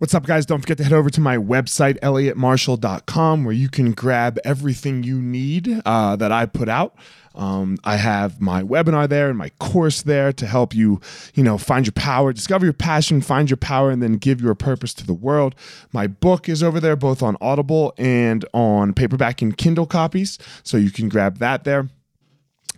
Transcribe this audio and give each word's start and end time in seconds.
What's 0.00 0.14
up, 0.14 0.26
guys? 0.26 0.46
Don't 0.46 0.60
forget 0.60 0.78
to 0.78 0.84
head 0.84 0.92
over 0.92 1.10
to 1.10 1.20
my 1.20 1.38
website, 1.38 1.98
elliottmarshall.com, 1.98 3.42
where 3.42 3.52
you 3.52 3.68
can 3.68 3.90
grab 3.90 4.38
everything 4.44 5.02
you 5.02 5.20
need 5.20 5.82
uh, 5.84 6.14
that 6.14 6.30
I 6.30 6.46
put 6.46 6.68
out. 6.68 6.94
Um, 7.34 7.78
I 7.82 7.96
have 7.96 8.40
my 8.40 8.62
webinar 8.62 9.08
there 9.08 9.28
and 9.28 9.36
my 9.36 9.48
course 9.58 10.02
there 10.02 10.32
to 10.34 10.46
help 10.46 10.72
you, 10.72 11.00
you 11.34 11.42
know, 11.42 11.58
find 11.58 11.84
your 11.84 11.94
power, 11.94 12.32
discover 12.32 12.64
your 12.64 12.74
passion, 12.74 13.20
find 13.20 13.50
your 13.50 13.56
power, 13.56 13.90
and 13.90 14.00
then 14.00 14.18
give 14.18 14.40
your 14.40 14.54
purpose 14.54 14.94
to 14.94 15.04
the 15.04 15.12
world. 15.12 15.56
My 15.90 16.06
book 16.06 16.48
is 16.48 16.62
over 16.62 16.78
there, 16.78 16.94
both 16.94 17.20
on 17.20 17.36
Audible 17.40 17.92
and 17.98 18.44
on 18.54 18.94
paperback 18.94 19.42
and 19.42 19.56
Kindle 19.56 19.86
copies, 19.86 20.38
so 20.62 20.76
you 20.76 20.92
can 20.92 21.08
grab 21.08 21.38
that 21.38 21.64
there 21.64 21.88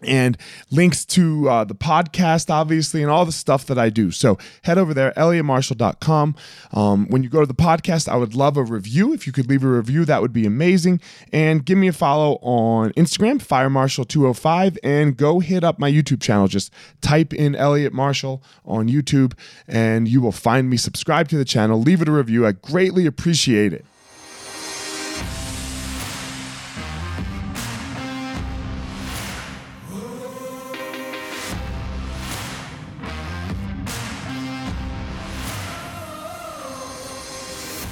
and 0.02 0.36
links 0.70 1.04
to 1.06 1.48
uh, 1.48 1.64
the 1.64 1.74
podcast, 1.74 2.50
obviously, 2.50 3.02
and 3.02 3.10
all 3.10 3.24
the 3.24 3.32
stuff 3.32 3.66
that 3.66 3.78
I 3.78 3.90
do. 3.90 4.10
So 4.10 4.38
head 4.62 4.78
over 4.78 4.94
there, 4.94 5.12
elliottmarshall.com. 5.12 6.34
Um, 6.72 7.06
when 7.08 7.22
you 7.22 7.28
go 7.28 7.40
to 7.40 7.46
the 7.46 7.54
podcast, 7.54 8.08
I 8.08 8.16
would 8.16 8.34
love 8.34 8.56
a 8.56 8.62
review. 8.62 9.12
If 9.12 9.26
you 9.26 9.32
could 9.32 9.48
leave 9.48 9.64
a 9.64 9.68
review, 9.68 10.04
that 10.04 10.22
would 10.22 10.32
be 10.32 10.46
amazing. 10.46 11.00
And 11.32 11.64
give 11.64 11.78
me 11.78 11.88
a 11.88 11.92
follow 11.92 12.34
on 12.42 12.92
Instagram, 12.92 13.42
firemarshall205, 13.42 14.78
and 14.82 15.16
go 15.16 15.40
hit 15.40 15.64
up 15.64 15.78
my 15.78 15.90
YouTube 15.90 16.20
channel. 16.20 16.48
Just 16.48 16.72
type 17.00 17.32
in 17.32 17.54
Elliott 17.54 17.92
Marshall 17.92 18.42
on 18.64 18.88
YouTube, 18.88 19.32
and 19.68 20.08
you 20.08 20.20
will 20.20 20.32
find 20.32 20.68
me. 20.70 20.76
Subscribe 20.76 21.28
to 21.28 21.36
the 21.36 21.44
channel, 21.44 21.80
leave 21.80 22.02
it 22.02 22.08
a 22.08 22.12
review. 22.12 22.46
I 22.46 22.52
greatly 22.52 23.06
appreciate 23.06 23.72
it. 23.72 23.84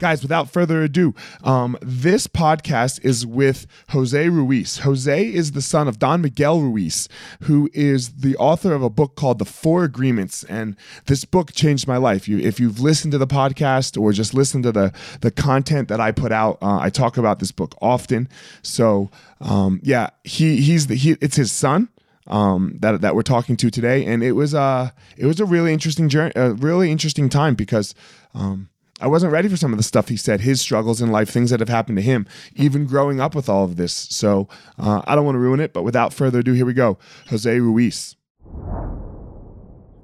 Guys, 0.00 0.22
without 0.22 0.50
further 0.50 0.82
ado, 0.82 1.14
um, 1.44 1.76
this 1.80 2.26
podcast 2.26 3.04
is 3.04 3.26
with 3.26 3.66
Jose 3.90 4.28
Ruiz. 4.28 4.78
Jose 4.78 5.32
is 5.32 5.52
the 5.52 5.62
son 5.62 5.86
of 5.86 5.98
Don 5.98 6.22
Miguel 6.22 6.60
Ruiz, 6.60 7.08
who 7.42 7.70
is 7.72 8.14
the 8.14 8.36
author 8.36 8.72
of 8.72 8.82
a 8.82 8.90
book 8.90 9.14
called 9.14 9.38
The 9.38 9.44
Four 9.44 9.84
Agreements. 9.84 10.42
And 10.44 10.76
this 11.06 11.24
book 11.24 11.52
changed 11.52 11.86
my 11.86 11.98
life. 11.98 12.26
You, 12.26 12.38
if 12.38 12.58
you've 12.58 12.80
listened 12.80 13.12
to 13.12 13.18
the 13.18 13.26
podcast 13.26 14.00
or 14.00 14.12
just 14.12 14.34
listened 14.34 14.64
to 14.64 14.72
the, 14.72 14.92
the 15.20 15.30
content 15.30 15.88
that 15.88 16.00
I 16.00 16.10
put 16.12 16.32
out, 16.32 16.58
uh, 16.62 16.78
I 16.78 16.90
talk 16.90 17.16
about 17.16 17.38
this 17.38 17.52
book 17.52 17.76
often. 17.80 18.28
So, 18.62 19.10
um, 19.40 19.80
yeah, 19.82 20.10
he, 20.24 20.62
he's 20.62 20.86
the, 20.86 20.96
he, 20.96 21.16
it's 21.20 21.36
his 21.36 21.52
son 21.52 21.90
um, 22.26 22.76
that 22.80 23.00
that 23.00 23.14
we're 23.14 23.22
talking 23.22 23.56
to 23.56 23.70
today, 23.70 24.06
and 24.06 24.22
it 24.22 24.32
was 24.32 24.54
uh 24.54 24.90
it 25.16 25.26
was 25.26 25.40
a 25.40 25.44
really 25.44 25.72
interesting 25.72 26.08
journey, 26.08 26.32
a 26.36 26.52
really 26.52 26.90
interesting 26.90 27.28
time 27.28 27.54
because 27.54 27.94
um, 28.34 28.68
I 29.00 29.06
wasn't 29.06 29.32
ready 29.32 29.48
for 29.48 29.56
some 29.56 29.72
of 29.72 29.78
the 29.78 29.82
stuff 29.82 30.08
he 30.08 30.16
said, 30.16 30.42
his 30.42 30.60
struggles 30.60 31.00
in 31.00 31.10
life, 31.10 31.30
things 31.30 31.50
that 31.50 31.60
have 31.60 31.70
happened 31.70 31.96
to 31.96 32.02
him, 32.02 32.26
even 32.54 32.86
growing 32.86 33.20
up 33.20 33.34
with 33.34 33.48
all 33.48 33.64
of 33.64 33.76
this. 33.76 33.92
So 33.92 34.46
uh, 34.78 35.02
I 35.06 35.14
don't 35.14 35.24
want 35.24 35.36
to 35.36 35.40
ruin 35.40 35.60
it, 35.60 35.72
but 35.72 35.82
without 35.82 36.12
further 36.12 36.40
ado, 36.40 36.52
here 36.52 36.66
we 36.66 36.74
go. 36.74 36.98
Jose 37.30 37.58
Ruiz. 37.58 38.16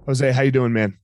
Jose, 0.06 0.32
how 0.32 0.42
you 0.42 0.50
doing, 0.50 0.72
man? 0.72 0.96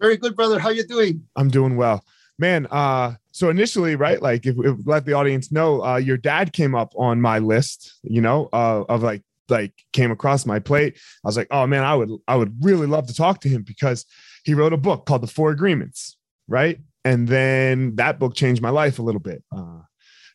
Very 0.00 0.16
good, 0.16 0.36
brother. 0.36 0.58
How 0.58 0.68
you 0.70 0.86
doing? 0.86 1.26
I'm 1.36 1.48
doing 1.48 1.76
well, 1.76 2.04
man. 2.38 2.66
Uh, 2.70 3.14
so 3.30 3.48
initially, 3.48 3.96
right, 3.96 4.20
like 4.20 4.44
if, 4.44 4.56
if 4.58 4.76
let 4.84 5.06
the 5.06 5.14
audience 5.14 5.50
know, 5.50 5.82
uh, 5.82 5.96
your 5.96 6.16
dad 6.16 6.52
came 6.52 6.74
up 6.74 6.92
on 6.96 7.20
my 7.20 7.38
list, 7.38 7.94
you 8.02 8.20
know, 8.20 8.48
uh, 8.52 8.84
of 8.88 9.02
like 9.02 9.22
like 9.48 9.72
came 9.92 10.10
across 10.10 10.44
my 10.44 10.58
plate. 10.58 10.96
I 11.24 11.28
was 11.28 11.36
like, 11.36 11.46
oh 11.50 11.66
man, 11.66 11.84
I 11.84 11.94
would 11.94 12.10
I 12.26 12.36
would 12.36 12.56
really 12.64 12.86
love 12.86 13.06
to 13.06 13.14
talk 13.14 13.40
to 13.42 13.48
him 13.48 13.62
because 13.62 14.04
he 14.44 14.54
wrote 14.54 14.72
a 14.72 14.76
book 14.76 15.06
called 15.06 15.22
The 15.22 15.28
Four 15.28 15.50
Agreements, 15.50 16.16
right? 16.48 16.80
And 17.04 17.28
then 17.28 17.96
that 17.96 18.18
book 18.18 18.34
changed 18.34 18.62
my 18.62 18.70
life 18.70 18.98
a 18.98 19.02
little 19.02 19.20
bit. 19.20 19.42
Uh, 19.54 19.80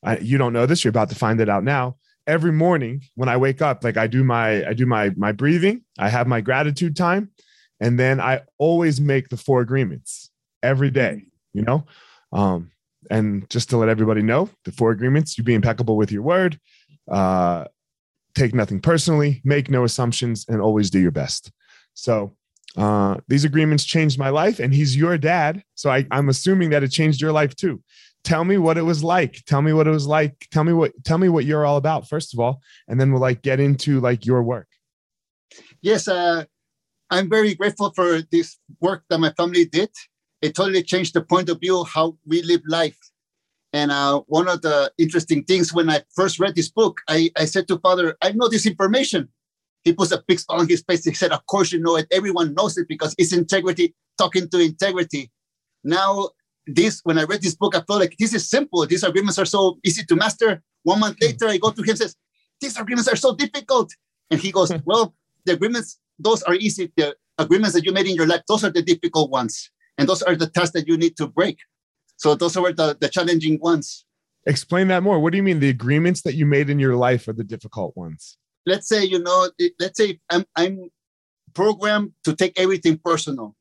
I, 0.04 0.18
you 0.20 0.38
don't 0.38 0.54
know 0.54 0.66
this; 0.66 0.84
you're 0.84 0.90
about 0.90 1.10
to 1.10 1.16
find 1.16 1.40
it 1.40 1.50
out 1.50 1.64
now. 1.64 1.98
Every 2.26 2.52
morning 2.52 3.04
when 3.16 3.30
I 3.30 3.38
wake 3.38 3.62
up, 3.62 3.84
like 3.84 3.98
I 3.98 4.08
do 4.08 4.24
my 4.24 4.68
I 4.68 4.74
do 4.74 4.86
my 4.86 5.12
my 5.16 5.32
breathing, 5.32 5.84
I 5.98 6.10
have 6.10 6.28
my 6.28 6.42
gratitude 6.42 6.96
time, 6.96 7.32
and 7.80 7.98
then 8.00 8.20
I 8.20 8.42
always 8.58 9.00
make 9.00 9.30
the 9.30 9.38
four 9.38 9.62
agreements 9.62 10.30
every 10.62 10.92
day. 10.92 11.28
You 11.54 11.64
know, 11.64 11.86
um, 12.34 12.72
and 13.10 13.50
just 13.50 13.70
to 13.70 13.78
let 13.78 13.90
everybody 13.90 14.22
know, 14.22 14.50
the 14.66 14.72
four 14.72 14.92
agreements: 14.92 15.38
you 15.38 15.44
be 15.44 15.56
impeccable 15.56 15.96
with 15.96 16.12
your 16.12 16.22
word, 16.22 16.60
uh, 17.10 17.66
take 18.36 18.54
nothing 18.54 18.82
personally, 18.82 19.42
make 19.44 19.70
no 19.70 19.84
assumptions, 19.84 20.46
and 20.48 20.62
always 20.62 20.90
do 20.90 21.00
your 21.00 21.12
best. 21.12 21.52
So 21.94 22.36
uh, 22.76 23.16
these 23.28 23.46
agreements 23.46 23.86
changed 23.86 24.20
my 24.20 24.30
life, 24.30 24.60
and 24.60 24.74
he's 24.74 24.96
your 24.96 25.18
dad. 25.18 25.64
So 25.76 25.90
I, 25.90 26.06
I'm 26.12 26.30
assuming 26.30 26.70
that 26.72 26.84
it 26.84 26.92
changed 26.92 27.22
your 27.22 27.32
life 27.32 27.56
too. 27.56 27.82
Tell 28.24 28.44
me 28.44 28.58
what 28.58 28.78
it 28.78 28.82
was 28.82 29.04
like. 29.04 29.44
Tell 29.46 29.62
me 29.62 29.74
what 29.74 29.88
it 29.88 29.92
was 29.92 30.06
like. 30.06 30.48
Tell 30.52 30.64
me 30.64 30.74
what 30.74 30.92
tell 31.04 31.18
me 31.18 31.30
what 31.30 31.46
you're 31.46 31.66
all 31.66 31.78
about, 31.78 32.08
first 32.10 32.34
of 32.34 32.40
all, 32.40 32.62
and 32.88 33.00
then 33.00 33.12
we'll 33.12 33.22
like 33.22 33.42
get 33.42 33.60
into 33.60 34.00
like 34.00 34.26
your 34.26 34.44
work. 34.44 34.68
Yes, 35.82 36.08
uh, 36.08 36.44
I'm 37.10 37.30
very 37.30 37.56
grateful 37.56 37.92
for 37.96 38.22
this 38.32 38.58
work 38.82 39.04
that 39.10 39.20
my 39.20 39.32
family 39.38 39.66
did. 39.66 39.90
It 40.42 40.56
totally 40.56 40.84
changed 40.84 41.14
the 41.14 41.22
point 41.22 41.50
of 41.50 41.60
view 41.60 41.84
how 41.84 42.18
we 42.26 42.42
live 42.42 42.62
life. 42.68 42.98
And 43.74 43.92
uh, 43.92 44.22
one 44.28 44.48
of 44.48 44.62
the 44.62 44.92
interesting 44.98 45.44
things 45.44 45.74
when 45.74 45.90
I 45.90 46.02
first 46.16 46.40
read 46.40 46.56
this 46.56 46.70
book, 46.70 47.02
I, 47.08 47.32
I 47.38 47.46
said 47.46 47.68
to 47.70 47.80
Father, 47.80 48.16
I 48.22 48.32
know 48.32 48.48
this 48.48 48.66
information. 48.66 49.30
He 49.84 49.94
puts 49.94 50.12
a 50.12 50.24
big 50.28 50.40
smile 50.40 50.60
on 50.60 50.68
his 50.68 50.84
face. 50.88 51.06
He 51.06 51.14
said, 51.14 51.32
Of 51.32 51.46
course, 51.46 51.72
you 51.72 51.80
know 51.80 51.96
it. 51.96 52.08
Everyone 52.12 52.54
knows 52.54 52.78
it 52.78 52.88
because 52.88 53.16
it's 53.18 53.34
integrity 53.34 53.96
talking 54.18 54.50
to 54.50 54.60
integrity. 54.60 55.32
Now, 55.84 56.30
this, 56.66 57.02
when 57.04 57.18
I 57.18 57.24
read 57.24 57.42
this 57.42 57.56
book, 57.56 57.76
I 57.76 57.82
felt 57.82 58.02
like 58.02 58.16
this 58.20 58.34
is 58.34 58.50
simple. 58.50 58.86
These 58.86 59.04
agreements 59.04 59.40
are 59.40 59.46
so 59.46 59.80
easy 59.86 60.04
to 60.06 60.16
master. 60.16 60.62
One 60.84 61.00
month 61.00 61.18
hmm. 61.20 61.28
later, 61.28 61.48
I 61.48 61.58
go 61.58 61.72
to 61.72 61.82
him 61.82 61.90
and 61.90 61.98
says, 61.98 62.16
These 62.60 62.78
agreements 62.78 63.08
are 63.08 63.16
so 63.16 63.36
difficult. 63.36 63.92
And 64.30 64.40
he 64.40 64.52
goes, 64.52 64.72
hmm. 64.72 64.78
Well, 64.86 65.16
the 65.46 65.54
agreements, 65.54 66.00
those 66.20 66.44
are 66.44 66.56
easy. 66.56 66.92
The 66.98 67.16
agreements 67.38 67.74
that 67.76 67.86
you 67.86 67.94
made 67.94 68.08
in 68.08 68.16
your 68.16 68.28
life, 68.28 68.42
those 68.48 68.64
are 68.64 68.70
the 68.70 68.82
difficult 68.82 69.32
ones. 69.32 69.70
And 69.98 70.08
those 70.08 70.22
are 70.22 70.36
the 70.36 70.48
tasks 70.48 70.72
that 70.72 70.88
you 70.88 70.98
need 70.98 71.18
to 71.18 71.28
break. 71.28 71.58
So 72.18 72.36
those 72.36 72.58
are 72.58 72.74
the, 72.74 72.98
the 73.00 73.10
challenging 73.10 73.60
ones. 73.62 74.06
Explain 74.46 74.88
that 74.90 75.04
more. 75.04 75.20
What 75.20 75.32
do 75.32 75.38
you 75.38 75.44
mean 75.44 75.60
the 75.60 75.70
agreements 75.70 76.22
that 76.22 76.36
you 76.36 76.46
made 76.46 76.70
in 76.70 76.80
your 76.80 76.96
life 76.96 77.28
are 77.28 77.34
the 77.34 77.44
difficult 77.44 77.96
ones? 77.96 78.38
Let's 78.68 78.88
say 78.88 79.04
you 79.04 79.20
know 79.20 79.50
let's 79.80 79.98
say 79.98 80.20
I'm, 80.30 80.46
I'm 80.56 80.92
programmed 81.54 82.12
to 82.26 82.36
take 82.36 82.60
everything 82.60 83.00
personal. 83.04 83.56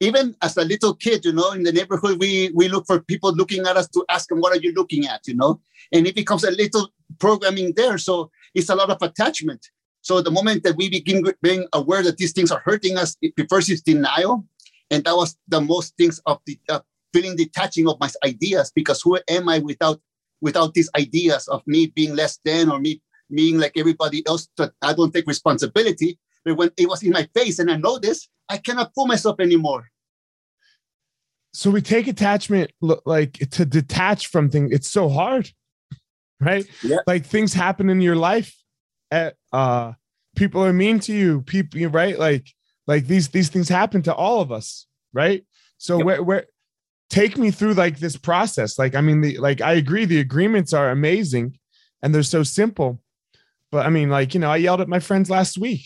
Even 0.00 0.36
as 0.42 0.56
a 0.56 0.64
little 0.64 0.94
kid 0.94 1.24
you 1.24 1.32
know 1.32 1.50
in 1.52 1.62
the 1.62 1.72
neighborhood 1.72 2.18
we 2.20 2.50
we 2.54 2.68
look 2.68 2.86
for 2.86 3.00
people 3.00 3.34
looking 3.34 3.66
at 3.66 3.76
us 3.76 3.88
to 3.88 4.04
ask 4.10 4.28
them 4.28 4.40
what 4.40 4.52
are 4.54 4.60
you 4.60 4.72
looking 4.72 5.06
at? 5.06 5.26
you 5.26 5.34
know? 5.34 5.60
And 5.92 6.06
it 6.06 6.14
becomes 6.14 6.44
a 6.44 6.50
little 6.50 6.90
programming 7.18 7.72
there. 7.76 7.98
So 7.98 8.30
it's 8.54 8.68
a 8.68 8.74
lot 8.74 8.90
of 8.90 8.98
attachment. 9.00 9.70
So 10.02 10.20
the 10.20 10.30
moment 10.30 10.64
that 10.64 10.76
we 10.76 10.88
begin 10.90 11.24
being 11.42 11.66
aware 11.72 12.02
that 12.02 12.18
these 12.18 12.32
things 12.32 12.50
are 12.50 12.62
hurting 12.64 12.96
us 12.98 13.16
it, 13.22 13.32
first 13.48 13.70
is 13.70 13.82
denial. 13.82 14.44
And 14.90 15.04
that 15.04 15.16
was 15.16 15.36
the 15.48 15.60
most 15.60 15.96
things 15.96 16.20
of 16.26 16.38
the 16.44 16.58
uh, 16.68 16.80
feeling 17.12 17.36
detaching 17.36 17.88
of 17.88 17.98
my 18.00 18.10
ideas 18.24 18.72
because 18.74 19.00
who 19.02 19.18
am 19.28 19.48
i 19.48 19.58
without 19.58 20.00
without 20.40 20.74
these 20.74 20.90
ideas 20.96 21.46
of 21.48 21.62
me 21.66 21.86
being 21.86 22.16
less 22.16 22.38
than 22.44 22.70
or 22.70 22.80
me 22.80 23.00
being 23.34 23.58
like 23.58 23.72
everybody 23.76 24.26
else 24.26 24.48
that 24.56 24.72
I 24.82 24.92
don't 24.92 25.12
take 25.12 25.26
responsibility. 25.26 26.18
But 26.44 26.56
when 26.56 26.70
it 26.76 26.88
was 26.88 27.02
in 27.02 27.10
my 27.10 27.28
face 27.34 27.58
and 27.58 27.70
I 27.70 27.76
know 27.76 27.98
this, 27.98 28.28
I 28.48 28.58
cannot 28.58 28.92
fool 28.94 29.06
myself 29.06 29.40
anymore. 29.40 29.88
So 31.54 31.70
we 31.70 31.82
take 31.82 32.08
attachment 32.08 32.70
like 32.80 33.32
to 33.50 33.64
detach 33.64 34.28
from 34.28 34.50
things. 34.50 34.72
It's 34.72 34.88
so 34.88 35.08
hard, 35.08 35.50
right? 36.40 36.66
Yeah. 36.82 36.98
Like 37.06 37.26
things 37.26 37.52
happen 37.52 37.90
in 37.90 38.00
your 38.00 38.16
life. 38.16 38.56
At, 39.10 39.34
uh, 39.52 39.92
people 40.34 40.64
are 40.64 40.72
mean 40.72 40.98
to 41.00 41.12
you. 41.12 41.42
People, 41.42 41.88
right? 41.88 42.18
Like, 42.18 42.46
like 42.86 43.06
these 43.06 43.28
these 43.28 43.50
things 43.50 43.68
happen 43.68 44.02
to 44.02 44.14
all 44.14 44.40
of 44.40 44.50
us, 44.50 44.86
right? 45.12 45.44
So 45.76 45.98
yep. 45.98 46.06
where 46.06 46.22
where 46.22 46.46
take 47.10 47.36
me 47.36 47.50
through 47.50 47.74
like 47.74 47.98
this 47.98 48.16
process. 48.16 48.78
Like, 48.78 48.94
I 48.94 49.02
mean, 49.02 49.20
the 49.20 49.36
like 49.38 49.60
I 49.60 49.74
agree, 49.74 50.06
the 50.06 50.20
agreements 50.20 50.72
are 50.72 50.90
amazing 50.90 51.58
and 52.02 52.14
they're 52.14 52.22
so 52.22 52.42
simple 52.42 53.00
but 53.72 53.84
I 53.84 53.88
mean, 53.88 54.10
like, 54.10 54.34
you 54.34 54.40
know, 54.40 54.50
I 54.50 54.58
yelled 54.58 54.80
at 54.80 54.88
my 54.88 55.00
friends 55.00 55.28
last 55.28 55.58
week, 55.58 55.82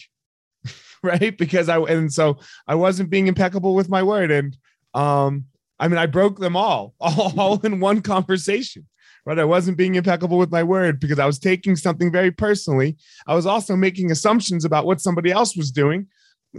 right? 1.03 1.37
Because 1.39 1.71
I, 1.71 1.79
and 1.79 2.13
so 2.13 2.39
I 2.67 2.75
wasn't 2.75 3.09
being 3.09 3.29
impeccable 3.29 3.75
with 3.75 3.89
my 3.89 4.03
word. 4.03 4.31
And, 4.31 4.57
um, 4.93 5.47
I 5.79 5.89
mean, 5.89 5.97
I 5.97 6.07
broke 6.07 6.39
them 6.39 6.57
all, 6.57 6.95
all, 7.01 7.33
all 7.41 7.61
in 7.61 7.81
one 7.81 8.03
conversation, 8.03 8.87
Right. 9.27 9.41
I 9.41 9.45
wasn't 9.45 9.77
being 9.77 9.97
impeccable 9.97 10.39
with 10.39 10.53
my 10.53 10.63
word 10.63 11.01
because 11.01 11.19
I 11.19 11.27
was 11.27 11.41
taking 11.41 11.75
something 11.75 12.13
very 12.13 12.31
personally. 12.31 12.97
I 13.27 13.35
was 13.35 13.45
also 13.45 13.75
making 13.75 14.13
assumptions 14.13 14.65
about 14.65 14.87
what 14.87 15.01
somebody 15.01 15.33
else 15.33 15.57
was 15.57 15.73
doing. 15.73 16.07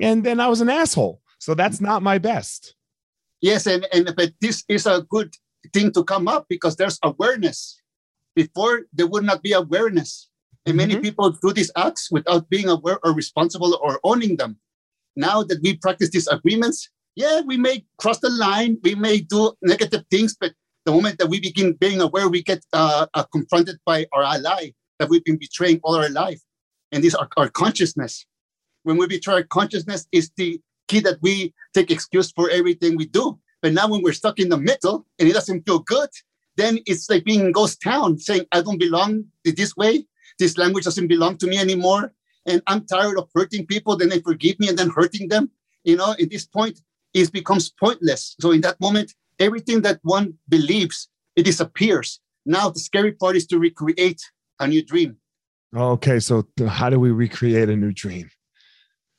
And 0.01 0.21
then 0.25 0.41
I 0.41 0.49
was 0.49 0.59
an 0.59 0.69
asshole. 0.69 1.21
So 1.39 1.53
that's 1.53 1.79
not 1.79 2.03
my 2.03 2.17
best. 2.17 2.75
Yes, 3.39 3.67
and, 3.67 3.87
and 3.93 4.13
but 4.17 4.33
this 4.41 4.65
is 4.67 4.85
a 4.85 5.05
good 5.09 5.33
thing 5.71 5.93
to 5.93 6.03
come 6.03 6.27
up 6.27 6.47
because 6.49 6.75
there's 6.75 6.99
awareness. 7.03 7.81
Before 8.35 8.81
there 8.91 9.07
would 9.07 9.23
not 9.23 9.41
be 9.41 9.53
awareness. 9.53 10.29
And 10.67 10.75
many 10.75 10.95
mm-hmm. 10.95 11.01
people 11.01 11.29
do 11.31 11.53
these 11.53 11.71
acts 11.77 12.11
without 12.11 12.49
being 12.49 12.67
aware 12.67 12.99
or 13.03 13.13
responsible 13.13 13.79
or 13.81 14.01
owning 14.03 14.35
them. 14.35 14.57
Now 15.15 15.41
that 15.43 15.61
we 15.63 15.77
practice 15.77 16.09
these 16.09 16.27
agreements, 16.27 16.89
yeah, 17.15 17.39
we 17.39 17.55
may 17.55 17.85
cross 17.97 18.19
the 18.19 18.29
line, 18.29 18.77
we 18.83 18.93
may 18.93 19.21
do 19.21 19.53
negative 19.61 20.03
things, 20.11 20.35
but 20.39 20.51
the 20.85 20.91
moment 20.91 21.19
that 21.19 21.27
we 21.27 21.39
begin 21.39 21.71
being 21.73 22.01
aware, 22.01 22.27
we 22.27 22.43
get 22.43 22.63
uh, 22.73 23.07
uh, 23.13 23.23
confronted 23.31 23.77
by 23.85 24.07
our 24.11 24.23
ally 24.23 24.71
that 24.99 25.09
we've 25.09 25.23
been 25.23 25.37
betraying 25.37 25.79
all 25.83 25.95
our 25.95 26.09
life. 26.09 26.41
And 26.91 27.01
this 27.01 27.15
our, 27.15 27.29
our 27.37 27.49
consciousness. 27.49 28.25
When 28.83 28.97
we 28.97 29.07
betray 29.07 29.35
our 29.35 29.43
consciousness 29.43 30.05
is 30.11 30.31
the 30.35 30.61
key 30.89 30.99
that 30.99 31.17
we 31.21 31.53
take 31.73 31.91
excuse 31.91 32.31
for 32.31 32.49
everything 32.49 32.97
we 32.97 33.05
do. 33.05 33.39
But 33.61 33.71
now 33.71 33.87
when 33.87 34.01
we're 34.01 34.13
stuck 34.13 34.37
in 34.37 34.49
the 34.49 34.57
middle 34.57 35.05
and 35.17 35.29
it 35.29 35.33
doesn't 35.33 35.65
feel 35.65 35.79
good, 35.79 36.09
then 36.57 36.79
it's 36.85 37.09
like 37.09 37.23
being 37.23 37.41
in 37.41 37.51
ghost 37.51 37.81
town 37.81 38.19
saying, 38.19 38.45
I 38.51 38.61
don't 38.61 38.79
belong 38.79 39.25
this 39.45 39.75
way. 39.77 40.05
This 40.39 40.57
language 40.57 40.85
doesn't 40.85 41.07
belong 41.07 41.37
to 41.37 41.47
me 41.47 41.57
anymore. 41.57 42.13
And 42.45 42.61
I'm 42.67 42.85
tired 42.85 43.17
of 43.17 43.29
hurting 43.33 43.65
people. 43.65 43.97
Then 43.97 44.09
they 44.09 44.21
forgive 44.21 44.59
me 44.59 44.69
and 44.69 44.77
then 44.77 44.89
hurting 44.89 45.27
them. 45.29 45.51
You 45.83 45.97
know, 45.97 46.11
at 46.19 46.29
this 46.29 46.45
point, 46.45 46.81
it 47.13 47.31
becomes 47.31 47.69
pointless. 47.69 48.35
So 48.39 48.51
in 48.51 48.61
that 48.61 48.79
moment, 48.79 49.13
everything 49.39 49.81
that 49.81 49.99
one 50.03 50.35
believes, 50.47 51.09
it 51.35 51.43
disappears. 51.43 52.19
Now 52.45 52.69
the 52.69 52.79
scary 52.79 53.11
part 53.11 53.35
is 53.35 53.45
to 53.47 53.59
recreate 53.59 54.21
a 54.59 54.67
new 54.67 54.83
dream. 54.83 55.17
Okay, 55.75 56.19
so 56.19 56.47
how 56.67 56.89
do 56.89 56.99
we 56.99 57.11
recreate 57.11 57.69
a 57.69 57.75
new 57.75 57.91
dream? 57.91 58.29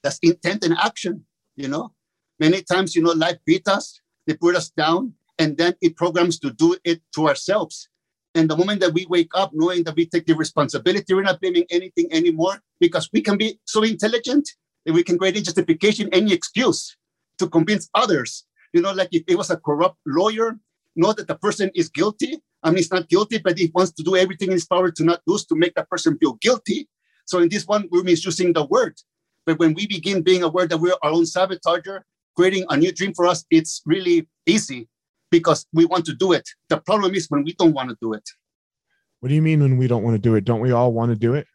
That's 0.03 0.19
intent 0.23 0.65
and 0.65 0.77
action, 0.79 1.27
you 1.57 1.69
know. 1.69 1.93
Many 2.41 2.63
times, 2.63 2.95
you 2.95 3.03
know, 3.03 3.13
life 3.13 3.39
beat 3.45 3.69
us, 3.69 4.01
they 4.27 4.35
put 4.35 4.57
us 4.57 4.71
down, 4.71 5.15
and 5.39 5.57
then 5.57 5.75
it 5.81 5.97
programs 5.97 6.39
to 6.41 6.51
do 6.51 6.77
it 6.85 7.03
to 7.15 7.29
ourselves. 7.29 7.89
And 8.35 8.49
the 8.49 8.57
moment 8.57 8.81
that 8.81 8.93
we 8.93 9.07
wake 9.07 9.31
up 9.35 9.51
knowing 9.53 9.85
that 9.85 9.97
we 9.97 10.07
take 10.07 10.27
the 10.27 10.35
responsibility, 10.35 11.15
we're 11.15 11.23
not 11.23 11.41
blaming 11.41 11.65
anything 11.71 12.13
anymore 12.13 12.61
because 12.81 13.09
we 13.13 13.21
can 13.21 13.37
be 13.37 13.59
so 13.65 13.83
intelligent 13.83 14.49
that 14.85 14.93
we 14.93 15.03
can 15.03 15.19
create 15.19 15.37
justification, 15.37 16.09
any 16.13 16.33
excuse 16.33 16.97
to 17.39 17.49
convince 17.49 17.89
others. 17.95 18.45
You 18.73 18.83
know, 18.83 18.93
like 18.93 19.09
if 19.13 19.23
it 19.27 19.37
was 19.37 19.51
a 19.51 19.57
corrupt 19.57 19.97
lawyer, 20.07 20.59
know 20.95 21.13
that 21.13 21.27
the 21.27 21.37
person 21.37 21.71
is 21.75 21.89
guilty. 21.89 22.39
I 22.63 22.71
mean, 22.71 22.79
he's 22.79 22.91
not 22.91 23.09
guilty, 23.09 23.39
but 23.39 23.57
he 23.57 23.71
wants 23.75 23.93
to 23.93 24.03
do 24.03 24.17
everything 24.17 24.49
in 24.49 24.55
his 24.55 24.67
power 24.67 24.91
to 24.91 25.05
not 25.05 25.21
lose, 25.27 25.47
to 25.47 25.57
make 25.57 25.75
that 25.75 25.89
person 25.89 26.19
feel 26.19 26.35
guilty. 26.35 26.89
So 27.25 27.39
in 27.39 27.49
this 27.49 27.67
one, 27.67 27.89
we're 27.91 28.03
misusing 28.03 28.53
the 28.53 28.65
word. 28.65 28.97
But 29.47 29.59
when 29.59 29.75
we 29.75 29.87
begin 29.87 30.23
being 30.23 30.43
aware 30.43 30.67
that 30.67 30.79
we're 30.79 30.97
our 31.03 31.11
own 31.11 31.25
sabotager, 31.25 32.01
creating 32.37 32.67
a 32.69 32.77
new 32.77 32.93
dream 32.93 33.15
for 33.15 33.27
us, 33.27 33.45
it's 33.51 33.81
really 33.87 34.29
easy 34.47 34.89
because 35.31 35.67
we 35.73 35.85
want 35.85 36.05
to 36.07 36.15
do 36.15 36.33
it. 36.33 36.49
The 36.69 36.81
problem 36.81 37.15
is 37.15 37.27
when 37.29 37.45
we 37.45 37.53
don't 37.55 37.73
want 37.73 37.91
to 37.91 37.97
do 38.01 38.13
it. 38.13 38.29
What 39.21 39.31
do 39.31 39.35
you 39.35 39.43
mean 39.43 39.61
when 39.61 39.77
we 39.77 39.89
don't 39.89 40.03
want 40.03 40.15
to 40.15 40.21
do 40.21 40.35
it? 40.37 40.45
Don't 40.45 40.61
we 40.61 40.73
all 40.73 40.93
want 40.93 41.11
to 41.11 41.17
do 41.17 41.35
it? 41.35 41.47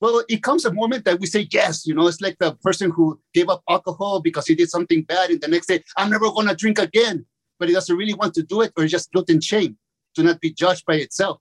Well, 0.00 0.22
it 0.28 0.42
comes 0.42 0.64
a 0.64 0.72
moment 0.72 1.04
that 1.06 1.20
we 1.20 1.26
say 1.26 1.48
yes. 1.50 1.86
You 1.86 1.94
know, 1.94 2.06
it's 2.06 2.20
like 2.20 2.36
the 2.38 2.54
person 2.56 2.90
who 2.90 3.20
gave 3.32 3.48
up 3.48 3.62
alcohol 3.68 4.20
because 4.20 4.46
he 4.46 4.54
did 4.54 4.70
something 4.70 5.02
bad, 5.02 5.30
and 5.30 5.40
the 5.40 5.48
next 5.48 5.66
day, 5.66 5.82
I'm 5.96 6.10
never 6.10 6.30
going 6.30 6.48
to 6.48 6.54
drink 6.54 6.78
again. 6.78 7.24
But 7.58 7.68
he 7.68 7.74
doesn't 7.74 7.96
really 7.96 8.14
want 8.14 8.34
to 8.34 8.42
do 8.42 8.60
it, 8.60 8.72
or 8.76 8.86
just 8.86 9.10
guilt 9.12 9.30
and 9.30 9.42
shame 9.42 9.78
to 10.14 10.22
not 10.22 10.40
be 10.40 10.52
judged 10.52 10.84
by 10.86 10.96
itself. 10.96 11.38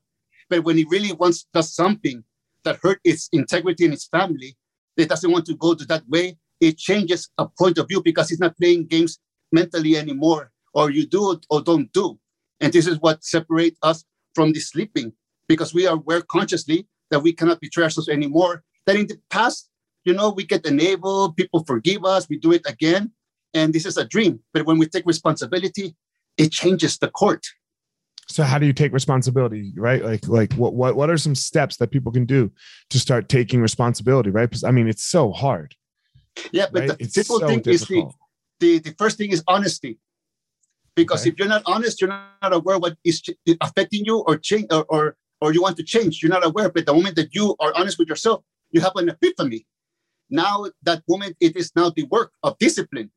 But 0.50 0.64
when 0.64 0.78
he 0.78 0.86
really 0.90 1.12
wants 1.12 1.46
does 1.54 1.74
something 1.74 2.24
that 2.64 2.80
hurt 2.82 3.00
its 3.04 3.28
integrity 3.34 3.86
and 3.86 3.94
its 3.94 4.08
family, 4.08 4.56
it 4.96 5.10
doesn't 5.10 5.32
want 5.32 5.46
to 5.48 5.56
go 5.56 5.74
to 5.74 5.86
that 5.86 6.08
way. 6.08 6.38
It 6.62 6.78
changes 6.78 7.30
a 7.38 7.48
point 7.48 7.78
of 7.78 7.90
view 7.90 8.02
because 8.02 8.30
he's 8.30 8.40
not 8.40 8.58
playing 8.58 8.88
games 8.88 9.20
mentally 9.52 9.98
anymore 9.98 10.52
or 10.76 10.92
you 10.92 11.08
do 11.08 11.40
or 11.50 11.62
don't 11.62 11.92
do. 11.94 12.20
And 12.62 12.72
this 12.72 12.86
is 12.86 13.00
what 13.00 13.24
separates 13.24 13.80
us 13.82 14.04
from 14.36 14.52
the 14.52 14.60
sleeping 14.60 15.14
because 15.48 15.74
we 15.74 15.88
are 15.88 15.96
aware 15.96 16.22
consciously 16.22 16.88
that 17.10 17.22
we 17.22 17.34
cannot 17.34 17.62
betray 17.62 17.86
ourselves 17.86 18.10
anymore. 18.10 18.64
That 18.86 18.98
in 18.98 19.08
the 19.08 19.18
past, 19.30 19.70
you 20.04 20.14
know, 20.14 20.30
we 20.30 20.46
get 20.46 20.66
enabled, 20.66 21.38
people 21.38 21.64
forgive 21.66 22.06
us, 22.06 22.30
we 22.30 22.38
do 22.38 22.52
it 22.52 22.62
again. 22.68 23.12
And 23.54 23.74
this 23.74 23.86
is 23.86 23.98
a 23.98 24.06
dream. 24.06 24.42
But 24.54 24.66
when 24.66 24.78
we 24.78 24.86
take 24.86 25.06
responsibility, 25.06 25.96
it 26.38 26.52
changes 26.52 26.98
the 26.98 27.08
court. 27.08 27.46
So 28.28 28.44
how 28.44 28.58
do 28.58 28.66
you 28.66 28.74
take 28.74 28.92
responsibility, 28.92 29.72
right? 29.78 30.04
Like, 30.04 30.28
like 30.28 30.54
what, 30.54 30.74
what, 30.74 30.96
what 30.96 31.10
are 31.10 31.18
some 31.18 31.36
steps 31.36 31.78
that 31.78 31.92
people 31.92 32.12
can 32.12 32.26
do 32.26 32.52
to 32.90 33.00
start 33.00 33.30
taking 33.30 33.62
responsibility, 33.62 34.30
right? 34.30 34.50
Because 34.50 34.64
I 34.64 34.72
mean, 34.72 34.88
it's 34.88 35.06
so 35.06 35.32
hard. 35.32 35.76
Yeah, 36.52 36.66
but 36.72 36.90
right? 36.90 37.00
the 37.00 37.06
simple 37.06 37.40
so 37.40 37.48
is 37.48 37.86
the, 37.86 38.12
the, 38.60 38.80
the 38.80 38.96
first 38.98 39.18
thing 39.18 39.32
is 39.32 39.44
honesty 39.48 40.00
because 40.96 41.22
okay. 41.22 41.30
if 41.30 41.40
you're 41.40 41.48
not 41.48 41.64
honest 41.66 42.02
you're 42.02 42.10
not 42.10 42.54
aware 42.54 42.80
what 42.80 42.98
is 43.04 43.22
affecting 43.62 44.06
you 44.06 44.20
or 44.28 44.38
change 44.38 44.68
or, 44.72 44.86
or 44.90 45.18
or 45.42 45.54
you 45.54 45.62
want 45.62 45.76
to 45.76 45.84
change. 45.84 46.24
You're 46.24 46.32
not 46.32 46.46
aware 46.46 46.70
but 46.70 46.86
the 46.86 46.94
moment 46.94 47.16
that 47.18 47.36
you 47.36 47.56
are 47.60 47.74
honest 47.76 48.00
with 48.00 48.08
yourself 48.08 48.44
you 48.72 48.82
have 48.82 48.94
an 48.96 49.10
epiphany. 49.10 49.66
Now 50.30 50.66
that 50.84 51.04
moment 51.08 51.36
it 51.40 51.56
is 51.56 51.72
now 51.76 51.90
the 51.90 52.04
work 52.04 52.32
of 52.44 52.58
discipline 52.58 53.12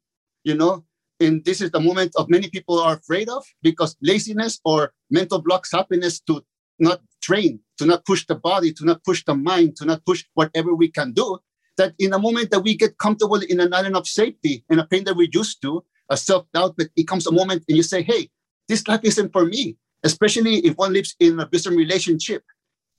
you 0.45 0.55
know? 0.55 0.85
And 1.21 1.45
this 1.45 1.61
is 1.61 1.71
the 1.71 1.81
moment 1.81 2.13
of 2.17 2.31
many 2.31 2.49
people 2.49 2.79
are 2.79 2.95
afraid 2.95 3.29
of 3.29 3.45
because 3.63 3.97
laziness 4.01 4.61
or 4.65 4.93
mental 5.11 5.43
blocks 5.43 5.73
happiness 5.73 6.21
to 6.21 6.45
not 6.79 7.01
train 7.21 7.59
to 7.77 7.85
not 7.87 8.05
push 8.07 8.25
the 8.27 8.37
body 8.37 8.73
to 8.73 8.85
not 8.85 9.03
push 9.05 9.25
the 9.25 9.35
mind 9.35 9.75
to 9.77 9.85
not 9.85 10.05
push 10.07 10.25
whatever 10.35 10.77
we 10.77 10.89
can 10.89 11.13
do 11.13 11.37
that 11.77 11.93
in 11.99 12.11
the 12.11 12.19
moment 12.19 12.53
that 12.53 12.61
we 12.61 12.77
get 12.77 12.97
comfortable 12.99 13.41
in 13.53 13.59
an 13.59 13.75
island 13.75 13.97
of 13.97 14.07
safety 14.07 14.65
and 14.71 14.79
a 14.79 14.87
pain 14.87 15.03
that 15.03 15.17
we're 15.17 15.29
used 15.33 15.61
to 15.61 15.85
a 16.11 16.17
self-doubt, 16.17 16.75
but 16.77 16.89
it 16.97 17.07
comes 17.07 17.27
a 17.27 17.33
moment 17.33 17.65
and 17.69 17.77
you 17.77 17.83
say, 17.83 18.03
hey, 18.03 18.29
this 18.69 18.87
life 18.87 19.01
isn't 19.03 19.33
for 19.33 19.45
me, 19.47 19.77
especially 20.05 20.59
if 20.59 20.77
one 20.77 20.93
lives 20.93 21.15
in 21.21 21.41
a 21.41 21.47
business 21.47 21.75
relationship 21.75 22.43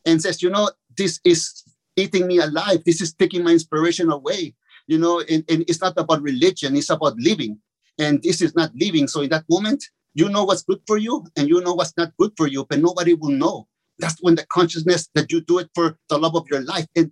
and 0.05 0.21
says, 0.21 0.41
you 0.41 0.49
know, 0.49 0.69
this 0.97 1.19
is 1.23 1.63
eating 1.95 2.27
me 2.27 2.39
alive. 2.39 2.83
This 2.85 3.01
is 3.01 3.13
taking 3.13 3.43
my 3.43 3.51
inspiration 3.51 4.11
away. 4.11 4.55
You 4.87 4.97
know, 4.97 5.19
and, 5.19 5.43
and 5.49 5.63
it's 5.67 5.81
not 5.81 5.93
about 5.97 6.23
religion, 6.23 6.75
it's 6.75 6.89
about 6.89 7.15
living. 7.17 7.59
And 7.99 8.23
this 8.23 8.41
is 8.41 8.55
not 8.55 8.71
living. 8.75 9.07
So 9.07 9.21
in 9.21 9.29
that 9.29 9.45
moment, 9.49 9.83
you 10.15 10.29
know 10.29 10.43
what's 10.43 10.63
good 10.63 10.79
for 10.87 10.97
you 10.97 11.25
and 11.37 11.47
you 11.47 11.61
know 11.61 11.73
what's 11.73 11.93
not 11.95 12.11
good 12.17 12.31
for 12.37 12.47
you, 12.47 12.65
but 12.67 12.79
nobody 12.79 13.13
will 13.13 13.29
know. 13.29 13.67
That's 13.99 14.17
when 14.21 14.35
the 14.35 14.45
consciousness 14.51 15.09
that 15.13 15.31
you 15.31 15.41
do 15.41 15.59
it 15.59 15.69
for 15.75 15.97
the 16.09 16.17
love 16.17 16.35
of 16.35 16.47
your 16.49 16.61
life. 16.61 16.87
And 16.95 17.11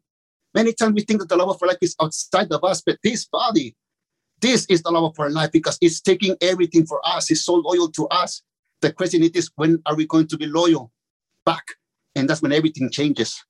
many 0.56 0.74
times 0.74 0.94
we 0.94 1.02
think 1.02 1.20
that 1.20 1.30
the 1.30 1.36
love 1.36 1.50
of 1.50 1.62
our 1.62 1.68
life 1.68 1.78
is 1.82 1.96
outside 2.02 2.52
of 2.52 2.64
us, 2.64 2.82
but 2.84 2.98
this 3.04 3.26
body 3.26 3.76
this 4.42 4.66
is 4.66 4.84
the 4.84 4.92
love 4.92 5.04
of 5.04 5.20
our 5.20 5.30
life 5.30 5.52
because 5.52 5.78
it's 5.82 6.02
taking 6.02 6.36
everything 6.42 6.86
for 6.86 7.02
us. 7.08 7.32
It's 7.32 7.44
so 7.44 7.56
loyal 7.56 7.90
to 7.92 8.08
us. 8.08 8.44
The 8.82 8.94
question 8.94 9.24
is, 9.24 9.50
when 9.56 9.82
are 9.86 9.96
we 9.96 10.06
going 10.06 10.28
to 10.28 10.38
be 10.38 10.46
loyal 10.46 10.92
back? 11.46 11.64
And 12.16 12.30
that's 12.30 12.42
when 12.42 12.52
everything 12.52 12.90
changes. 12.90 13.44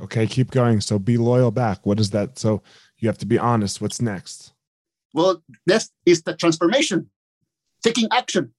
Okay, 0.00 0.26
keep 0.26 0.50
going. 0.50 0.80
So 0.80 0.98
be 0.98 1.16
loyal 1.16 1.50
back. 1.50 1.84
What 1.84 2.00
is 2.00 2.10
that? 2.10 2.38
So 2.38 2.62
you 2.98 3.08
have 3.08 3.18
to 3.18 3.26
be 3.26 3.38
honest. 3.38 3.80
What's 3.80 4.00
next? 4.00 4.52
Well, 5.14 5.42
next 5.66 5.92
is 6.04 6.22
the 6.22 6.34
transformation, 6.34 7.10
taking 7.82 8.08
action. 8.12 8.52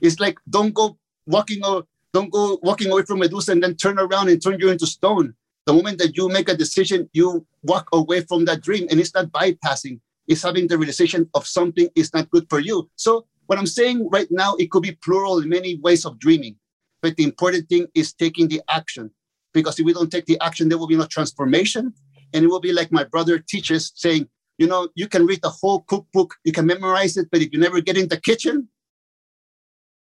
It's 0.00 0.18
like 0.18 0.38
don't 0.48 0.74
go 0.74 0.98
walking 1.26 1.64
or 1.64 1.84
don't 2.12 2.32
go 2.32 2.58
walking 2.62 2.90
away 2.90 3.02
from 3.02 3.20
Medusa 3.20 3.52
and 3.52 3.62
then 3.62 3.76
turn 3.76 3.98
around 3.98 4.28
and 4.28 4.42
turn 4.42 4.58
you 4.58 4.70
into 4.70 4.86
stone. 4.86 5.34
The 5.66 5.72
moment 5.72 5.98
that 5.98 6.16
you 6.16 6.28
make 6.28 6.48
a 6.48 6.56
decision, 6.56 7.08
you 7.12 7.46
walk 7.62 7.88
away 7.92 8.22
from 8.22 8.44
that 8.46 8.62
dream, 8.62 8.88
and 8.90 8.98
it's 8.98 9.14
not 9.14 9.26
bypassing 9.26 10.00
is 10.30 10.42
having 10.44 10.68
the 10.68 10.78
realization 10.78 11.28
of 11.34 11.44
something 11.44 11.88
is 11.96 12.14
not 12.14 12.30
good 12.30 12.46
for 12.48 12.60
you. 12.60 12.88
So 12.94 13.26
what 13.46 13.58
I'm 13.58 13.66
saying 13.66 14.08
right 14.10 14.28
now, 14.30 14.54
it 14.54 14.70
could 14.70 14.84
be 14.84 14.92
plural 14.92 15.42
in 15.42 15.48
many 15.48 15.76
ways 15.80 16.06
of 16.06 16.20
dreaming, 16.20 16.54
but 17.02 17.16
the 17.16 17.24
important 17.24 17.68
thing 17.68 17.88
is 17.96 18.12
taking 18.12 18.46
the 18.46 18.62
action. 18.70 19.10
Because 19.52 19.80
if 19.80 19.84
we 19.84 19.92
don't 19.92 20.10
take 20.10 20.26
the 20.26 20.38
action, 20.40 20.68
there 20.68 20.78
will 20.78 20.86
be 20.86 20.96
no 20.96 21.06
transformation. 21.06 21.92
And 22.32 22.44
it 22.44 22.46
will 22.46 22.60
be 22.60 22.72
like 22.72 22.92
my 22.92 23.02
brother 23.02 23.40
teaches 23.40 23.90
saying, 23.96 24.28
you 24.56 24.68
know, 24.68 24.88
you 24.94 25.08
can 25.08 25.26
read 25.26 25.42
the 25.42 25.50
whole 25.50 25.80
cookbook, 25.80 26.36
you 26.44 26.52
can 26.52 26.64
memorize 26.64 27.16
it, 27.16 27.26
but 27.32 27.40
if 27.40 27.52
you 27.52 27.58
never 27.58 27.80
get 27.80 27.96
in 27.96 28.06
the 28.06 28.20
kitchen, 28.20 28.68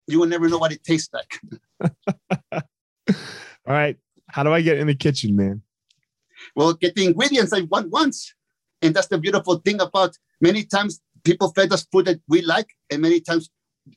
you 0.06 0.21
will 0.21 0.28
never 0.28 0.49
know 0.49 0.59
what 0.59 0.71
it 0.71 0.85
tastes 0.85 1.11
like. 1.12 1.40
All 2.52 3.75
right. 3.75 3.97
How 4.28 4.44
do 4.44 4.52
I 4.52 4.61
get 4.61 4.78
in 4.78 4.87
the 4.87 4.94
kitchen, 4.94 5.35
man? 5.35 5.62
Well, 6.54 6.75
get 6.75 6.94
the 6.94 7.06
ingredients 7.06 7.52
I 7.52 7.62
want 7.62 7.90
once. 7.90 8.33
And 8.85 8.95
that's 8.95 9.09
the 9.09 9.19
beautiful 9.19 9.57
thing 9.57 9.81
about 9.81 10.17
many 10.43 10.62
times 10.62 11.00
people 11.25 11.50
fed 11.57 11.73
us 11.73 11.87
food 11.91 12.05
that 12.05 12.21
we 12.29 12.43
like, 12.43 12.69
and 12.91 13.00
many 13.00 13.19
times 13.19 13.49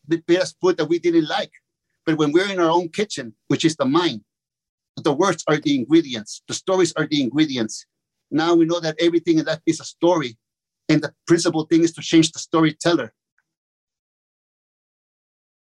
they 0.07 0.21
fed 0.25 0.41
us 0.41 0.55
food 0.61 0.77
that 0.77 0.85
we 0.85 0.97
didn't 0.97 1.27
like. 1.27 1.51
But 2.05 2.17
when 2.17 2.31
we're 2.31 2.49
in 2.49 2.59
our 2.59 2.69
own 2.69 2.87
kitchen, 2.87 3.35
which 3.49 3.65
is 3.65 3.75
the 3.75 3.85
mind, 3.85 4.21
the 4.95 5.11
words 5.11 5.43
are 5.49 5.57
the 5.57 5.75
ingredients, 5.75 6.41
the 6.47 6.53
stories 6.53 6.93
are 6.95 7.05
the 7.05 7.21
ingredients. 7.21 7.85
Now 8.31 8.55
we 8.55 8.63
know 8.63 8.79
that 8.79 8.95
everything 8.99 9.39
in 9.39 9.45
that 9.45 9.61
is 9.65 9.81
a 9.81 9.83
story. 9.83 10.37
And 10.87 11.01
the 11.01 11.13
principal 11.27 11.65
thing 11.65 11.83
is 11.83 11.91
to 11.93 12.01
change 12.01 12.31
the 12.31 12.39
storyteller. 12.39 13.13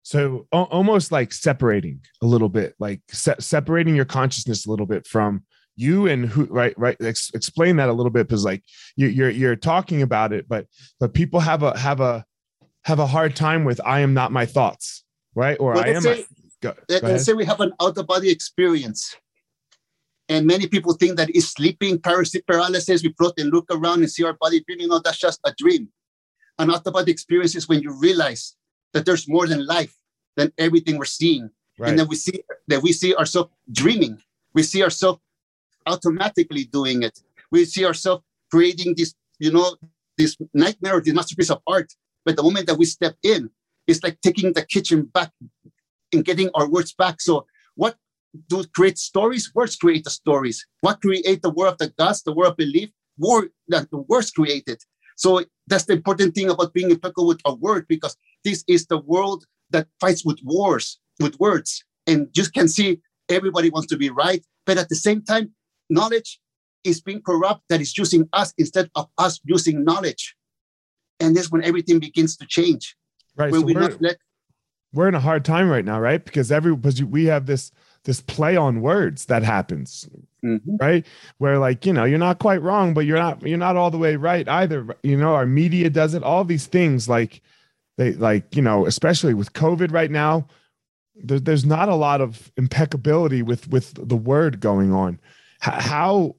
So 0.03 0.47
almost 0.53 1.11
like 1.11 1.33
separating 1.33 1.99
a 2.23 2.25
little 2.25 2.49
bit, 2.49 2.75
like 2.79 3.01
se- 3.09 3.35
separating 3.39 3.93
your 3.93 4.05
consciousness 4.05 4.65
a 4.65 4.69
little 4.69 4.85
bit 4.85 5.05
from 5.05 5.43
you 5.81 6.07
and 6.07 6.25
who 6.25 6.45
right 6.45 6.73
right 6.77 6.97
Ex- 7.01 7.31
explain 7.33 7.75
that 7.77 7.89
a 7.89 7.93
little 7.93 8.11
bit 8.11 8.27
because 8.27 8.45
like 8.45 8.63
you, 8.95 9.07
you're 9.07 9.29
you're 9.29 9.55
talking 9.55 10.01
about 10.01 10.31
it 10.31 10.47
but 10.47 10.67
but 10.99 11.13
people 11.13 11.39
have 11.39 11.63
a 11.63 11.77
have 11.77 11.99
a 11.99 12.23
have 12.83 12.99
a 12.99 13.07
hard 13.07 13.35
time 13.35 13.63
with 13.63 13.79
i 13.85 13.99
am 13.99 14.13
not 14.13 14.31
my 14.31 14.45
thoughts 14.45 15.03
right 15.35 15.57
or 15.59 15.73
Well, 15.73 15.83
i 15.83 15.87
am 15.87 16.03
let's 16.03 16.05
say- 16.05 16.25
go 16.61 16.73
let's 16.89 17.25
say 17.25 17.33
we 17.33 17.45
have 17.45 17.59
an 17.59 17.73
out 17.81 17.97
of 17.97 18.05
body 18.07 18.29
experience. 18.29 19.15
And 20.29 20.45
many 20.47 20.65
people 20.67 20.93
think 20.93 21.17
that 21.17 21.29
it's 21.35 21.47
sleeping 21.47 21.99
paralysis, 21.99 22.41
paralysis. 22.47 23.03
We 23.03 23.11
float 23.17 23.33
and 23.37 23.51
look 23.51 23.65
around 23.69 23.99
and 23.99 24.09
see 24.09 24.23
our 24.23 24.31
body 24.33 24.63
dreaming. 24.65 24.87
No, 24.87 24.95
oh, 24.95 25.01
that's 25.03 25.17
just 25.17 25.39
a 25.43 25.53
dream. 25.57 25.89
An 26.57 26.71
out 26.71 26.87
of 26.87 26.93
body 26.93 27.11
experience 27.11 27.53
is 27.55 27.67
when 27.67 27.81
you 27.81 27.91
realize 27.99 28.55
that 28.93 29.05
there's 29.05 29.27
more 29.27 29.45
than 29.45 29.65
life, 29.65 29.93
than 30.37 30.53
everything 30.57 30.97
we're 30.97 31.05
seeing. 31.19 31.49
right 31.79 31.89
And 31.89 31.99
then 31.99 32.07
we 32.07 32.15
see 32.15 32.37
that 32.69 32.81
we 32.81 32.93
see 32.93 33.13
ourselves 33.13 33.51
dreaming. 33.71 34.21
We 34.53 34.63
see 34.63 34.81
ourselves 34.83 35.19
automatically 35.87 36.65
doing 36.65 37.03
it. 37.03 37.21
We 37.51 37.65
see 37.65 37.85
ourselves 37.85 38.23
creating 38.49 38.95
this, 38.97 39.13
you 39.39 39.51
know, 39.51 39.75
this 40.17 40.37
nightmare 40.53 41.01
this 41.01 41.13
masterpiece 41.13 41.49
of 41.49 41.61
art. 41.67 41.93
But 42.25 42.35
the 42.35 42.43
moment 42.43 42.67
that 42.67 42.77
we 42.77 42.85
step 42.85 43.15
in, 43.23 43.49
it's 43.87 44.03
like 44.03 44.19
taking 44.21 44.53
the 44.53 44.65
kitchen 44.65 45.03
back 45.03 45.31
and 46.13 46.23
getting 46.23 46.49
our 46.53 46.69
words 46.69 46.93
back. 46.93 47.19
So 47.21 47.45
what 47.75 47.95
do 48.47 48.63
create 48.75 48.97
stories? 48.97 49.51
Words 49.55 49.75
create 49.75 50.03
the 50.03 50.09
stories. 50.09 50.65
What 50.81 51.01
create 51.01 51.41
the 51.41 51.49
world 51.49 51.73
of 51.73 51.77
the 51.79 51.89
gods, 51.97 52.21
the 52.23 52.33
world 52.33 52.51
of 52.51 52.57
belief? 52.57 52.89
Word 53.17 53.49
that 53.67 53.89
the 53.91 53.97
words 53.97 54.31
created. 54.31 54.79
So 55.17 55.43
that's 55.67 55.85
the 55.85 55.93
important 55.93 56.33
thing 56.35 56.49
about 56.49 56.73
being 56.73 56.91
impeccable 56.91 57.27
with 57.27 57.41
a 57.45 57.53
word, 57.53 57.85
because 57.87 58.15
this 58.43 58.63
is 58.67 58.87
the 58.87 58.99
world 58.99 59.45
that 59.71 59.87
fights 59.99 60.25
with 60.25 60.39
wars, 60.43 60.99
with 61.19 61.39
words. 61.39 61.83
And 62.07 62.29
you 62.35 62.43
can 62.45 62.67
see 62.67 62.99
everybody 63.29 63.69
wants 63.69 63.87
to 63.87 63.97
be 63.97 64.09
right. 64.09 64.43
But 64.65 64.77
at 64.77 64.89
the 64.89 64.95
same 64.95 65.21
time, 65.21 65.51
knowledge 65.91 66.39
is 66.83 67.01
being 67.01 67.21
corrupt 67.21 67.61
that 67.69 67.81
is 67.81 67.95
using 67.97 68.27
us 68.33 68.53
instead 68.57 68.89
of 68.95 69.07
us 69.17 69.39
using 69.43 69.83
knowledge. 69.83 70.35
And 71.19 71.35
that's 71.35 71.51
when 71.51 71.63
everything 71.63 71.99
begins 71.99 72.35
to 72.37 72.45
change. 72.47 72.95
right 73.37 73.51
When 73.51 73.61
so 73.61 73.65
we 73.67 73.73
we're, 73.75 73.97
let 73.99 74.17
we're 74.93 75.07
in 75.07 75.15
a 75.15 75.19
hard 75.19 75.45
time 75.45 75.69
right 75.69 75.85
now 75.85 75.99
right 75.99 76.23
because 76.23 76.51
every 76.51 76.75
because 76.75 77.03
we 77.03 77.25
have 77.25 77.45
this 77.45 77.71
this 78.03 78.19
play 78.21 78.57
on 78.57 78.81
words 78.81 79.25
that 79.25 79.43
happens 79.43 80.09
Mhm. 80.43 80.81
right 80.81 81.05
where 81.37 81.59
like 81.59 81.85
you 81.85 81.93
know 81.93 82.03
you're 82.03 82.17
not 82.17 82.39
quite 82.39 82.61
wrong 82.63 82.93
but 82.95 83.05
you're 83.05 83.19
not 83.19 83.41
you're 83.45 83.59
not 83.59 83.75
all 83.77 83.91
the 83.91 83.97
way 83.99 84.15
right 84.15 84.49
either 84.49 84.87
you 85.03 85.15
know 85.15 85.35
our 85.35 85.45
media 85.45 85.87
does 85.89 86.15
it 86.15 86.23
all 86.23 86.43
these 86.43 86.65
things 86.65 87.07
like 87.07 87.41
they 87.99 88.13
like 88.13 88.55
you 88.55 88.61
know 88.63 88.87
especially 88.87 89.35
with 89.35 89.53
covid 89.53 89.93
right 89.93 90.09
now 90.09 90.47
there, 91.15 91.39
there's 91.39 91.63
not 91.63 91.89
a 91.89 91.95
lot 91.95 92.21
of 92.21 92.51
impeccability 92.57 93.43
with 93.43 93.69
with 93.69 93.93
the 94.09 94.15
word 94.17 94.59
going 94.59 94.91
on 94.91 95.19
how 95.61 96.35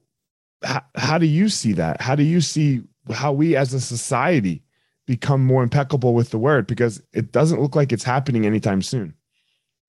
how, 0.63 0.81
how 0.95 1.17
do 1.17 1.25
you 1.25 1.49
see 1.49 1.73
that? 1.73 1.99
How 2.01 2.15
do 2.15 2.23
you 2.23 2.39
see 2.39 2.81
how 3.11 3.33
we 3.33 3.55
as 3.55 3.73
a 3.73 3.81
society 3.81 4.63
become 5.07 5.43
more 5.45 5.61
impeccable 5.61 6.13
with 6.13 6.29
the 6.29 6.37
word? 6.37 6.67
Because 6.67 7.01
it 7.13 7.31
doesn't 7.33 7.61
look 7.61 7.75
like 7.75 7.91
it's 7.91 8.03
happening 8.05 8.45
anytime 8.45 8.81
soon. 8.81 9.13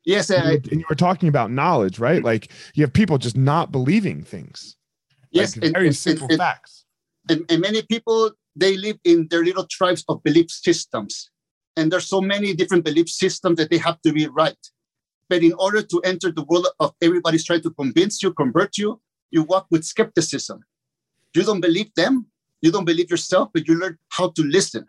Yes, 0.05 0.31
and 0.31 0.53
you- 0.65 0.71
and 0.73 0.81
you 0.81 0.87
were 0.91 0.97
talking 0.97 1.29
about 1.29 1.51
knowledge 1.51 1.99
right? 1.99 2.17
Mm-hmm. 2.19 2.27
Like 2.27 2.51
you 2.75 2.83
have 2.83 2.93
people 2.93 3.19
just 3.19 3.37
not 3.37 3.71
believing 3.73 4.23
things. 4.25 4.77
Yes, 5.31 5.57
like 5.57 5.73
very 5.73 5.87
and- 5.89 5.97
simple 5.97 6.27
and- 6.29 6.39
facts. 6.39 6.85
and, 7.31 7.45
and 7.49 7.61
many 7.61 7.83
people 7.83 8.33
they 8.57 8.77
live 8.77 8.99
in 9.05 9.27
their 9.31 9.43
little 9.45 9.67
tribes 9.67 10.05
of 10.09 10.23
belief 10.23 10.49
systems. 10.51 11.31
And 11.77 11.91
there's 11.91 12.07
so 12.07 12.21
many 12.21 12.55
different 12.55 12.85
belief 12.85 13.09
systems 13.09 13.57
that 13.59 13.69
they 13.71 13.79
have 13.79 14.01
to 14.03 14.13
be 14.13 14.27
right 14.29 14.57
but 15.31 15.43
in 15.43 15.55
order 15.55 15.81
to 15.81 16.01
enter 16.05 16.31
the 16.31 16.45
world 16.45 16.69
of 16.81 16.93
everybody's 17.01 17.45
trying 17.47 17.63
to 17.63 17.71
convince 17.71 18.23
you 18.23 18.31
convert 18.35 18.77
you 18.77 19.01
you 19.35 19.43
walk 19.43 19.67
with 19.71 19.85
skepticism. 19.85 20.61
You 21.35 21.43
don't 21.43 21.61
believe 21.61 21.91
them 21.97 22.15
you 22.65 22.73
don't 22.73 22.87
believe 22.87 23.11
yourself 23.11 23.51
but 23.53 23.69
you 23.69 23.75
learn 23.79 23.99
how 24.09 24.31
to 24.31 24.43
listen. 24.43 24.87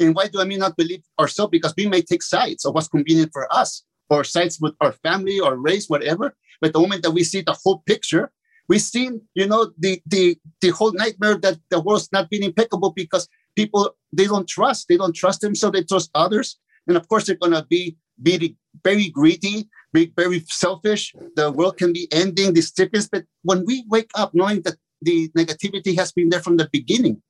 And 0.00 0.14
why 0.16 0.26
do 0.26 0.40
i 0.40 0.44
mean 0.44 0.58
not 0.58 0.76
believe 0.76 1.02
ourselves? 1.20 1.52
Because 1.52 1.74
we 1.76 1.86
may 1.86 2.02
take 2.02 2.22
sides 2.22 2.64
of 2.64 2.74
what's 2.74 2.88
convenient 2.88 3.30
for 3.32 3.44
us 3.60 3.84
or 4.10 4.24
sides 4.24 4.58
with 4.60 4.74
our 4.80 4.92
family 5.06 5.38
or 5.38 5.56
race 5.56 5.86
whatever. 5.88 6.34
But 6.60 6.72
the 6.72 6.80
moment 6.80 7.02
that 7.04 7.12
we 7.12 7.22
see 7.22 7.42
the 7.42 7.58
whole 7.62 7.78
picture 7.86 8.32
we've 8.68 8.88
seen, 8.96 9.20
you 9.34 9.46
know, 9.46 9.70
the 9.78 10.02
the 10.06 10.36
the 10.60 10.70
whole 10.70 10.92
nightmare 10.92 11.36
that 11.44 11.58
the 11.70 11.80
world's 11.80 12.10
not 12.12 12.28
being 12.28 12.42
impeccable 12.42 12.90
because 13.02 13.28
people 13.54 13.94
they 14.12 14.26
don't 14.26 14.48
trust, 14.48 14.88
they 14.88 14.96
don't 14.96 15.14
trust 15.22 15.40
them, 15.40 15.54
so 15.54 15.70
they 15.70 15.84
trust 15.84 16.10
others, 16.14 16.58
and 16.88 16.96
of 16.96 17.08
course 17.08 17.24
they're 17.26 17.42
gonna 17.44 17.64
be 17.76 17.96
be 18.20 18.56
very 18.84 19.08
greedy, 19.10 19.68
be 19.96 20.12
very 20.16 20.40
selfish. 20.48 21.14
The 21.36 21.50
world 21.50 21.76
can 21.78 21.92
be 21.92 22.08
ending 22.12 22.54
this 22.54 22.72
sickness, 22.74 23.08
but 23.08 23.24
when 23.42 23.64
we 23.66 23.84
wake 23.88 24.10
up 24.14 24.34
knowing 24.34 24.62
that 24.62 24.76
the 25.02 25.28
negativity 25.30 25.96
has 25.96 26.12
been 26.12 26.28
there 26.28 26.40
from 26.40 26.56
the 26.56 26.68
beginning, 26.72 27.22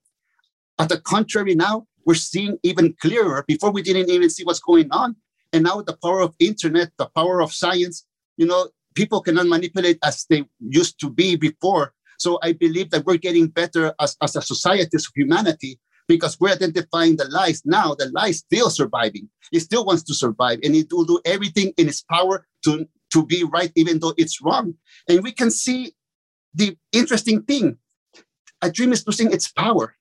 at 0.78 0.88
the 0.88 1.00
contrary, 1.00 1.54
now 1.54 1.86
we're 2.04 2.14
seeing 2.14 2.58
even 2.62 2.94
clearer. 3.00 3.44
Before 3.46 3.70
we 3.70 3.82
didn't 3.82 4.10
even 4.10 4.30
see 4.30 4.44
what's 4.44 4.60
going 4.60 4.88
on, 4.90 5.16
and 5.52 5.64
now 5.64 5.80
the 5.80 5.96
power 5.96 6.20
of 6.20 6.34
internet, 6.38 6.90
the 6.98 7.08
power 7.14 7.40
of 7.40 7.52
science, 7.52 8.04
you 8.36 8.46
know, 8.46 8.68
people 8.94 9.20
cannot 9.20 9.46
manipulate 9.46 9.98
as 10.02 10.26
they 10.28 10.44
used 10.60 10.98
to 11.00 11.10
be 11.10 11.36
before. 11.36 11.94
So 12.18 12.38
I 12.42 12.52
believe 12.52 12.90
that 12.90 13.04
we're 13.06 13.18
getting 13.18 13.48
better 13.48 13.94
as, 14.00 14.16
as 14.22 14.36
a 14.36 14.42
society, 14.42 14.90
as 14.94 15.08
humanity, 15.14 15.78
because 16.08 16.38
we're 16.40 16.52
identifying 16.52 17.16
the 17.16 17.28
lies 17.28 17.62
now. 17.64 17.94
The 17.94 18.10
lie 18.10 18.28
is 18.28 18.38
still 18.38 18.70
surviving. 18.70 19.28
It 19.52 19.60
still 19.60 19.84
wants 19.84 20.02
to 20.04 20.14
survive, 20.14 20.60
and 20.62 20.74
it 20.74 20.88
will 20.92 21.04
do 21.04 21.20
everything 21.24 21.72
in 21.76 21.88
its 21.88 22.02
power 22.02 22.46
to, 22.64 22.86
to 23.12 23.26
be 23.26 23.44
right, 23.44 23.72
even 23.74 23.98
though 23.98 24.14
it's 24.16 24.40
wrong. 24.42 24.74
And 25.08 25.22
we 25.22 25.32
can 25.32 25.50
see 25.50 25.94
the 26.54 26.76
interesting 26.92 27.42
thing. 27.42 27.78
A 28.62 28.70
dream 28.70 28.92
is 28.92 29.06
losing 29.06 29.32
its 29.32 29.48
power. 29.48 29.96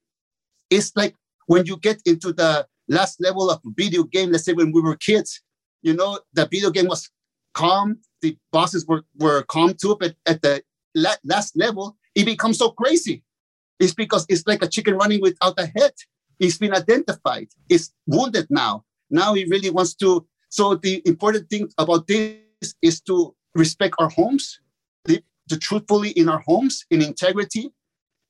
It's 0.69 0.91
like 0.95 1.15
when 1.47 1.65
you 1.65 1.77
get 1.77 2.01
into 2.05 2.33
the 2.33 2.67
last 2.87 3.21
level 3.21 3.49
of 3.49 3.59
video 3.65 4.03
game, 4.03 4.31
let's 4.31 4.45
say 4.45 4.53
when 4.53 4.71
we 4.71 4.81
were 4.81 4.95
kids, 4.95 5.41
you 5.81 5.93
know, 5.93 6.19
the 6.33 6.47
video 6.47 6.71
game 6.71 6.87
was 6.87 7.09
calm, 7.53 7.99
the 8.21 8.37
bosses 8.51 8.85
were, 8.87 9.03
were 9.17 9.43
calm 9.43 9.73
too, 9.73 9.97
but 9.99 10.15
at 10.25 10.41
the 10.41 10.63
la- 10.95 11.15
last 11.23 11.55
level, 11.55 11.97
it 12.15 12.25
becomes 12.25 12.57
so 12.57 12.71
crazy. 12.71 13.23
It's 13.79 13.93
because 13.93 14.25
it's 14.29 14.45
like 14.47 14.63
a 14.63 14.67
chicken 14.67 14.95
running 14.95 15.21
without 15.21 15.55
a 15.57 15.65
head. 15.65 15.93
It's 16.39 16.57
been 16.57 16.73
identified. 16.73 17.47
It's 17.69 17.93
wounded 18.07 18.47
now. 18.49 18.85
Now 19.09 19.33
it 19.35 19.47
really 19.49 19.69
wants 19.69 19.93
to. 19.95 20.25
So 20.49 20.75
the 20.75 21.01
important 21.05 21.49
thing 21.49 21.69
about 21.77 22.07
this 22.07 22.37
is 22.81 23.01
to 23.01 23.35
respect 23.53 23.95
our 23.99 24.09
homes, 24.09 24.59
live 25.07 25.21
to 25.49 25.57
truthfully 25.57 26.11
in 26.11 26.29
our 26.29 26.39
homes, 26.45 26.85
in 26.89 27.01
integrity, 27.01 27.71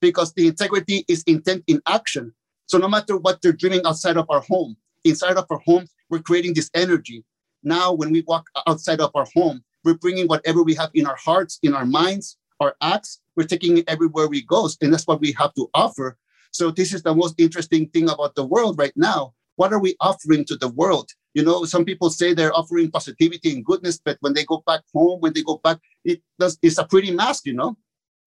because 0.01 0.33
the 0.33 0.47
integrity 0.47 1.05
is 1.07 1.23
intent 1.27 1.63
in 1.67 1.81
action. 1.87 2.33
So 2.67 2.77
no 2.77 2.87
matter 2.87 3.17
what 3.17 3.41
they're 3.41 3.53
dreaming 3.53 3.81
outside 3.85 4.17
of 4.17 4.25
our 4.29 4.41
home, 4.41 4.75
inside 5.03 5.37
of 5.37 5.45
our 5.49 5.59
home, 5.59 5.87
we're 6.09 6.19
creating 6.19 6.53
this 6.53 6.69
energy. 6.73 7.23
Now, 7.63 7.93
when 7.93 8.11
we 8.11 8.21
walk 8.27 8.47
outside 8.67 9.01
of 9.01 9.11
our 9.15 9.27
home, 9.35 9.63
we're 9.83 9.97
bringing 9.97 10.27
whatever 10.27 10.63
we 10.63 10.75
have 10.75 10.89
in 10.93 11.05
our 11.07 11.15
hearts, 11.15 11.59
in 11.63 11.73
our 11.73 11.85
minds, 11.85 12.37
our 12.59 12.75
acts, 12.81 13.21
we're 13.35 13.47
taking 13.47 13.77
it 13.77 13.89
everywhere 13.89 14.27
we 14.27 14.41
go. 14.43 14.69
And 14.81 14.93
that's 14.93 15.07
what 15.07 15.21
we 15.21 15.33
have 15.33 15.53
to 15.55 15.69
offer. 15.73 16.17
So 16.51 16.71
this 16.71 16.93
is 16.93 17.03
the 17.03 17.13
most 17.13 17.35
interesting 17.37 17.89
thing 17.89 18.09
about 18.09 18.35
the 18.35 18.45
world 18.45 18.77
right 18.77 18.93
now. 18.95 19.33
What 19.57 19.73
are 19.73 19.79
we 19.79 19.95
offering 19.99 20.45
to 20.45 20.55
the 20.55 20.69
world? 20.69 21.11
You 21.33 21.43
know, 21.43 21.65
some 21.65 21.85
people 21.85 22.09
say 22.09 22.33
they're 22.33 22.55
offering 22.55 22.91
positivity 22.91 23.53
and 23.53 23.65
goodness, 23.65 23.99
but 24.03 24.17
when 24.21 24.33
they 24.33 24.45
go 24.45 24.63
back 24.65 24.81
home, 24.93 25.19
when 25.19 25.33
they 25.33 25.43
go 25.43 25.59
back, 25.63 25.79
it 26.03 26.21
does 26.39 26.57
it's 26.61 26.77
a 26.77 26.85
pretty 26.85 27.11
mask, 27.11 27.45
you 27.45 27.53
know. 27.53 27.77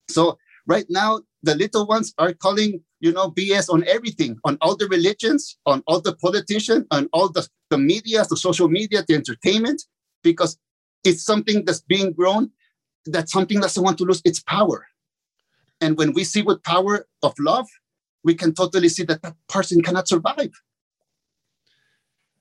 So 0.08 0.38
right 0.66 0.86
now, 0.88 1.20
the 1.42 1.54
little 1.54 1.86
ones 1.86 2.12
are 2.18 2.32
calling, 2.32 2.82
you 3.00 3.12
know, 3.12 3.30
BS 3.30 3.72
on 3.72 3.84
everything, 3.86 4.38
on 4.44 4.58
all 4.60 4.76
the 4.76 4.88
religions, 4.88 5.56
on 5.66 5.82
all 5.86 6.00
the 6.00 6.14
politicians, 6.16 6.84
on 6.90 7.08
all 7.12 7.28
the, 7.30 7.46
the 7.70 7.78
media, 7.78 8.24
the 8.28 8.36
social 8.36 8.68
media, 8.68 9.04
the 9.06 9.14
entertainment, 9.14 9.82
because 10.22 10.58
it's 11.04 11.22
something 11.22 11.64
that's 11.64 11.80
being 11.80 12.12
grown, 12.12 12.50
that 13.06 13.28
something 13.28 13.60
doesn't 13.60 13.82
want 13.82 13.98
to 13.98 14.04
lose 14.04 14.20
its 14.24 14.40
power. 14.40 14.86
And 15.80 15.96
when 15.96 16.12
we 16.12 16.24
see 16.24 16.42
with 16.42 16.62
power 16.62 17.06
of 17.22 17.34
love, 17.38 17.68
we 18.24 18.34
can 18.34 18.52
totally 18.54 18.88
see 18.88 19.04
that 19.04 19.22
that 19.22 19.34
person 19.48 19.82
cannot 19.82 20.08
survive. 20.08 20.50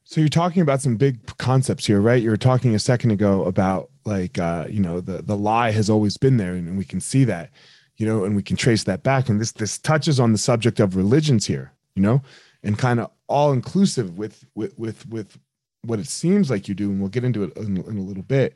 So 0.04 0.22
you're 0.22 0.30
talking 0.30 0.62
about 0.62 0.82
some 0.82 0.96
big 0.96 1.26
concepts 1.38 1.86
here, 1.86 2.00
right? 2.00 2.24
You 2.24 2.30
were 2.30 2.38
talking 2.38 2.74
a 2.74 2.80
second 2.80 3.12
ago 3.12 3.44
about 3.44 3.90
like 4.06 4.40
uh, 4.40 4.66
you 4.70 4.80
know, 4.80 5.02
the 5.02 5.22
the 5.22 5.36
lie 5.36 5.72
has 5.72 5.90
always 5.90 6.18
been 6.18 6.38
there 6.38 6.54
and 6.54 6.78
we 6.78 6.86
can 6.86 7.02
see 7.02 7.26
that, 7.26 7.52
you 7.98 8.06
know, 8.08 8.24
and 8.24 8.36
we 8.36 8.42
can 8.42 8.56
trace 8.56 8.86
that 8.86 9.04
back. 9.04 9.28
And 9.28 9.40
this 9.40 9.52
this 9.52 9.78
touches 9.78 10.20
on 10.20 10.32
the 10.32 10.38
subject 10.38 10.80
of 10.80 10.96
religions 10.96 11.46
here, 11.46 11.74
you 11.96 12.02
know, 12.02 12.22
and 12.64 12.78
kind 12.78 13.02
of 13.02 13.12
all 13.28 13.52
inclusive 13.52 14.18
with 14.18 14.46
with 14.56 14.80
with 14.80 15.06
with 15.10 15.38
what 15.84 16.00
it 16.00 16.08
seems 16.08 16.50
like 16.50 16.70
you 16.70 16.74
do, 16.74 16.90
and 16.90 17.02
we'll 17.02 17.10
get 17.10 17.26
into 17.26 17.44
it 17.44 17.56
in, 17.58 17.78
in 17.78 17.98
a 17.98 18.02
little 18.02 18.24
bit. 18.24 18.56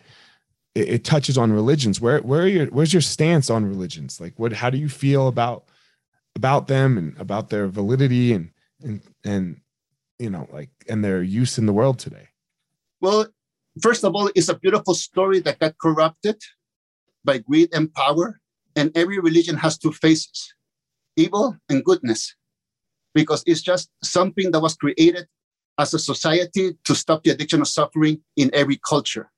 It, 0.75 0.89
it 0.89 1.03
touches 1.03 1.37
on 1.37 1.51
religions. 1.51 2.01
Where 2.01 2.19
where 2.19 2.43
are 2.43 2.47
your 2.47 2.67
where's 2.67 2.93
your 2.93 3.01
stance 3.01 3.49
on 3.49 3.65
religions? 3.65 4.21
Like 4.21 4.33
what 4.37 4.53
how 4.53 4.69
do 4.69 4.77
you 4.77 4.89
feel 4.89 5.27
about 5.27 5.65
about 6.35 6.67
them 6.67 6.97
and 6.97 7.17
about 7.19 7.49
their 7.49 7.67
validity 7.67 8.33
and 8.33 8.51
and 8.83 9.01
and 9.23 9.61
you 10.19 10.29
know 10.29 10.47
like 10.51 10.69
and 10.87 11.03
their 11.03 11.21
use 11.21 11.57
in 11.57 11.65
the 11.65 11.73
world 11.73 11.99
today 11.99 12.29
Well, 13.01 13.27
first 13.81 14.03
of 14.03 14.15
all, 14.15 14.29
it's 14.35 14.49
a 14.49 14.57
beautiful 14.57 14.93
story 14.93 15.39
that 15.41 15.59
got 15.59 15.77
corrupted 15.77 16.41
by 17.23 17.39
greed 17.39 17.69
and 17.73 17.93
power. 17.93 18.39
And 18.75 18.91
every 18.95 19.19
religion 19.19 19.57
has 19.57 19.77
two 19.77 19.91
faces 19.91 20.53
evil 21.17 21.57
and 21.69 21.83
goodness, 21.83 22.35
because 23.13 23.43
it's 23.45 23.61
just 23.61 23.89
something 24.03 24.51
that 24.51 24.61
was 24.61 24.75
created 24.75 25.27
as 25.77 25.93
a 25.93 25.99
society 25.99 26.77
to 26.85 26.95
stop 26.95 27.23
the 27.23 27.31
addiction 27.31 27.61
of 27.61 27.67
suffering 27.67 28.21
in 28.37 28.49
every 28.53 28.79
culture. 28.87 29.29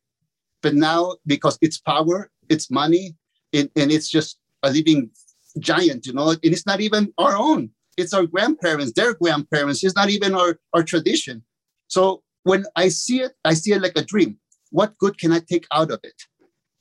But 0.64 0.74
now, 0.74 1.18
because 1.28 1.60
it's 1.62 1.78
power, 1.78 2.32
it's 2.50 2.72
money, 2.72 3.16
and, 3.54 3.70
and 3.76 3.92
it's 3.92 4.10
just 4.10 4.40
a 4.64 4.72
living 4.72 5.12
giant, 5.60 6.08
you 6.08 6.14
know, 6.14 6.30
and 6.30 6.40
it's 6.42 6.66
not 6.66 6.82
even 6.82 7.14
our 7.20 7.38
own. 7.38 7.70
It's 7.98 8.14
our 8.14 8.26
grandparents, 8.26 8.94
their 8.94 9.14
grandparents. 9.14 9.84
It's 9.84 9.96
not 9.96 10.10
even 10.10 10.34
our, 10.34 10.58
our 10.74 10.82
tradition. 10.82 11.44
So 11.88 12.24
when 12.44 12.66
I 12.76 12.88
see 12.88 13.22
it, 13.22 13.34
I 13.46 13.54
see 13.54 13.74
it 13.74 13.82
like 13.82 13.94
a 13.96 14.04
dream. 14.04 14.40
What 14.72 14.98
good 14.98 15.20
can 15.20 15.32
I 15.32 15.42
take 15.48 15.68
out 15.72 15.92
of 15.92 16.00
it? 16.04 16.20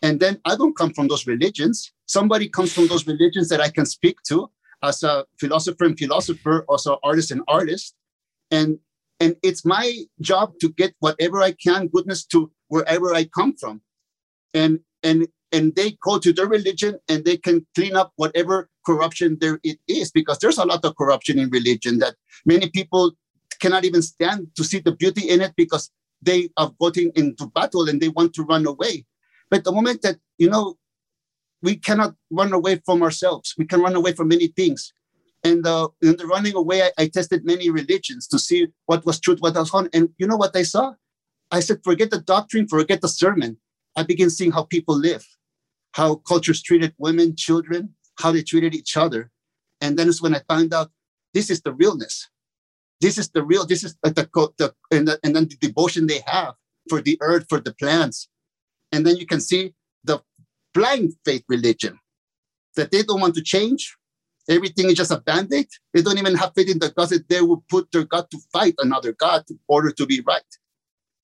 And 0.00 0.18
then 0.20 0.40
I 0.46 0.56
don't 0.56 0.76
come 0.76 0.94
from 0.94 1.08
those 1.08 1.26
religions. 1.26 1.92
Somebody 2.06 2.48
comes 2.48 2.72
from 2.72 2.86
those 2.86 3.06
religions 3.06 3.48
that 3.50 3.60
I 3.60 3.68
can 3.68 3.84
speak 3.84 4.22
to 4.28 4.50
as 4.82 5.02
a 5.02 5.26
philosopher 5.38 5.84
and 5.84 5.98
philosopher, 5.98 6.64
also 6.68 6.98
artist 7.04 7.30
and 7.30 7.42
artist. 7.46 7.94
And 8.50 8.78
and 9.20 9.36
it's 9.44 9.64
my 9.64 9.98
job 10.20 10.54
to 10.60 10.70
get 10.70 10.94
whatever 10.98 11.42
I 11.42 11.52
can, 11.52 11.86
goodness 11.86 12.24
to 12.26 12.50
wherever 12.72 13.14
I 13.14 13.24
come 13.24 13.54
from. 13.60 13.82
And 14.54 14.80
and 15.02 15.28
and 15.54 15.74
they 15.76 15.98
go 16.08 16.18
to 16.18 16.32
their 16.32 16.48
religion 16.48 16.98
and 17.10 17.24
they 17.24 17.36
can 17.36 17.66
clean 17.74 17.94
up 17.94 18.12
whatever 18.16 18.70
corruption 18.86 19.36
there 19.40 19.60
it 19.62 19.78
is 19.86 20.10
because 20.10 20.38
there's 20.38 20.56
a 20.56 20.64
lot 20.64 20.84
of 20.84 20.96
corruption 20.96 21.38
in 21.38 21.50
religion 21.50 21.98
that 21.98 22.14
many 22.46 22.70
people 22.70 23.12
cannot 23.60 23.84
even 23.84 24.00
stand 24.00 24.48
to 24.56 24.64
see 24.64 24.80
the 24.80 24.92
beauty 24.92 25.28
in 25.28 25.42
it 25.42 25.52
because 25.54 25.90
they 26.22 26.48
are 26.56 26.72
going 26.80 27.12
into 27.14 27.46
battle 27.58 27.88
and 27.88 28.00
they 28.00 28.08
want 28.08 28.32
to 28.34 28.42
run 28.42 28.66
away. 28.66 29.04
But 29.50 29.64
the 29.64 29.72
moment 29.72 30.00
that 30.02 30.16
you 30.38 30.48
know 30.48 30.78
we 31.60 31.76
cannot 31.76 32.14
run 32.30 32.52
away 32.54 32.80
from 32.86 33.02
ourselves. 33.02 33.54
We 33.58 33.66
can 33.66 33.82
run 33.82 33.94
away 33.94 34.12
from 34.14 34.28
many 34.28 34.48
things. 34.48 34.92
And 35.44 35.64
uh, 35.66 35.88
in 36.00 36.16
the 36.16 36.26
running 36.26 36.56
away 36.56 36.78
I, 36.86 36.90
I 37.02 37.06
tested 37.08 37.44
many 37.44 37.68
religions 37.68 38.26
to 38.28 38.38
see 38.38 38.68
what 38.86 39.04
was 39.04 39.20
truth 39.20 39.40
what 39.40 39.54
was 39.54 39.72
wrong. 39.74 39.88
And 39.92 40.08
you 40.16 40.26
know 40.26 40.40
what 40.44 40.56
i 40.56 40.64
saw 40.74 40.94
i 41.52 41.60
said 41.60 41.78
forget 41.84 42.10
the 42.10 42.20
doctrine 42.20 42.66
forget 42.66 43.00
the 43.00 43.08
sermon 43.08 43.56
i 43.96 44.02
began 44.02 44.30
seeing 44.30 44.50
how 44.50 44.64
people 44.64 44.96
live 44.96 45.24
how 45.92 46.16
cultures 46.16 46.62
treated 46.62 46.94
women, 46.98 47.36
children, 47.36 47.94
how 48.18 48.32
they 48.32 48.42
treated 48.42 48.74
each 48.74 48.96
other. 48.96 49.30
And 49.80 49.98
then 49.98 50.08
it's 50.08 50.22
when 50.22 50.34
I 50.34 50.40
found 50.48 50.72
out 50.74 50.90
this 51.34 51.50
is 51.50 51.62
the 51.62 51.72
realness. 51.72 52.28
This 53.00 53.18
is 53.18 53.30
the 53.30 53.42
real, 53.42 53.66
this 53.66 53.84
is 53.84 53.96
the, 54.02 54.10
the, 54.58 54.74
and, 54.90 55.08
the, 55.08 55.18
and 55.22 55.34
then 55.34 55.48
the 55.48 55.56
devotion 55.56 56.06
they 56.06 56.20
have 56.26 56.54
for 56.88 57.00
the 57.00 57.18
earth, 57.20 57.46
for 57.48 57.60
the 57.60 57.74
plants. 57.74 58.28
And 58.90 59.06
then 59.06 59.16
you 59.16 59.26
can 59.26 59.40
see 59.40 59.74
the 60.04 60.20
blind 60.72 61.14
faith 61.24 61.44
religion 61.48 61.98
that 62.76 62.90
they 62.90 63.02
don't 63.02 63.20
want 63.20 63.34
to 63.34 63.42
change. 63.42 63.96
Everything 64.48 64.86
is 64.86 64.94
just 64.94 65.10
a 65.10 65.20
band-aid. 65.20 65.68
They 65.94 66.02
don't 66.02 66.18
even 66.18 66.34
have 66.34 66.52
faith 66.54 66.70
in 66.70 66.78
the 66.78 66.90
God 66.90 67.10
that 67.10 67.28
they 67.28 67.40
will 67.40 67.64
put 67.68 67.90
their 67.92 68.04
God 68.04 68.30
to 68.30 68.38
fight 68.52 68.74
another 68.78 69.12
God 69.12 69.44
in 69.50 69.58
order 69.68 69.90
to 69.92 70.06
be 70.06 70.20
right. 70.26 70.42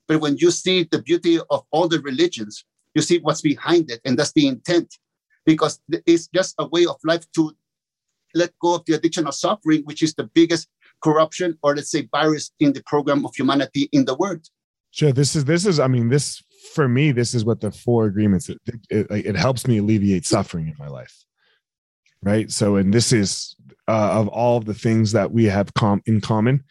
But 0.08 0.20
when 0.20 0.38
you 0.38 0.50
see 0.50 0.88
the 0.90 1.02
beauty 1.02 1.38
of 1.50 1.62
all 1.70 1.86
the 1.86 2.00
religions, 2.00 2.64
you 2.94 3.02
see 3.02 3.18
what's 3.18 3.42
behind 3.42 3.90
it 3.90 4.00
and 4.04 4.18
that's 4.18 4.32
the 4.32 4.48
intent. 4.48 4.96
Because 5.44 5.80
it's 5.90 6.28
just 6.28 6.54
a 6.58 6.66
way 6.66 6.86
of 6.86 6.96
life 7.04 7.24
to 7.36 7.52
let 8.34 8.50
go 8.60 8.74
of 8.74 8.84
the 8.86 8.94
addiction 8.94 9.26
of 9.26 9.34
suffering 9.34 9.82
which 9.84 10.02
is 10.02 10.14
the 10.14 10.24
biggest 10.24 10.68
corruption 11.02 11.56
or 11.62 11.76
let's 11.76 11.90
say 11.90 12.08
virus 12.10 12.50
in 12.60 12.72
the 12.72 12.82
program 12.84 13.24
of 13.24 13.34
humanity 13.34 13.88
in 13.92 14.04
the 14.04 14.14
world. 14.16 14.46
Sure 14.90 15.12
this 15.12 15.36
is 15.36 15.44
this 15.44 15.66
is 15.66 15.78
i 15.78 15.86
mean 15.86 16.08
this 16.08 16.42
for 16.74 16.88
me 16.88 17.12
this 17.12 17.34
is 17.34 17.44
what 17.44 17.60
the 17.60 17.70
four 17.70 18.06
agreements 18.06 18.48
it, 18.48 18.58
it, 18.90 19.06
it 19.10 19.36
helps 19.36 19.66
me 19.66 19.78
alleviate 19.78 20.26
suffering 20.26 20.66
in 20.66 20.74
my 20.78 20.88
life. 20.88 21.24
Right? 22.22 22.50
So 22.50 22.76
and 22.76 22.92
this 22.92 23.12
is 23.12 23.54
uh, 23.86 24.20
of 24.20 24.28
all 24.28 24.60
the 24.60 24.74
things 24.74 25.12
that 25.12 25.30
we 25.30 25.44
have 25.44 25.72
com- 25.74 26.02
in 26.04 26.20
common 26.20 26.64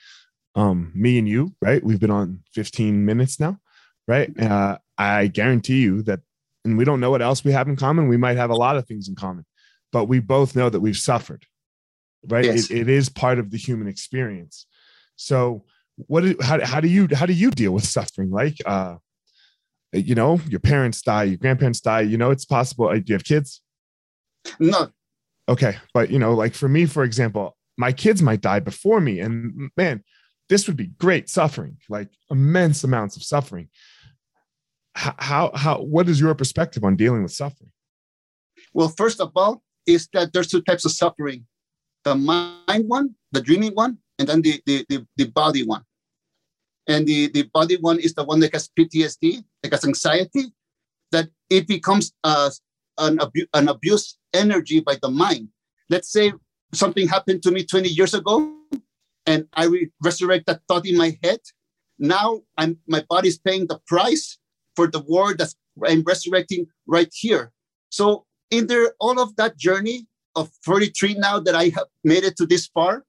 um 0.57 0.91
me 0.93 1.17
and 1.17 1.29
you 1.29 1.55
right 1.61 1.83
we've 1.83 2.00
been 2.00 2.11
on 2.11 2.41
15 2.53 3.05
minutes 3.05 3.39
now 3.39 3.57
right 4.07 4.37
uh 4.41 4.77
I 4.98 5.27
guarantee 5.27 5.81
you 5.81 6.01
that, 6.03 6.22
and 6.65 6.77
we 6.77 6.83
don't 6.83 7.00
know 7.00 7.11
what 7.11 7.22
else 7.22 7.43
we 7.43 7.51
have 7.51 7.67
in 7.67 7.75
common. 7.75 8.07
We 8.07 8.17
might 8.17 8.37
have 8.37 8.50
a 8.50 8.55
lot 8.55 8.77
of 8.77 8.87
things 8.87 9.07
in 9.07 9.15
common, 9.15 9.46
but 9.91 10.05
we 10.05 10.20
both 10.20 10.55
know 10.55 10.70
that 10.70 10.79
we've 10.79 10.98
suffered, 10.98 11.46
right? 12.27 12.46
Yes. 12.46 12.70
It, 12.70 12.79
it 12.79 12.89
is 12.89 13.09
part 13.09 13.39
of 13.39 13.51
the 13.51 13.57
human 13.57 13.87
experience. 13.87 14.65
So, 15.15 15.65
what? 15.96 16.22
Do, 16.22 16.35
how, 16.41 16.63
how 16.65 16.79
do 16.79 16.87
you 16.87 17.07
how 17.13 17.25
do 17.25 17.33
you 17.33 17.51
deal 17.51 17.72
with 17.72 17.85
suffering? 17.85 18.31
Like, 18.31 18.57
uh, 18.65 18.96
you 19.93 20.15
know, 20.15 20.41
your 20.50 20.59
parents 20.59 21.01
die, 21.01 21.24
your 21.24 21.37
grandparents 21.37 21.79
die. 21.79 22.01
You 22.01 22.17
know, 22.17 22.31
it's 22.31 22.46
possible. 22.46 22.91
Do 22.91 23.03
you 23.05 23.15
have 23.15 23.24
kids? 23.24 23.61
No. 24.59 24.89
Okay, 25.50 25.77
but 25.93 26.09
you 26.09 26.20
know, 26.20 26.33
like 26.33 26.53
for 26.53 26.67
me, 26.67 26.85
for 26.85 27.03
example, 27.03 27.55
my 27.77 27.91
kids 27.91 28.22
might 28.22 28.41
die 28.41 28.59
before 28.59 29.00
me, 29.00 29.20
and 29.20 29.70
man, 29.77 30.03
this 30.50 30.68
would 30.68 30.77
be 30.77 30.88
great 30.98 31.29
suffering, 31.29 31.77
like 31.90 32.10
immense 32.29 32.83
amounts 32.83 33.16
of 33.16 33.24
suffering. 33.24 33.70
How 34.96 35.51
how 35.53 35.81
what 35.81 36.10
is 36.10 36.20
your 36.20 36.33
perspective 36.33 36.83
on 36.83 36.96
dealing 36.96 37.22
with 37.22 37.31
suffering? 37.31 37.72
Well 38.74 38.90
first 38.90 39.22
of 39.22 39.31
all 39.36 39.62
is 39.86 40.07
that 40.14 40.33
there's 40.33 40.48
two 40.48 40.62
types 40.62 40.86
of 40.86 40.92
suffering 40.92 41.46
the 42.03 42.16
mind 42.16 42.88
one 42.88 43.14
the 43.31 43.42
dreaming 43.42 43.74
one 43.74 43.98
and 44.18 44.27
then 44.27 44.42
the 44.42 44.60
the, 44.66 44.86
the, 44.90 45.05
the 45.18 45.25
body 45.25 45.64
one. 45.64 45.83
And 46.88 47.05
the, 47.05 47.27
the 47.27 47.44
body 47.53 47.75
one 47.75 48.00
is 48.00 48.14
the 48.14 48.24
one 48.24 48.40
that 48.40 48.53
has 48.53 48.70
ptsd 48.70 49.44
that 49.62 49.72
has 49.72 49.86
anxiety 49.86 50.46
that 51.12 51.29
it 51.50 51.68
becomes 51.68 52.14
uh, 52.24 52.50
an, 52.98 53.20
abu- 53.22 53.48
an 53.53 53.68
abuse 53.68 54.18
energy 54.33 54.79
by 54.79 54.98
the 55.01 55.10
mind. 55.10 55.50
Let's 55.90 56.12
say 56.12 56.33
something 56.74 57.07
happened 57.07 57.44
to 57.44 57.51
me 57.51 57.66
20 57.66 57.90
years 57.90 58.14
ago 58.14 58.57
and 59.27 59.46
i 59.53 59.66
re- 59.66 59.92
resurrect 60.03 60.48
that 60.48 60.61
thought 60.68 60.87
in 60.87 60.98
my 60.98 61.18
head 61.24 61.40
now 62.00 62.42
i'm 62.57 62.77
my 62.87 63.03
body's 63.09 63.37
paying 63.37 63.68
the 63.68 63.79
price 63.85 64.40
for 64.77 64.87
the 64.87 65.00
war 65.00 65.33
that 65.33 65.53
I'm 65.85 66.03
resurrecting 66.03 66.68
right 66.85 67.11
here. 67.13 67.51
So 67.90 68.25
in 68.51 68.68
there, 68.68 68.94
all 69.00 69.20
of 69.20 69.35
that 69.35 69.57
journey 69.57 70.07
of 70.35 70.51
43 70.63 71.16
now 71.16 71.40
that 71.40 71.55
I 71.55 71.66
have 71.75 71.87
made 72.03 72.24
it 72.24 72.37
to 72.37 72.46
this 72.46 72.68
far, 72.68 73.03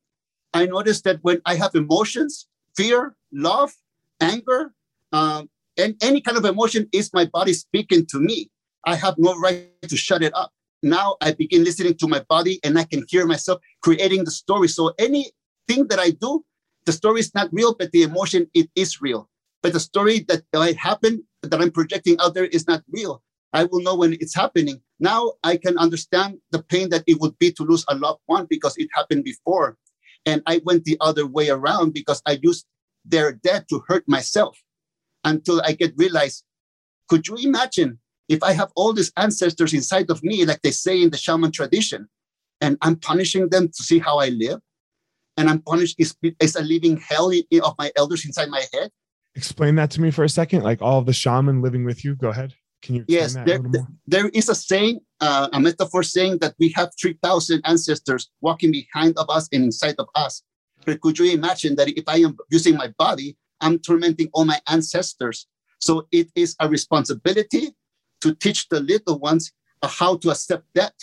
I 0.54 0.66
noticed 0.66 1.04
that 1.04 1.18
when 1.22 1.40
I 1.44 1.54
have 1.57 1.74
emotions, 1.74 2.48
fear, 2.76 3.14
love, 3.33 3.72
anger, 4.20 4.72
um, 5.12 5.50
and 5.76 5.94
any 6.02 6.20
kind 6.20 6.38
of 6.38 6.44
emotion 6.44 6.88
is 6.92 7.12
my 7.12 7.26
body 7.26 7.52
speaking 7.52 8.07
to 8.07 8.18
me. 8.18 8.50
I 8.87 8.94
have 8.96 9.14
no 9.18 9.38
right 9.38 9.68
to 9.83 9.96
shut 9.96 10.22
it 10.22 10.35
up. 10.35 10.50
Now 10.83 11.16
I 11.20 11.33
begin 11.33 11.64
listening 11.64 11.96
to 11.98 12.09
my 12.09 12.24
body 12.28 12.61
and 12.64 12.78
I 12.78 12.85
can 12.85 13.04
hear 13.09 13.26
myself 13.26 13.61
creating 13.83 14.24
the 14.24 14.31
story. 14.31 14.68
So 14.68 14.94
anything 15.68 15.87
that 15.88 15.98
I 15.98 16.11
do, 16.11 16.44
the 16.87 16.92
story 16.92 17.20
is 17.20 17.35
not 17.35 17.48
real, 17.52 17.74
but 17.74 17.92
the 17.92 18.02
emotion, 18.02 18.48
it 18.54 18.70
is 18.74 19.00
real. 19.00 19.28
But 19.62 19.72
the 19.72 19.81
story 19.81 20.20
that 20.28 20.42
might 20.54 20.76
happen 20.76 21.24
that 21.42 21.61
I'm 21.61 21.70
projecting 21.70 22.16
out 22.20 22.35
there 22.35 22.46
is 22.46 22.66
not 22.66 22.83
real. 22.90 23.22
I 23.52 23.64
will 23.64 23.81
know 23.83 23.96
when 23.96 24.14
it's 24.14 24.35
happening. 24.35 24.81
Now 25.00 25.33
I 25.42 25.57
can 25.57 25.78
understand 25.78 26.38
the 26.50 26.62
pain 26.62 26.90
that 26.90 27.04
it 27.07 27.20
would 27.20 27.38
be 27.38 27.52
to 27.52 27.62
lose 27.64 27.85
a 27.88 27.94
loved 27.94 28.20
one 28.26 28.46
because 28.48 28.76
it 28.76 28.88
happened 28.94 29.24
before. 29.24 29.76
And 30.26 30.42
I 30.46 30.61
went 30.64 30.85
the 30.85 30.96
other 31.00 31.26
way 31.26 31.48
around 31.48 31.94
because 31.94 32.20
I 32.26 32.38
used 32.42 32.66
their 33.04 33.33
death 33.33 33.66
to 33.68 33.83
hurt 33.88 34.04
myself 34.07 34.59
until 35.24 35.62
I 35.64 35.72
get 35.72 35.94
realized. 35.96 36.44
Could 37.09 37.26
you 37.26 37.37
imagine 37.37 37.98
if 38.28 38.42
I 38.42 38.52
have 38.52 38.70
all 38.76 38.92
these 38.92 39.12
ancestors 39.16 39.72
inside 39.72 40.11
of 40.11 40.22
me, 40.22 40.44
like 40.44 40.61
they 40.61 40.70
say 40.70 41.02
in 41.02 41.11
the 41.11 41.16
shaman 41.16 41.52
tradition, 41.52 42.09
and 42.61 42.76
I'm 42.83 42.96
punishing 42.96 43.48
them 43.48 43.68
to 43.68 43.83
see 43.83 43.98
how 43.98 44.18
I 44.18 44.28
live? 44.28 44.61
And 45.38 45.48
I'm 45.48 45.62
punished, 45.62 45.96
is, 45.98 46.14
is 46.40 46.57
a 46.57 46.62
living 46.62 46.98
hell 46.98 47.33
of 47.62 47.74
my 47.79 47.90
elders 47.96 48.27
inside 48.27 48.51
my 48.51 48.64
head? 48.74 48.90
explain 49.38 49.77
that 49.77 49.90
to 49.92 50.01
me 50.03 50.11
for 50.11 50.24
a 50.24 50.29
second? 50.29 50.62
Like 50.62 50.83
all 50.83 51.01
the 51.01 51.14
shaman 51.14 51.62
living 51.62 51.85
with 51.85 52.05
you. 52.05 52.14
Go 52.16 52.29
ahead. 52.29 52.53
Can 52.83 52.96
you? 52.96 53.05
Yes, 53.09 53.35
there, 53.46 53.61
there 54.07 54.29
is 54.29 54.48
a 54.48 54.55
saying, 54.55 55.01
uh, 55.20 55.48
a 55.53 55.61
metaphor 55.61 56.03
saying 56.03 56.38
that 56.42 56.55
we 56.59 56.68
have 56.77 56.90
3,000 57.01 57.62
ancestors 57.64 58.31
walking 58.40 58.70
behind 58.70 59.16
of 59.16 59.27
us 59.31 59.48
and 59.53 59.64
inside 59.64 59.96
of 59.98 60.09
us. 60.14 60.42
But 60.85 61.01
could 61.01 61.18
you 61.18 61.33
imagine 61.33 61.74
that 61.77 61.88
if 61.88 62.05
I 62.07 62.18
am 62.27 62.37
using 62.51 62.77
my 62.77 62.88
body, 62.98 63.37
I'm 63.61 63.79
tormenting 63.79 64.29
all 64.33 64.44
my 64.44 64.61
ancestors? 64.68 65.46
So 65.81 66.07
it 66.12 66.29
is 66.35 66.55
a 66.61 66.68
responsibility 66.68 67.64
to 68.20 68.35
teach 68.35 68.68
the 68.68 68.81
little 68.81 69.18
ones 69.18 69.53
how 69.83 70.16
to 70.18 70.31
accept 70.31 70.66
that. 70.74 70.94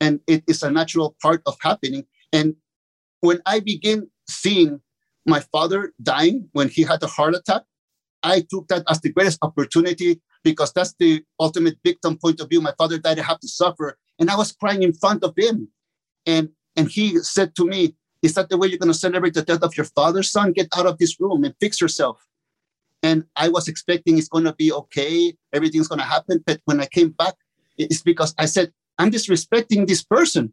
And 0.00 0.20
it 0.26 0.44
is 0.46 0.62
a 0.62 0.70
natural 0.70 1.16
part 1.22 1.42
of 1.46 1.56
happening. 1.60 2.04
And 2.32 2.56
when 3.24 3.40
I 3.46 3.60
begin 3.60 4.08
seeing 4.28 4.80
my 5.26 5.40
father 5.40 5.92
dying 6.02 6.48
when 6.52 6.68
he 6.68 6.82
had 6.82 7.02
a 7.02 7.06
heart 7.06 7.34
attack, 7.34 7.62
I 8.22 8.44
took 8.50 8.68
that 8.68 8.84
as 8.88 9.00
the 9.00 9.12
greatest 9.12 9.38
opportunity 9.42 10.20
because 10.42 10.72
that's 10.72 10.94
the 10.98 11.22
ultimate 11.40 11.76
victim 11.84 12.18
point 12.18 12.40
of 12.40 12.48
view. 12.48 12.60
My 12.60 12.74
father 12.76 12.98
died, 12.98 13.18
I 13.18 13.22
have 13.22 13.40
to 13.40 13.48
suffer. 13.48 13.98
And 14.18 14.30
I 14.30 14.36
was 14.36 14.52
crying 14.52 14.82
in 14.82 14.92
front 14.92 15.24
of 15.24 15.34
him. 15.36 15.68
And, 16.26 16.50
and 16.76 16.88
he 16.90 17.18
said 17.18 17.54
to 17.56 17.66
me, 17.66 17.94
Is 18.22 18.34
that 18.34 18.48
the 18.48 18.58
way 18.58 18.68
you're 18.68 18.78
going 18.78 18.92
to 18.92 18.98
celebrate 18.98 19.34
the 19.34 19.42
death 19.42 19.62
of 19.62 19.76
your 19.76 19.86
father, 19.86 20.22
son? 20.22 20.52
Get 20.52 20.68
out 20.76 20.86
of 20.86 20.98
this 20.98 21.18
room 21.20 21.44
and 21.44 21.54
fix 21.60 21.80
yourself. 21.80 22.26
And 23.02 23.24
I 23.36 23.48
was 23.48 23.68
expecting 23.68 24.16
it's 24.16 24.28
going 24.28 24.44
to 24.44 24.54
be 24.54 24.72
okay, 24.72 25.34
everything's 25.52 25.88
going 25.88 25.98
to 25.98 26.06
happen. 26.06 26.42
But 26.46 26.60
when 26.64 26.80
I 26.80 26.86
came 26.86 27.10
back, 27.10 27.34
it's 27.76 28.02
because 28.02 28.34
I 28.38 28.46
said, 28.46 28.72
I'm 28.98 29.10
disrespecting 29.10 29.86
this 29.86 30.02
person 30.02 30.52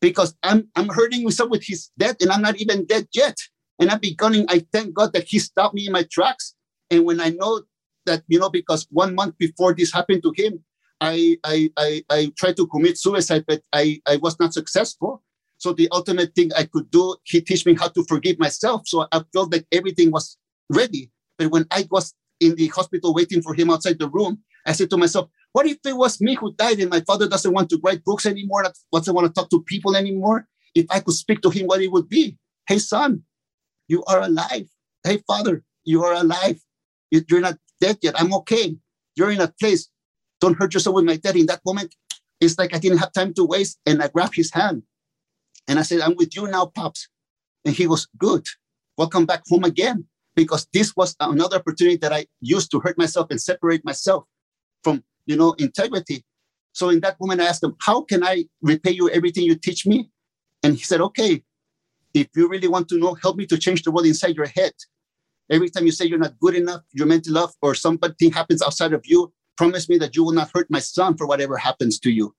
because 0.00 0.34
I'm, 0.42 0.68
I'm 0.76 0.88
hurting 0.88 1.24
myself 1.24 1.50
with 1.50 1.64
his 1.64 1.90
death 1.98 2.16
and 2.20 2.30
I'm 2.30 2.42
not 2.42 2.56
even 2.60 2.84
dead 2.86 3.08
yet. 3.12 3.36
And 3.78 3.90
I'm 3.90 4.00
beginning, 4.00 4.46
I 4.48 4.64
thank 4.72 4.94
God 4.94 5.12
that 5.12 5.24
he 5.24 5.38
stopped 5.38 5.74
me 5.74 5.86
in 5.86 5.92
my 5.92 6.04
tracks. 6.10 6.54
And 6.90 7.04
when 7.04 7.20
I 7.20 7.30
know 7.30 7.62
that, 8.06 8.22
you 8.28 8.38
know, 8.38 8.50
because 8.50 8.86
one 8.90 9.14
month 9.14 9.38
before 9.38 9.74
this 9.74 9.92
happened 9.92 10.22
to 10.24 10.32
him, 10.36 10.64
I, 11.00 11.38
I, 11.44 11.70
I, 11.76 12.04
I 12.10 12.32
tried 12.36 12.56
to 12.56 12.66
commit 12.66 12.98
suicide, 12.98 13.44
but 13.46 13.62
I, 13.72 14.00
I 14.06 14.16
was 14.16 14.38
not 14.40 14.52
successful. 14.52 15.22
So 15.58 15.72
the 15.72 15.88
ultimate 15.92 16.34
thing 16.34 16.50
I 16.56 16.64
could 16.64 16.90
do, 16.90 17.16
he 17.24 17.40
teach 17.40 17.66
me 17.66 17.74
how 17.74 17.88
to 17.88 18.04
forgive 18.04 18.38
myself. 18.38 18.82
So 18.86 19.06
I 19.12 19.22
felt 19.32 19.50
that 19.52 19.66
everything 19.72 20.10
was 20.10 20.36
ready. 20.70 21.10
But 21.36 21.50
when 21.50 21.66
I 21.70 21.86
was 21.90 22.14
in 22.40 22.54
the 22.54 22.68
hospital 22.68 23.14
waiting 23.14 23.42
for 23.42 23.54
him 23.54 23.70
outside 23.70 23.98
the 23.98 24.08
room, 24.08 24.40
I 24.66 24.72
said 24.72 24.90
to 24.90 24.96
myself, 24.96 25.28
what 25.58 25.66
if 25.66 25.78
it 25.84 25.96
was 25.96 26.20
me 26.20 26.36
who 26.36 26.54
died 26.54 26.78
and 26.78 26.88
my 26.88 27.00
father 27.00 27.28
doesn't 27.28 27.52
want 27.52 27.68
to 27.68 27.80
write 27.82 28.04
books 28.04 28.26
anymore, 28.26 28.62
doesn't 28.92 29.12
want 29.12 29.26
to 29.26 29.32
talk 29.32 29.50
to 29.50 29.60
people 29.64 29.96
anymore? 29.96 30.46
If 30.72 30.86
I 30.88 31.00
could 31.00 31.14
speak 31.14 31.40
to 31.40 31.50
him, 31.50 31.66
what 31.66 31.82
it 31.82 31.90
would 31.90 32.08
be? 32.08 32.38
Hey, 32.68 32.78
son, 32.78 33.24
you 33.88 34.04
are 34.04 34.20
alive. 34.20 34.68
Hey, 35.02 35.18
father, 35.26 35.64
you 35.82 36.04
are 36.04 36.12
alive. 36.12 36.60
You're 37.10 37.40
not 37.40 37.56
dead 37.80 37.98
yet. 38.02 38.14
I'm 38.20 38.32
okay. 38.34 38.76
You're 39.16 39.32
in 39.32 39.40
a 39.40 39.52
place. 39.60 39.88
Don't 40.40 40.56
hurt 40.56 40.74
yourself 40.74 40.94
with 40.94 41.06
my 41.06 41.16
death. 41.16 41.34
In 41.34 41.46
that 41.46 41.62
moment, 41.66 41.92
it's 42.40 42.56
like 42.56 42.72
I 42.72 42.78
didn't 42.78 42.98
have 42.98 43.12
time 43.12 43.34
to 43.34 43.44
waste. 43.44 43.80
And 43.84 44.00
I 44.00 44.06
grabbed 44.06 44.36
his 44.36 44.52
hand 44.54 44.84
and 45.66 45.80
I 45.80 45.82
said, 45.82 46.02
I'm 46.02 46.14
with 46.14 46.36
you 46.36 46.46
now, 46.46 46.66
Pops. 46.66 47.08
And 47.64 47.74
he 47.74 47.88
was 47.88 48.06
good. 48.16 48.46
Welcome 48.96 49.26
back 49.26 49.42
home 49.48 49.64
again. 49.64 50.06
Because 50.36 50.68
this 50.72 50.94
was 50.94 51.16
another 51.18 51.56
opportunity 51.56 51.96
that 51.96 52.12
I 52.12 52.26
used 52.40 52.70
to 52.70 52.78
hurt 52.78 52.96
myself 52.96 53.26
and 53.30 53.42
separate 53.42 53.84
myself 53.84 54.22
from, 54.84 55.02
you 55.28 55.36
know, 55.36 55.52
integrity. 55.58 56.24
So 56.72 56.88
in 56.88 57.00
that 57.00 57.16
moment, 57.20 57.40
I 57.40 57.44
asked 57.44 57.62
him, 57.62 57.76
How 57.80 58.02
can 58.02 58.24
I 58.24 58.46
repay 58.62 58.90
you 58.92 59.08
everything 59.10 59.44
you 59.44 59.54
teach 59.54 59.86
me? 59.86 60.10
And 60.62 60.74
he 60.74 60.82
said, 60.82 61.00
Okay, 61.00 61.44
if 62.14 62.28
you 62.34 62.48
really 62.48 62.66
want 62.66 62.88
to 62.88 62.98
know, 62.98 63.14
help 63.22 63.36
me 63.36 63.46
to 63.46 63.58
change 63.58 63.82
the 63.82 63.92
world 63.92 64.06
inside 64.06 64.34
your 64.34 64.46
head. 64.46 64.72
Every 65.50 65.70
time 65.70 65.86
you 65.86 65.92
say 65.92 66.06
you're 66.06 66.18
not 66.18 66.38
good 66.40 66.54
enough, 66.54 66.82
you're 66.92 67.06
meant 67.06 67.24
to 67.24 67.32
love, 67.32 67.52
or 67.62 67.74
something 67.74 68.32
happens 68.32 68.62
outside 68.62 68.92
of 68.92 69.02
you, 69.04 69.32
promise 69.56 69.88
me 69.88 69.98
that 69.98 70.16
you 70.16 70.24
will 70.24 70.32
not 70.32 70.50
hurt 70.52 70.66
my 70.70 70.78
son 70.78 71.16
for 71.16 71.26
whatever 71.26 71.56
happens 71.56 71.98
to 72.00 72.10
you. 72.10 72.34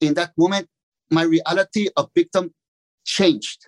In 0.00 0.14
that 0.14 0.32
moment, 0.36 0.68
my 1.10 1.22
reality 1.22 1.88
of 1.96 2.10
victim 2.14 2.54
changed. 3.04 3.66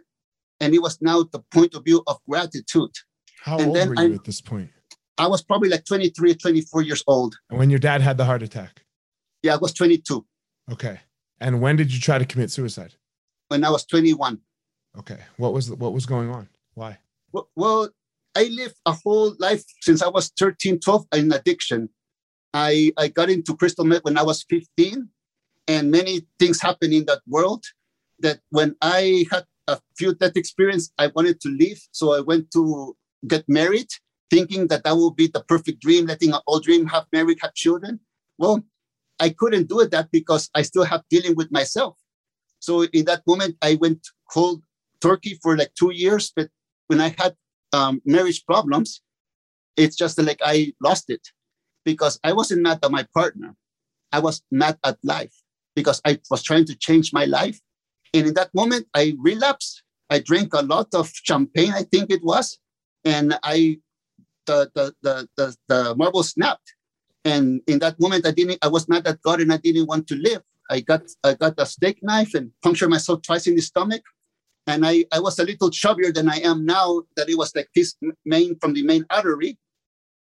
And 0.60 0.74
it 0.74 0.82
was 0.82 1.00
now 1.00 1.22
the 1.22 1.40
point 1.52 1.74
of 1.74 1.84
view 1.84 2.02
of 2.06 2.18
gratitude. 2.28 2.90
How 3.42 3.58
and 3.58 3.68
old 3.68 3.76
then 3.76 3.88
were 3.88 3.94
you 3.94 4.12
I- 4.12 4.14
at 4.14 4.24
this 4.24 4.40
point? 4.40 4.70
I 5.20 5.26
was 5.26 5.42
probably 5.42 5.68
like 5.68 5.84
23, 5.84 6.34
24 6.34 6.82
years 6.82 7.04
old. 7.06 7.36
And 7.50 7.58
when 7.58 7.70
your 7.70 7.78
dad 7.78 8.00
had 8.00 8.16
the 8.16 8.24
heart 8.24 8.42
attack? 8.42 8.82
Yeah, 9.42 9.54
I 9.54 9.58
was 9.58 9.72
22 9.74 10.26
Okay. 10.72 11.00
And 11.40 11.60
when 11.60 11.76
did 11.76 11.92
you 11.92 12.00
try 12.00 12.18
to 12.18 12.24
commit 12.24 12.50
suicide? 12.50 12.94
when 13.50 13.64
I 13.64 13.70
was 13.70 13.84
21. 13.84 14.38
Okay. 14.98 15.18
What 15.36 15.52
was 15.52 15.70
what 15.70 15.92
was 15.92 16.06
going 16.06 16.30
on? 16.30 16.48
Why? 16.74 16.98
Well, 17.32 17.48
well, 17.56 17.88
I 18.36 18.44
lived 18.44 18.76
a 18.86 18.92
whole 18.92 19.34
life 19.38 19.64
since 19.80 20.02
I 20.02 20.08
was 20.08 20.32
13, 20.38 20.78
12 20.78 21.06
in 21.14 21.32
addiction. 21.32 21.88
I, 22.54 22.92
I 22.96 23.08
got 23.08 23.28
into 23.28 23.56
crystal 23.56 23.84
meth 23.84 24.04
when 24.04 24.18
I 24.18 24.22
was 24.22 24.44
15, 24.48 25.08
and 25.68 25.90
many 25.90 26.26
things 26.38 26.60
happened 26.60 26.92
in 26.92 27.04
that 27.06 27.22
world 27.26 27.64
that 28.20 28.40
when 28.50 28.76
I 28.82 29.26
had 29.30 29.44
a 29.66 29.80
few 29.98 30.14
death 30.14 30.36
experience, 30.36 30.92
I 30.96 31.08
wanted 31.08 31.40
to 31.40 31.48
leave. 31.48 31.80
So 31.92 32.14
I 32.14 32.20
went 32.20 32.50
to 32.52 32.96
get 33.26 33.48
married, 33.48 33.90
thinking 34.30 34.68
that 34.68 34.84
that 34.84 34.96
would 34.96 35.16
be 35.16 35.26
the 35.26 35.42
perfect 35.44 35.80
dream, 35.80 36.06
letting 36.06 36.32
an 36.32 36.40
old 36.46 36.64
dream, 36.64 36.86
have 36.86 37.06
married, 37.12 37.38
have 37.42 37.54
children. 37.54 38.00
Well, 38.38 38.64
I 39.18 39.30
couldn't 39.30 39.68
do 39.68 39.80
it 39.80 39.90
that 39.90 40.10
because 40.10 40.48
I 40.54 40.62
still 40.62 40.84
have 40.84 41.02
dealing 41.10 41.34
with 41.36 41.50
myself. 41.50 41.96
So 42.60 42.82
in 42.84 43.04
that 43.06 43.22
moment, 43.26 43.56
I 43.60 43.74
went 43.74 44.06
cold 44.30 44.62
turkey 45.00 45.38
for 45.42 45.56
like 45.56 45.72
two 45.74 45.92
years. 45.92 46.32
But 46.34 46.48
when 46.86 47.00
I 47.00 47.14
had 47.18 47.34
um, 47.72 48.00
marriage 48.04 48.44
problems, 48.46 49.02
it's 49.76 49.96
just 49.96 50.18
like 50.20 50.40
I 50.42 50.72
lost 50.82 51.10
it 51.10 51.28
because 51.84 52.18
I 52.22 52.32
wasn't 52.32 52.62
mad 52.62 52.80
at 52.82 52.90
my 52.90 53.06
partner. 53.14 53.56
I 54.12 54.20
was 54.20 54.42
mad 54.50 54.78
at 54.84 54.98
life 55.02 55.34
because 55.74 56.00
I 56.04 56.18
was 56.30 56.42
trying 56.42 56.66
to 56.66 56.76
change 56.76 57.12
my 57.12 57.24
life. 57.24 57.60
And 58.12 58.26
in 58.26 58.34
that 58.34 58.52
moment, 58.54 58.86
I 58.94 59.14
relapsed. 59.18 59.82
I 60.10 60.18
drank 60.18 60.52
a 60.54 60.62
lot 60.62 60.88
of 60.94 61.10
champagne, 61.14 61.72
I 61.72 61.84
think 61.84 62.10
it 62.10 62.24
was, 62.24 62.58
and 63.04 63.38
I 63.44 63.78
the 64.46 64.70
the 64.74 64.94
the 65.02 65.28
the, 65.36 65.56
the 65.68 65.94
marble 65.96 66.22
snapped. 66.22 66.74
And 67.24 67.60
in 67.66 67.78
that 67.80 68.00
moment, 68.00 68.26
I 68.26 68.30
didn't. 68.30 68.58
I 68.62 68.68
was 68.68 68.88
mad 68.88 69.06
at 69.06 69.20
God, 69.22 69.40
and 69.40 69.52
I 69.52 69.58
didn't 69.58 69.86
want 69.86 70.06
to 70.08 70.16
live. 70.16 70.42
I 70.70 70.80
got 70.80 71.02
I 71.24 71.34
got 71.34 71.54
a 71.58 71.66
steak 71.66 71.98
knife 72.02 72.34
and 72.34 72.50
punctured 72.62 72.90
myself 72.90 73.22
twice 73.22 73.46
in 73.46 73.56
the 73.56 73.62
stomach. 73.62 74.02
And 74.66 74.86
I, 74.86 75.04
I 75.12 75.20
was 75.20 75.38
a 75.38 75.44
little 75.44 75.70
chubbier 75.70 76.14
than 76.14 76.28
I 76.28 76.38
am 76.40 76.64
now, 76.64 77.02
that 77.16 77.28
it 77.28 77.36
was 77.36 77.54
like 77.56 77.68
this 77.74 77.96
main 78.24 78.56
from 78.60 78.74
the 78.74 78.84
main 78.84 79.04
artery. 79.10 79.58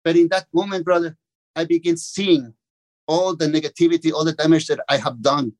But 0.02 0.16
in 0.16 0.28
that 0.28 0.46
moment, 0.52 0.84
brother, 0.84 1.16
I 1.56 1.64
began 1.64 1.96
seeing 1.96 2.52
all 3.06 3.34
the 3.34 3.46
negativity, 3.46 4.12
all 4.12 4.24
the 4.24 4.32
damage 4.32 4.66
that 4.66 4.80
I 4.88 4.98
have 4.98 5.22
done. 5.22 5.52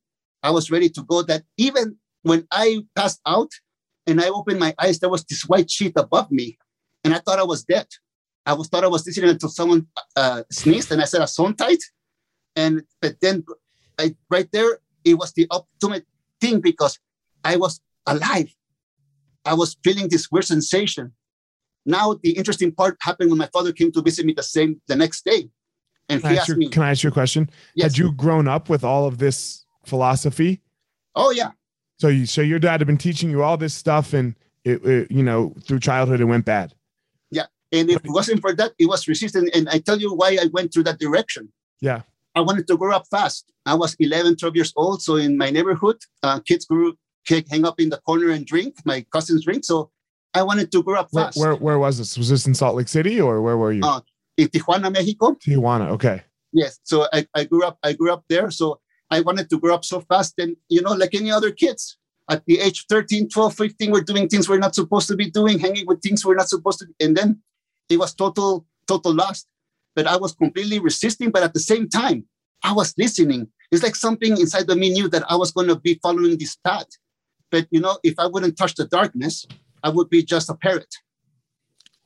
I 0.43 0.51
was 0.51 0.69
ready 0.69 0.89
to 0.89 1.03
go 1.03 1.23
that 1.23 1.43
even 1.57 1.97
when 2.21 2.47
I 2.51 2.85
passed 2.95 3.21
out 3.25 3.51
and 4.05 4.21
I 4.21 4.29
opened 4.29 4.59
my 4.59 4.75
eyes, 4.79 4.99
there 4.99 5.09
was 5.09 5.23
this 5.23 5.43
white 5.43 5.71
sheet 5.71 5.93
above 5.95 6.31
me. 6.31 6.57
And 7.03 7.13
I 7.13 7.19
thought 7.19 7.39
I 7.39 7.43
was 7.43 7.63
dead. 7.63 7.87
I 8.45 8.53
was 8.53 8.67
thought 8.67 8.83
I 8.83 8.87
was 8.87 9.05
listening 9.05 9.29
until 9.31 9.49
someone 9.49 9.87
uh, 10.15 10.43
sneezed 10.51 10.91
and 10.91 11.01
I 11.01 11.05
said, 11.05 11.21
a 11.21 11.53
tight. 11.53 11.83
And 12.55 12.83
but 13.01 13.15
then 13.21 13.43
I, 13.99 14.15
right 14.29 14.47
there, 14.51 14.79
it 15.03 15.15
was 15.15 15.33
the 15.33 15.47
ultimate 15.51 16.05
thing 16.39 16.61
because 16.61 16.99
I 17.43 17.57
was 17.57 17.79
alive. 18.05 18.53
I 19.43 19.53
was 19.53 19.77
feeling 19.83 20.07
this 20.09 20.31
weird 20.31 20.45
sensation. 20.45 21.13
Now 21.85 22.15
the 22.23 22.31
interesting 22.31 22.71
part 22.71 22.97
happened 23.01 23.29
when 23.29 23.37
my 23.37 23.49
father 23.53 23.71
came 23.71 23.91
to 23.93 24.01
visit 24.01 24.25
me 24.25 24.33
the 24.33 24.43
same 24.43 24.81
the 24.87 24.95
next 24.95 25.23
day, 25.25 25.49
and 26.09 26.21
Can 26.21 26.31
he 26.31 26.37
I, 26.37 26.39
ask 26.39 26.41
asked 26.41 26.49
you, 26.49 26.55
me, 26.55 26.69
can 26.69 26.81
I 26.83 26.91
ask 26.91 27.03
you 27.03 27.09
a 27.09 27.13
question? 27.13 27.49
yes, 27.75 27.91
Had 27.91 27.97
you 27.97 28.11
grown 28.11 28.47
up 28.47 28.69
with 28.69 28.83
all 28.83 29.05
of 29.05 29.17
this 29.19 29.65
philosophy? 29.85 30.61
"Oh 31.15 31.29
yeah, 31.31 31.51
So 31.99 32.07
you 32.07 32.25
so 32.25 32.41
your 32.41 32.57
dad 32.59 32.79
had 32.79 32.87
been 32.87 32.97
teaching 32.97 33.29
you 33.29 33.43
all 33.43 33.57
this 33.57 33.73
stuff 33.73 34.13
and 34.13 34.35
it, 34.63 34.83
it 34.85 35.11
you 35.11 35.21
know 35.23 35.53
through 35.63 35.79
childhood 35.79 36.21
it 36.21 36.25
went 36.25 36.45
bad. 36.45 36.73
And 37.71 37.89
if 37.89 37.97
it 38.03 38.11
wasn't 38.11 38.41
for 38.41 38.53
that, 38.53 38.73
it 38.79 38.87
was 38.87 39.07
resistant. 39.07 39.49
And 39.55 39.67
I 39.69 39.79
tell 39.79 39.99
you 39.99 40.13
why 40.13 40.37
I 40.41 40.47
went 40.51 40.73
through 40.73 40.83
that 40.83 40.99
direction. 40.99 41.51
Yeah. 41.81 42.01
I 42.35 42.41
wanted 42.41 42.67
to 42.67 42.77
grow 42.77 42.95
up 42.95 43.07
fast. 43.09 43.51
I 43.65 43.73
was 43.73 43.95
11, 43.99 44.37
12 44.37 44.55
years 44.55 44.73
old. 44.75 45.01
So 45.01 45.15
in 45.15 45.37
my 45.37 45.49
neighborhood, 45.49 45.97
uh, 46.21 46.39
kids 46.41 46.65
grew, 46.65 46.95
hang 47.27 47.65
up 47.65 47.79
in 47.79 47.89
the 47.89 47.97
corner 47.97 48.29
and 48.31 48.45
drink. 48.45 48.75
My 48.85 49.05
cousins 49.11 49.45
drink. 49.45 49.65
So 49.65 49.89
I 50.33 50.43
wanted 50.43 50.71
to 50.73 50.83
grow 50.83 50.99
up 50.99 51.07
Where, 51.11 51.25
fast. 51.25 51.37
where 51.37 51.55
where 51.55 51.79
was 51.79 51.97
this? 51.97 52.17
Was 52.17 52.29
this 52.29 52.45
in 52.45 52.53
Salt 52.53 52.75
Lake 52.75 52.89
City 52.89 53.21
or 53.21 53.41
where 53.41 53.57
were 53.57 53.71
you? 53.71 53.81
Uh, 53.83 54.01
in 54.37 54.49
Tijuana, 54.49 54.91
Mexico. 54.91 55.31
Tijuana. 55.35 55.89
Okay. 55.91 56.23
Yes. 56.51 56.79
So 56.83 57.07
I, 57.13 57.25
I 57.33 57.45
grew 57.45 57.63
up, 57.63 57.77
I 57.83 57.93
grew 57.93 58.11
up 58.11 58.25
there. 58.29 58.51
So 58.51 58.79
I 59.09 59.21
wanted 59.21 59.49
to 59.49 59.59
grow 59.59 59.73
up 59.73 59.85
so 59.85 60.01
fast. 60.01 60.33
And, 60.37 60.57
you 60.69 60.81
know, 60.81 60.91
like 60.91 61.15
any 61.15 61.31
other 61.31 61.51
kids 61.51 61.97
at 62.29 62.45
the 62.45 62.59
age 62.59 62.85
13, 62.89 63.29
12, 63.29 63.55
15, 63.55 63.91
we're 63.91 64.01
doing 64.01 64.27
things 64.27 64.49
we're 64.49 64.57
not 64.57 64.75
supposed 64.75 65.07
to 65.07 65.15
be 65.15 65.29
doing, 65.29 65.59
hanging 65.59 65.85
with 65.87 66.01
things 66.01 66.25
we're 66.25 66.35
not 66.35 66.49
supposed 66.49 66.79
to. 66.79 66.87
And 66.99 67.15
then 67.15 67.41
it 67.89 67.97
was 67.97 68.13
total, 68.13 68.65
total 68.87 69.13
lost. 69.13 69.47
But 69.95 70.07
I 70.07 70.17
was 70.17 70.33
completely 70.33 70.79
resisting. 70.79 71.31
But 71.31 71.43
at 71.43 71.53
the 71.53 71.59
same 71.59 71.87
time, 71.89 72.25
I 72.63 72.73
was 72.73 72.93
listening. 72.97 73.47
It's 73.71 73.83
like 73.83 73.95
something 73.95 74.31
inside 74.37 74.69
of 74.69 74.77
me 74.77 74.89
knew 74.89 75.09
that 75.09 75.23
I 75.29 75.35
was 75.35 75.51
going 75.51 75.67
to 75.67 75.75
be 75.75 75.99
following 76.01 76.37
this 76.37 76.55
path. 76.55 76.87
But, 77.51 77.67
you 77.71 77.79
know, 77.79 77.97
if 78.03 78.15
I 78.19 78.25
wouldn't 78.27 78.57
touch 78.57 78.75
the 78.75 78.85
darkness, 78.85 79.45
I 79.83 79.89
would 79.89 80.09
be 80.09 80.23
just 80.23 80.49
a 80.49 80.55
parrot. 80.55 80.93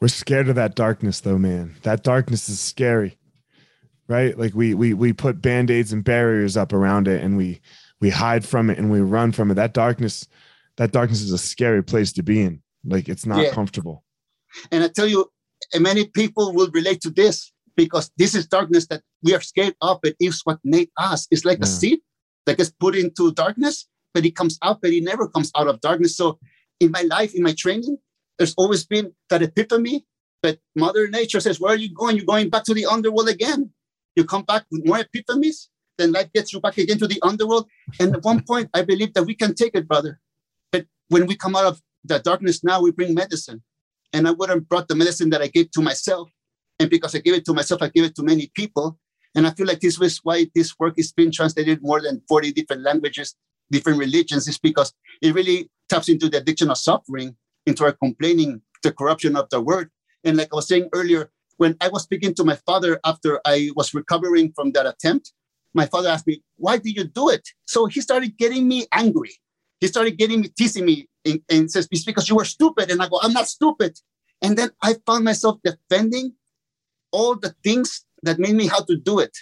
We're 0.02 0.08
scared 0.10 0.50
of 0.50 0.56
that 0.56 0.76
darkness 0.76 1.20
though, 1.22 1.38
man. 1.38 1.76
That 1.84 2.04
darkness 2.04 2.48
is 2.50 2.60
scary. 2.60 3.18
Right? 4.08 4.38
Like 4.38 4.56
we 4.56 4.74
we 4.74 4.94
we 4.94 5.14
put 5.14 5.42
band-aids 5.42 5.94
and 5.94 6.04
barriers 6.04 6.58
up 6.58 6.74
around 6.74 7.08
it 7.08 7.24
and 7.24 7.38
we 7.38 7.62
we 8.02 8.10
hide 8.10 8.46
from 8.46 8.70
it 8.70 8.78
and 8.78 8.90
we 8.92 9.02
run 9.02 9.32
from 9.32 9.52
it. 9.52 9.56
That 9.56 9.74
darkness, 9.74 10.28
that 10.78 10.92
darkness 10.92 11.22
is 11.22 11.32
a 11.32 11.38
scary 11.38 11.84
place 11.84 12.14
to 12.14 12.24
be 12.24 12.42
in. 12.42 12.62
Like 12.84 13.08
it's 13.10 13.26
not 13.26 13.44
Yeah. 13.44 13.52
comfortable. 13.52 14.04
And 14.72 14.84
I 14.84 14.88
tell 14.88 15.08
you, 15.08 15.30
many 15.78 16.08
people 16.08 16.54
will 16.54 16.70
relate 16.72 17.02
to 17.02 17.10
this 17.10 17.52
because 17.76 18.12
this 18.18 18.36
is 18.36 18.48
darkness 18.48 18.88
that 18.88 19.02
we 19.24 19.34
are 19.34 19.42
scared 19.42 19.76
of. 19.82 20.00
It 20.04 20.16
is 20.20 20.42
what 20.44 20.60
made 20.64 20.90
us. 20.98 21.28
It's 21.32 21.46
like 21.46 21.60
a 21.60 21.66
seed 21.66 22.00
that 22.46 22.58
gets 22.58 22.72
put 22.72 22.96
into 22.96 23.32
darkness, 23.34 23.88
but 24.14 24.26
it 24.26 24.36
comes 24.36 24.58
out, 24.64 24.82
but 24.82 24.92
it 24.92 25.04
never 25.04 25.28
comes 25.28 25.52
out 25.56 25.68
of 25.68 25.80
darkness. 25.82 26.18
So 26.18 26.40
in 26.80 26.92
my 26.92 27.04
life, 27.04 27.36
in 27.36 27.44
my 27.44 27.54
training, 27.54 27.98
there's 28.38 28.54
always 28.56 28.86
been 28.86 29.14
that 29.30 29.42
epiphany. 29.44 30.06
But 30.42 30.60
Mother 30.76 31.08
Nature 31.08 31.40
says, 31.40 31.60
Where 31.60 31.74
are 31.74 31.78
you 31.78 31.94
going? 31.94 32.16
You're 32.16 32.26
going 32.26 32.50
back 32.50 32.64
to 32.66 32.74
the 32.74 32.86
underworld 32.86 33.30
again. 33.30 33.72
You 34.16 34.26
come 34.26 34.44
back 34.44 34.66
with 34.72 34.86
more 34.86 35.00
epiphanies, 35.00 35.68
then 35.98 36.12
life 36.12 36.32
gets 36.34 36.52
you 36.54 36.60
back 36.60 36.78
again 36.78 36.98
to 36.98 37.08
the 37.08 37.22
underworld. 37.22 37.68
And 38.00 38.16
at 38.16 38.24
one 38.24 38.42
point, 38.44 38.70
I 38.74 38.82
believe 38.82 39.14
that 39.14 39.24
we 39.24 39.36
can 39.36 39.54
take 39.54 39.76
it, 39.76 39.88
brother. 39.88 40.20
But 40.72 40.86
when 41.10 41.28
we 41.28 41.36
come 41.36 41.56
out 41.56 41.66
of 41.66 41.82
the 42.04 42.20
darkness 42.20 42.64
now, 42.64 42.82
we 42.82 42.92
bring 42.92 43.14
medicine 43.14 43.62
and 44.14 44.28
I 44.28 44.32
would 44.32 44.50
have 44.50 44.68
brought 44.70 44.88
the 44.90 44.96
medicine 44.96 45.32
that 45.32 45.42
I 45.42 45.48
gave 45.48 45.72
to 45.72 45.82
myself 45.82 46.28
And 46.80 46.92
because 46.92 47.16
I 47.16 47.20
gave 47.20 47.36
it 47.36 47.46
to 47.48 47.56
myself, 47.56 47.84
I 47.84 47.90
gave 47.90 48.06
it 48.06 48.16
to 48.18 48.24
many 48.24 48.52
people. 48.56 49.00
And 49.36 49.48
I 49.48 49.52
feel 49.52 49.68
like 49.68 49.82
this 49.82 50.00
was 50.00 50.20
why 50.24 50.48
this 50.56 50.76
work 50.80 50.96
is 50.98 51.14
being 51.14 51.32
translated 51.32 51.82
more 51.84 52.02
than 52.02 52.24
40 52.30 52.54
different 52.54 52.84
languages, 52.84 53.36
different 53.72 54.00
religions, 54.00 54.48
is 54.50 54.60
because 54.60 54.94
it 55.22 55.36
really 55.36 55.70
taps 55.90 56.10
into 56.10 56.30
the 56.30 56.40
addiction 56.40 56.72
of 56.72 56.80
suffering, 56.80 57.38
into 57.68 57.86
our 57.86 57.94
complaining, 57.94 58.62
the 58.84 58.94
corruption 58.94 59.38
of 59.38 59.50
the 59.52 59.62
word. 59.62 59.92
And 60.26 60.38
like 60.38 60.50
I 60.54 60.58
was 60.58 60.70
saying 60.70 60.90
earlier, 60.94 61.32
when 61.58 61.78
I 61.82 61.90
was 61.90 62.04
speaking 62.04 62.36
to 62.36 62.46
my 62.46 62.58
father 62.68 63.02
after 63.06 63.42
I 63.46 63.72
was 63.76 63.96
recovering 63.96 64.54
from 64.54 64.74
that 64.74 64.88
attempt, 64.88 65.34
my 65.74 65.88
father 65.88 66.10
asked 66.10 66.28
me, 66.28 66.44
Why 66.58 66.78
did 66.78 66.98
you 66.98 67.06
do 67.06 67.30
it? 67.30 67.50
So 67.68 67.88
he 67.88 68.02
started 68.02 68.38
getting 68.38 68.70
me 68.70 68.88
angry. 68.94 69.34
He 69.82 69.88
started 69.90 70.18
getting 70.18 70.42
me, 70.44 70.50
teasing 70.50 70.86
me, 70.86 71.09
and, 71.26 71.42
and 71.50 71.72
says, 71.72 71.88
It's 71.92 72.04
because 72.04 72.30
you 72.30 72.36
were 72.36 72.46
stupid. 72.46 72.92
And 72.92 73.02
I 73.02 73.10
go, 73.10 73.20
I'm 73.22 73.34
not 73.34 73.48
stupid. 73.48 74.00
And 74.42 74.58
then 74.58 74.72
I 74.82 74.96
found 75.06 75.26
myself 75.26 75.60
defending 75.64 76.34
all 77.12 77.36
the 77.36 77.54
things 77.64 78.06
that 78.24 78.40
made 78.40 78.56
me 78.56 78.68
how 78.68 78.82
to 78.84 78.96
do 78.96 79.20
it. 79.20 79.36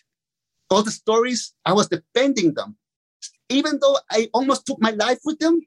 All 0.69 0.83
the 0.83 0.91
stories, 0.91 1.53
I 1.65 1.73
was 1.73 1.87
defending 1.87 2.53
them. 2.53 2.77
Even 3.49 3.79
though 3.81 3.97
I 4.11 4.29
almost 4.33 4.65
took 4.65 4.81
my 4.81 4.91
life 4.91 5.19
with 5.23 5.39
them, 5.39 5.61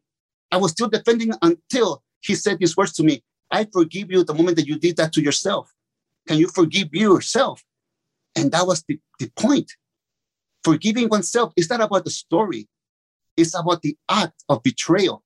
I 0.52 0.56
was 0.56 0.72
still 0.72 0.88
defending 0.88 1.32
until 1.42 2.02
he 2.20 2.34
said 2.34 2.58
these 2.58 2.76
words 2.76 2.92
to 2.94 3.02
me 3.02 3.22
I 3.50 3.66
forgive 3.72 4.10
you 4.10 4.24
the 4.24 4.34
moment 4.34 4.56
that 4.56 4.66
you 4.66 4.78
did 4.78 4.96
that 4.96 5.12
to 5.14 5.22
yourself. 5.22 5.72
Can 6.28 6.38
you 6.38 6.48
forgive 6.48 6.94
yourself? 6.94 7.62
And 8.36 8.52
that 8.52 8.66
was 8.66 8.84
the, 8.86 9.00
the 9.18 9.30
point. 9.36 9.72
Forgiving 10.62 11.08
oneself 11.08 11.52
is 11.56 11.68
not 11.68 11.80
about 11.80 12.04
the 12.04 12.10
story, 12.10 12.68
it's 13.36 13.58
about 13.58 13.82
the 13.82 13.96
act 14.08 14.44
of 14.48 14.62
betrayal. 14.62 15.24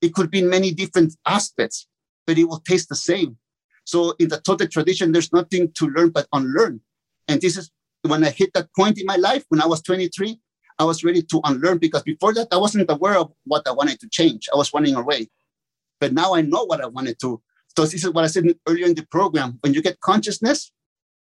It 0.00 0.14
could 0.14 0.30
be 0.30 0.40
in 0.40 0.48
many 0.48 0.72
different 0.72 1.16
aspects, 1.26 1.86
but 2.26 2.38
it 2.38 2.44
will 2.44 2.60
taste 2.60 2.88
the 2.88 2.96
same. 2.96 3.36
So 3.84 4.14
in 4.18 4.28
the 4.28 4.38
Toltec 4.38 4.70
tradition, 4.70 5.12
there's 5.12 5.32
nothing 5.32 5.72
to 5.74 5.86
learn 5.88 6.10
but 6.10 6.26
unlearn. 6.32 6.80
And 7.28 7.40
this 7.40 7.56
is 7.56 7.70
when 8.02 8.24
I 8.24 8.30
hit 8.30 8.52
that 8.54 8.68
point 8.74 8.98
in 8.98 9.06
my 9.06 9.16
life, 9.16 9.44
when 9.48 9.60
I 9.60 9.66
was 9.66 9.82
23, 9.82 10.38
I 10.78 10.84
was 10.84 11.04
ready 11.04 11.22
to 11.22 11.40
unlearn 11.44 11.78
because 11.78 12.02
before 12.02 12.32
that, 12.34 12.48
I 12.50 12.56
wasn't 12.56 12.90
aware 12.90 13.18
of 13.18 13.32
what 13.44 13.66
I 13.68 13.72
wanted 13.72 14.00
to 14.00 14.08
change. 14.08 14.48
I 14.52 14.56
was 14.56 14.72
running 14.72 14.94
away. 14.94 15.28
But 16.00 16.14
now 16.14 16.34
I 16.34 16.40
know 16.40 16.64
what 16.64 16.80
I 16.80 16.86
wanted 16.86 17.20
to. 17.20 17.42
So 17.76 17.84
this 17.84 18.04
is 18.04 18.10
what 18.10 18.24
I 18.24 18.28
said 18.28 18.46
earlier 18.66 18.86
in 18.86 18.94
the 18.94 19.06
program. 19.10 19.58
When 19.60 19.74
you 19.74 19.82
get 19.82 20.00
consciousness, 20.00 20.72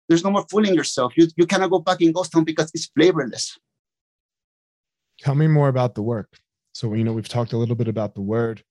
there's 0.09 0.23
no 0.23 0.31
more 0.31 0.45
fooling 0.49 0.73
yourself. 0.73 1.13
You, 1.15 1.27
you 1.35 1.45
cannot 1.45 1.69
go 1.69 1.79
back 1.79 2.01
in 2.01 2.11
ghost 2.11 2.31
town 2.31 2.43
because 2.43 2.71
it's 2.73 2.87
flavorless. 2.87 3.57
Tell 5.19 5.35
me 5.35 5.47
more 5.47 5.69
about 5.69 5.95
the 5.95 6.01
work. 6.01 6.37
So, 6.75 6.93
you 6.93 7.05
know, 7.05 7.13
we've 7.13 7.29
talked 7.29 7.53
a 7.53 7.57
little 7.57 7.77
bit 7.77 7.87
about 7.87 8.15
the 8.15 8.21
word. 8.21 8.61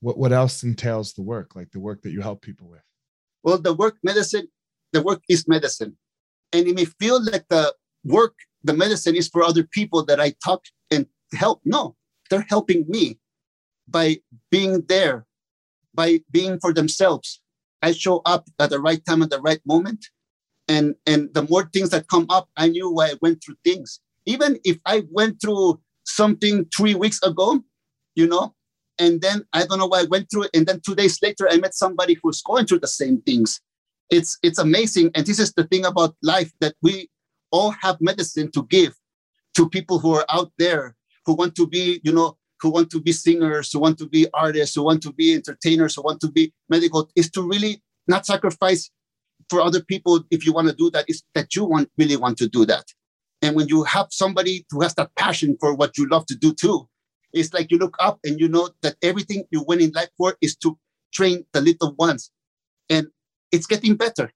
What, 0.00 0.16
what 0.16 0.32
else 0.32 0.62
entails 0.62 1.12
the 1.12 1.20
work, 1.20 1.54
like 1.54 1.70
the 1.72 1.78
work 1.78 2.00
that 2.00 2.10
you 2.10 2.22
help 2.22 2.40
people 2.40 2.70
with? 2.70 2.80
Well, 3.42 3.58
the 3.58 3.74
work 3.74 3.98
medicine, 4.02 4.48
the 4.94 5.02
work 5.02 5.20
is 5.28 5.46
medicine. 5.46 5.98
And 6.54 6.66
it 6.66 6.74
may 6.74 6.86
feel 6.86 7.22
like 7.22 7.44
the 7.50 7.74
work, 8.02 8.34
the 8.62 8.72
medicine 8.72 9.14
is 9.14 9.28
for 9.28 9.42
other 9.42 9.62
people 9.62 10.06
that 10.06 10.20
I 10.20 10.32
talk 10.42 10.64
and 10.90 11.04
help. 11.34 11.60
No, 11.66 11.96
they're 12.30 12.46
helping 12.48 12.86
me 12.88 13.18
by 13.86 14.20
being 14.50 14.82
there, 14.88 15.26
by 15.92 16.20
being 16.30 16.58
for 16.60 16.72
themselves. 16.72 17.42
I 17.82 17.92
show 17.92 18.22
up 18.24 18.48
at 18.58 18.70
the 18.70 18.80
right 18.80 19.04
time 19.04 19.22
at 19.22 19.28
the 19.28 19.42
right 19.42 19.60
moment 19.66 20.06
and 20.66 20.94
and 21.04 21.28
the 21.34 21.42
more 21.42 21.68
things 21.74 21.90
that 21.90 22.08
come 22.08 22.24
up 22.30 22.48
i 22.56 22.66
knew 22.66 22.90
why 22.90 23.08
i 23.08 23.14
went 23.20 23.42
through 23.44 23.56
things 23.62 24.00
even 24.24 24.58
if 24.64 24.78
i 24.86 25.02
went 25.10 25.38
through 25.40 25.78
something 26.04 26.64
three 26.66 26.94
weeks 26.94 27.22
ago 27.22 27.62
you 28.14 28.26
know? 28.26 28.54
And 28.98 29.20
then 29.20 29.44
i 29.52 29.66
don't 29.66 29.78
know 29.78 29.86
why 29.86 30.00
i 30.00 30.04
went 30.04 30.30
through 30.30 30.44
it. 30.44 30.50
And 30.54 30.66
then 30.66 30.80
two 30.80 30.94
days 30.94 31.20
later 31.20 31.48
i 31.50 31.56
met 31.56 31.74
somebody 31.74 32.16
who's 32.22 32.42
going 32.42 32.66
through 32.66 32.80
the 32.80 32.86
same 32.88 33.20
things. 33.22 33.60
It's 34.10 34.38
it's 34.42 34.58
amazing. 34.58 35.10
And 35.14 35.26
this 35.26 35.40
is 35.40 35.52
the 35.52 35.64
thing 35.64 35.84
about 35.84 36.14
life 36.22 36.52
that 36.60 36.74
we 36.80 37.10
all 37.50 37.70
have 37.82 38.00
medicine 38.00 38.50
to 38.52 38.64
give 38.66 38.94
to 39.56 39.68
people 39.68 39.98
who 39.98 40.14
are 40.14 40.26
out 40.28 40.52
there 40.58 40.94
who 41.26 41.34
want 41.34 41.54
to 41.56 41.66
be 41.66 42.00
you 42.04 42.12
know 42.12 42.36
who 42.60 42.70
want 42.70 42.90
to 42.90 43.00
be 43.00 43.12
singers 43.12 43.72
who 43.72 43.80
want 43.80 43.98
to 43.98 44.08
be 44.08 44.28
artists 44.32 44.76
who 44.76 44.84
want 44.84 45.02
to 45.02 45.12
be 45.12 45.34
entertainers 45.34 45.96
who 45.96 46.02
want 46.02 46.20
to 46.20 46.30
be 46.30 46.52
medical. 46.68 47.10
Is 47.16 47.30
to 47.32 47.42
really 47.42 47.82
not 48.06 48.26
sacrifice 48.26 48.90
for 49.50 49.60
other 49.60 49.82
people, 49.82 50.22
if 50.30 50.46
you 50.46 50.52
want 50.52 50.68
to 50.68 50.74
do 50.74 50.90
that, 50.92 51.04
is 51.08 51.22
that 51.34 51.56
you 51.56 51.64
want 51.64 51.90
really 51.98 52.16
want 52.16 52.38
to 52.38 52.48
do 52.48 52.64
that. 52.66 52.84
And 53.44 53.54
when 53.54 53.68
you 53.68 53.84
have 53.84 54.06
somebody 54.10 54.64
who 54.70 54.80
has 54.80 54.94
that 54.94 55.14
passion 55.16 55.58
for 55.60 55.74
what 55.74 55.98
you 55.98 56.08
love 56.08 56.24
to 56.26 56.34
do 56.34 56.54
too, 56.54 56.88
it's 57.34 57.52
like 57.52 57.70
you 57.70 57.76
look 57.76 57.94
up 58.00 58.18
and 58.24 58.40
you 58.40 58.48
know 58.48 58.70
that 58.80 58.96
everything 59.02 59.44
you 59.50 59.62
went 59.62 59.82
in 59.82 59.92
life 59.94 60.08
for 60.16 60.34
is 60.40 60.56
to 60.56 60.78
train 61.12 61.44
the 61.52 61.60
little 61.60 61.94
ones. 61.98 62.30
And 62.88 63.08
it's 63.52 63.66
getting 63.66 63.96
better. 63.96 64.32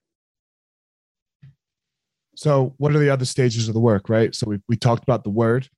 So, 2.37 2.75
what 2.77 2.95
are 2.95 2.99
the 2.99 3.09
other 3.09 3.25
stages 3.25 3.67
of 3.67 3.73
the 3.73 3.81
work, 3.81 4.11
right? 4.11 4.35
So, 4.35 4.47
we, 4.47 4.61
we 4.69 4.77
talked 4.77 5.05
about 5.05 5.25
the 5.25 5.31
word, 5.31 5.71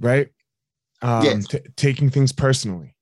right? 0.00 0.28
Um, 1.02 1.24
yes. 1.24 1.46
Taking 1.76 2.10
things 2.10 2.32
personally, 2.32 2.96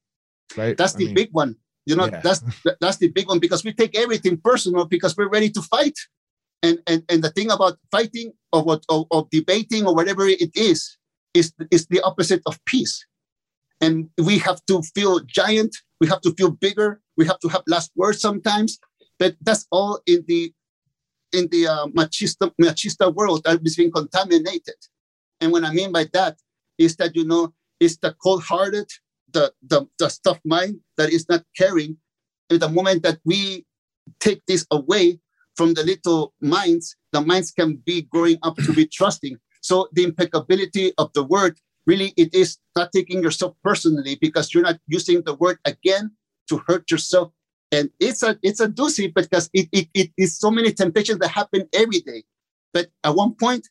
right? 0.59 0.77
That's 0.77 0.95
I 0.95 0.99
the 0.99 1.07
mean, 1.07 1.15
big 1.15 1.31
one. 1.33 1.57
You 1.87 1.97
know, 1.97 2.05
yeah. 2.05 2.21
that's 2.21 2.43
that's 2.83 2.99
the 2.99 3.09
big 3.09 3.29
one 3.29 3.39
because 3.39 3.65
we 3.65 3.73
take 3.73 3.97
everything 3.97 4.37
personal 4.45 4.85
because 4.85 5.17
we're 5.17 5.31
ready 5.31 5.49
to 5.51 5.63
fight. 5.63 5.99
And 6.63 6.81
and 6.87 7.03
and 7.09 7.25
the 7.25 7.31
thing 7.31 7.51
about 7.51 7.79
fighting 7.91 8.35
or 8.53 8.63
what 8.63 8.85
or, 8.89 9.07
or 9.11 9.27
debating 9.31 9.87
or 9.87 9.95
whatever 9.95 10.27
it 10.27 10.51
is 10.55 10.97
is 11.35 11.53
is 11.71 11.87
the 11.87 12.01
opposite 12.03 12.43
of 12.47 12.63
peace. 12.65 13.05
And 13.81 14.09
we 14.19 14.39
have 14.39 14.61
to 14.67 14.83
feel 14.95 15.21
giant. 15.21 15.77
We 16.01 16.09
have 16.09 16.21
to 16.23 16.35
feel 16.35 16.51
bigger. 16.51 17.01
We 17.17 17.27
have 17.27 17.39
to 17.41 17.49
have 17.49 17.63
last 17.67 17.93
words 17.95 18.21
sometimes. 18.21 18.79
But 19.19 19.37
that's 19.41 19.67
all 19.71 20.01
in 20.07 20.25
the 20.27 20.53
in 21.33 21.49
the 21.51 21.67
uh, 21.67 21.87
machista 21.89 22.51
machista 22.61 23.15
world 23.15 23.43
that 23.45 23.61
is 23.65 23.77
being 23.77 23.93
contaminated. 23.93 24.77
And 25.41 25.53
what 25.53 25.65
I 25.65 25.73
mean 25.73 25.93
by 25.93 26.07
that 26.13 26.39
is 26.79 26.97
that 26.97 27.15
you 27.15 27.25
know 27.25 27.53
it's 27.81 27.97
the 27.99 28.15
cold-hearted, 28.23 28.91
the, 29.33 29.53
the, 29.63 29.87
the 29.99 30.09
stuff 30.09 30.41
mind 30.45 30.81
that 30.97 31.13
is 31.13 31.29
not 31.29 31.45
caring, 31.57 31.97
in 32.51 32.59
the 32.59 32.69
moment 32.69 33.03
that 33.03 33.19
we 33.25 33.67
take 34.21 34.45
this 34.47 34.67
away 34.71 35.21
from 35.59 35.75
the 35.75 35.83
little 35.83 36.33
minds, 36.41 36.97
the 37.13 37.21
minds 37.21 37.51
can 37.51 37.83
be 37.85 38.03
growing 38.03 38.39
up 38.45 38.57
to 38.57 38.73
be 38.73 38.87
trusting. 38.87 39.37
So 39.61 39.89
the 39.93 40.05
impeccability 40.05 40.93
of 40.97 41.13
the 41.15 41.25
word 41.25 41.59
really 41.85 42.13
it 42.17 42.33
is 42.35 42.59
not 42.77 42.93
taking 42.93 43.23
yourself 43.23 43.55
personally 43.65 44.17
because 44.21 44.53
you're 44.53 44.63
not 44.63 44.79
using 44.87 45.23
the 45.23 45.35
word 45.35 45.59
again 45.65 46.13
to 46.49 46.63
hurt 46.69 46.89
yourself. 46.91 47.33
And 47.73 47.91
it's 47.99 48.23
a 48.23 48.39
it's 48.43 48.61
a 48.61 48.69
doozy 48.69 49.13
because 49.13 49.51
it, 49.53 49.69
it, 49.73 49.89
it 49.95 50.11
is 50.17 50.39
so 50.39 50.51
many 50.51 50.73
temptations 50.73 51.19
that 51.19 51.31
happen 51.31 51.69
every 51.73 52.01
day. 52.01 52.23
But 52.73 52.89
at 53.03 53.15
one 53.15 53.35
point 53.35 53.69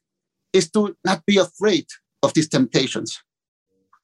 is 0.52 0.70
to 0.72 0.96
not 1.06 1.26
be 1.26 1.38
afraid 1.38 1.86
of 2.22 2.34
these 2.34 2.50
temptations, 2.50 3.24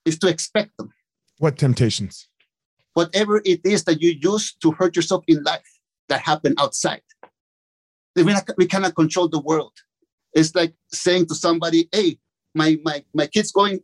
is 0.05 0.17
to 0.19 0.27
expect 0.27 0.77
them. 0.77 0.93
What 1.39 1.57
temptations? 1.57 2.27
Whatever 2.93 3.41
it 3.43 3.61
is 3.65 3.83
that 3.85 4.01
you 4.01 4.11
use 4.21 4.53
to 4.61 4.71
hurt 4.71 4.95
yourself 4.95 5.23
in 5.27 5.43
life 5.43 5.71
that 6.09 6.21
happen 6.21 6.53
outside. 6.59 7.01
We, 8.15 8.35
we 8.57 8.67
cannot 8.67 8.95
control 8.95 9.27
the 9.27 9.39
world. 9.39 9.73
It's 10.33 10.53
like 10.55 10.73
saying 10.91 11.27
to 11.27 11.35
somebody, 11.35 11.89
hey, 11.91 12.17
my, 12.55 12.77
my, 12.83 13.03
my 13.13 13.27
kid's 13.27 13.51
going 13.51 13.79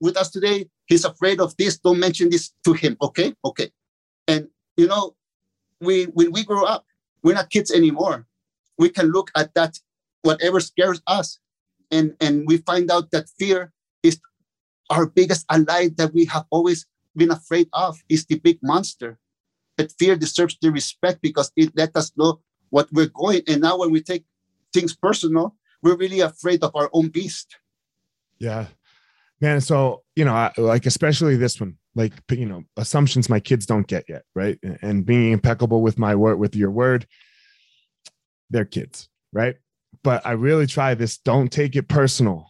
with 0.00 0.16
us 0.16 0.30
today. 0.30 0.68
He's 0.86 1.04
afraid 1.04 1.40
of 1.40 1.56
this. 1.56 1.78
Don't 1.78 1.98
mention 1.98 2.30
this 2.30 2.52
to 2.64 2.72
him. 2.72 2.96
Okay. 3.00 3.34
Okay. 3.44 3.70
And, 4.28 4.48
you 4.76 4.86
know, 4.86 5.16
we, 5.80 6.04
when 6.04 6.32
we 6.32 6.44
grow 6.44 6.64
up, 6.64 6.84
we're 7.22 7.34
not 7.34 7.50
kids 7.50 7.70
anymore. 7.72 8.26
We 8.78 8.88
can 8.88 9.10
look 9.10 9.30
at 9.36 9.54
that, 9.54 9.78
whatever 10.22 10.60
scares 10.60 11.00
us, 11.06 11.38
and, 11.90 12.14
and 12.20 12.44
we 12.46 12.56
find 12.58 12.90
out 12.90 13.10
that 13.10 13.28
fear 13.38 13.72
is 14.02 14.18
our 14.90 15.06
biggest 15.06 15.44
ally 15.50 15.88
that 15.96 16.12
we 16.14 16.24
have 16.26 16.46
always 16.50 16.86
been 17.14 17.30
afraid 17.30 17.68
of 17.72 17.98
is 18.08 18.26
the 18.26 18.38
big 18.38 18.58
monster. 18.62 19.18
But 19.76 19.92
fear 19.98 20.16
deserves 20.16 20.56
the 20.60 20.70
respect 20.70 21.20
because 21.22 21.52
it 21.56 21.72
let 21.76 21.96
us 21.96 22.12
know 22.16 22.40
what 22.72 22.88
we're 22.90 23.06
going. 23.06 23.42
And 23.46 23.60
now 23.60 23.78
when 23.78 23.90
we 23.90 24.02
take 24.02 24.24
things 24.72 24.96
personal, 24.96 25.54
we're 25.82 25.96
really 25.96 26.20
afraid 26.20 26.64
of 26.64 26.74
our 26.74 26.88
own 26.92 27.08
beast. 27.08 27.56
Yeah. 28.38 28.66
Man, 29.40 29.60
so 29.60 30.02
you 30.16 30.24
know, 30.24 30.32
I, 30.32 30.52
like 30.56 30.86
especially 30.86 31.36
this 31.36 31.60
one, 31.60 31.76
like 31.94 32.14
you 32.30 32.46
know, 32.46 32.64
assumptions 32.76 33.28
my 33.28 33.40
kids 33.40 33.66
don't 33.66 33.86
get 33.86 34.06
yet, 34.08 34.22
right? 34.34 34.58
And 34.80 35.04
being 35.04 35.32
impeccable 35.32 35.82
with 35.82 35.98
my 35.98 36.14
word, 36.14 36.38
with 36.38 36.56
your 36.56 36.70
word, 36.70 37.06
they're 38.48 38.64
kids, 38.64 39.08
right? 39.32 39.56
But 40.02 40.24
I 40.24 40.32
really 40.32 40.66
try 40.66 40.94
this. 40.94 41.18
Don't 41.18 41.52
take 41.52 41.76
it 41.76 41.88
personal 41.88 42.48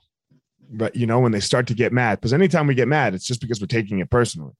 but 0.74 0.96
you 0.96 1.06
know 1.06 1.20
when 1.20 1.32
they 1.32 1.40
start 1.40 1.66
to 1.66 1.74
get 1.74 1.92
mad 1.92 2.18
because 2.18 2.32
anytime 2.32 2.66
we 2.66 2.74
get 2.74 2.88
mad 2.88 3.12
it's 3.12 3.26
just 3.26 3.42
because 3.42 3.60
we're 3.60 3.66
taking 3.66 3.98
it 3.98 4.08
personally 4.08 4.54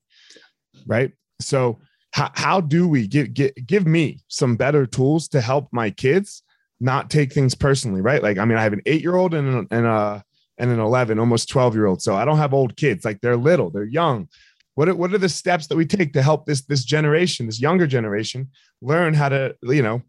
right 0.87 1.13
so 1.41 1.79
how, 2.13 2.31
how 2.35 2.61
do 2.61 2.87
we 2.87 3.07
give, 3.07 3.35
give 3.35 3.53
give 3.67 3.87
me 3.87 4.21
some 4.29 4.57
better 4.57 4.87
tools 4.87 5.29
to 5.29 5.41
help 5.41 5.69
my 5.73 5.91
kids 5.91 6.43
not 6.81 7.11
take 7.11 7.33
things 7.33 7.55
personally 7.55 8.01
right 8.01 8.23
like 8.23 8.39
i 8.39 8.45
mean 8.45 8.59
i 8.59 8.63
have 8.63 8.73
an 8.73 8.83
eight 8.87 9.03
year 9.03 9.17
old 9.17 9.35
and, 9.35 9.67
and 9.71 9.87
a 9.87 10.25
and 10.59 10.71
an 10.71 10.81
11 10.81 11.19
almost 11.19 11.49
12 11.49 11.75
year 11.75 11.87
old 11.87 12.03
so 12.03 12.15
i 12.15 12.25
don't 12.25 12.39
have 12.39 12.55
old 12.55 12.77
kids 12.77 13.05
like 13.05 13.21
they're 13.21 13.37
little 13.37 13.71
they're 13.71 13.85
young 13.85 14.29
what 14.75 14.89
are, 14.89 14.95
what 14.95 15.13
are 15.13 15.19
the 15.19 15.29
steps 15.29 15.67
that 15.67 15.77
we 15.77 15.87
take 15.87 16.13
to 16.13 16.23
help 16.23 16.47
this 16.47 16.63
this 16.63 16.85
generation 16.85 17.47
this 17.47 17.61
younger 17.61 17.87
generation 17.87 18.49
learn 18.81 19.15
how 19.15 19.29
to 19.29 19.55
you 19.63 19.83
know 19.83 20.03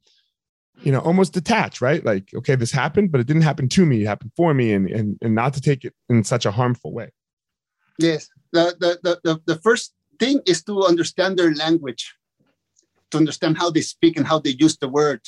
you 0.82 0.92
know, 0.92 1.00
almost 1.00 1.34
detach, 1.34 1.82
right? 1.82 2.04
Like, 2.04 2.30
okay, 2.36 2.56
this 2.56 2.72
happened, 2.72 3.12
but 3.12 3.22
it 3.22 3.28
didn't 3.28 3.44
happen 3.44 3.70
to 3.70 3.86
me, 3.86 4.02
it 4.02 4.08
happened 4.08 4.32
for 4.36 4.54
me, 4.54 4.74
and 4.74 4.89
and, 4.89 5.18
and 5.22 5.36
not 5.36 5.54
to 5.54 5.62
take 5.62 5.86
it 5.86 5.94
in 6.10 6.24
such 6.24 6.46
a 6.46 6.52
harmful 6.52 6.94
way. 6.94 7.12
Yes. 8.00 8.28
The, 8.52 8.76
the, 8.80 9.20
the, 9.24 9.42
the 9.46 9.56
first 9.62 9.94
thing 10.19 10.41
is 10.45 10.63
to 10.63 10.84
understand 10.84 11.38
their 11.38 11.54
language, 11.54 12.13
to 13.12 13.17
understand 13.17 13.58
how 13.58 13.69
they 13.69 13.82
speak 13.82 14.17
and 14.17 14.28
how 14.28 14.39
they 14.39 14.56
use 14.60 14.78
the 14.78 14.89
word. 14.89 15.21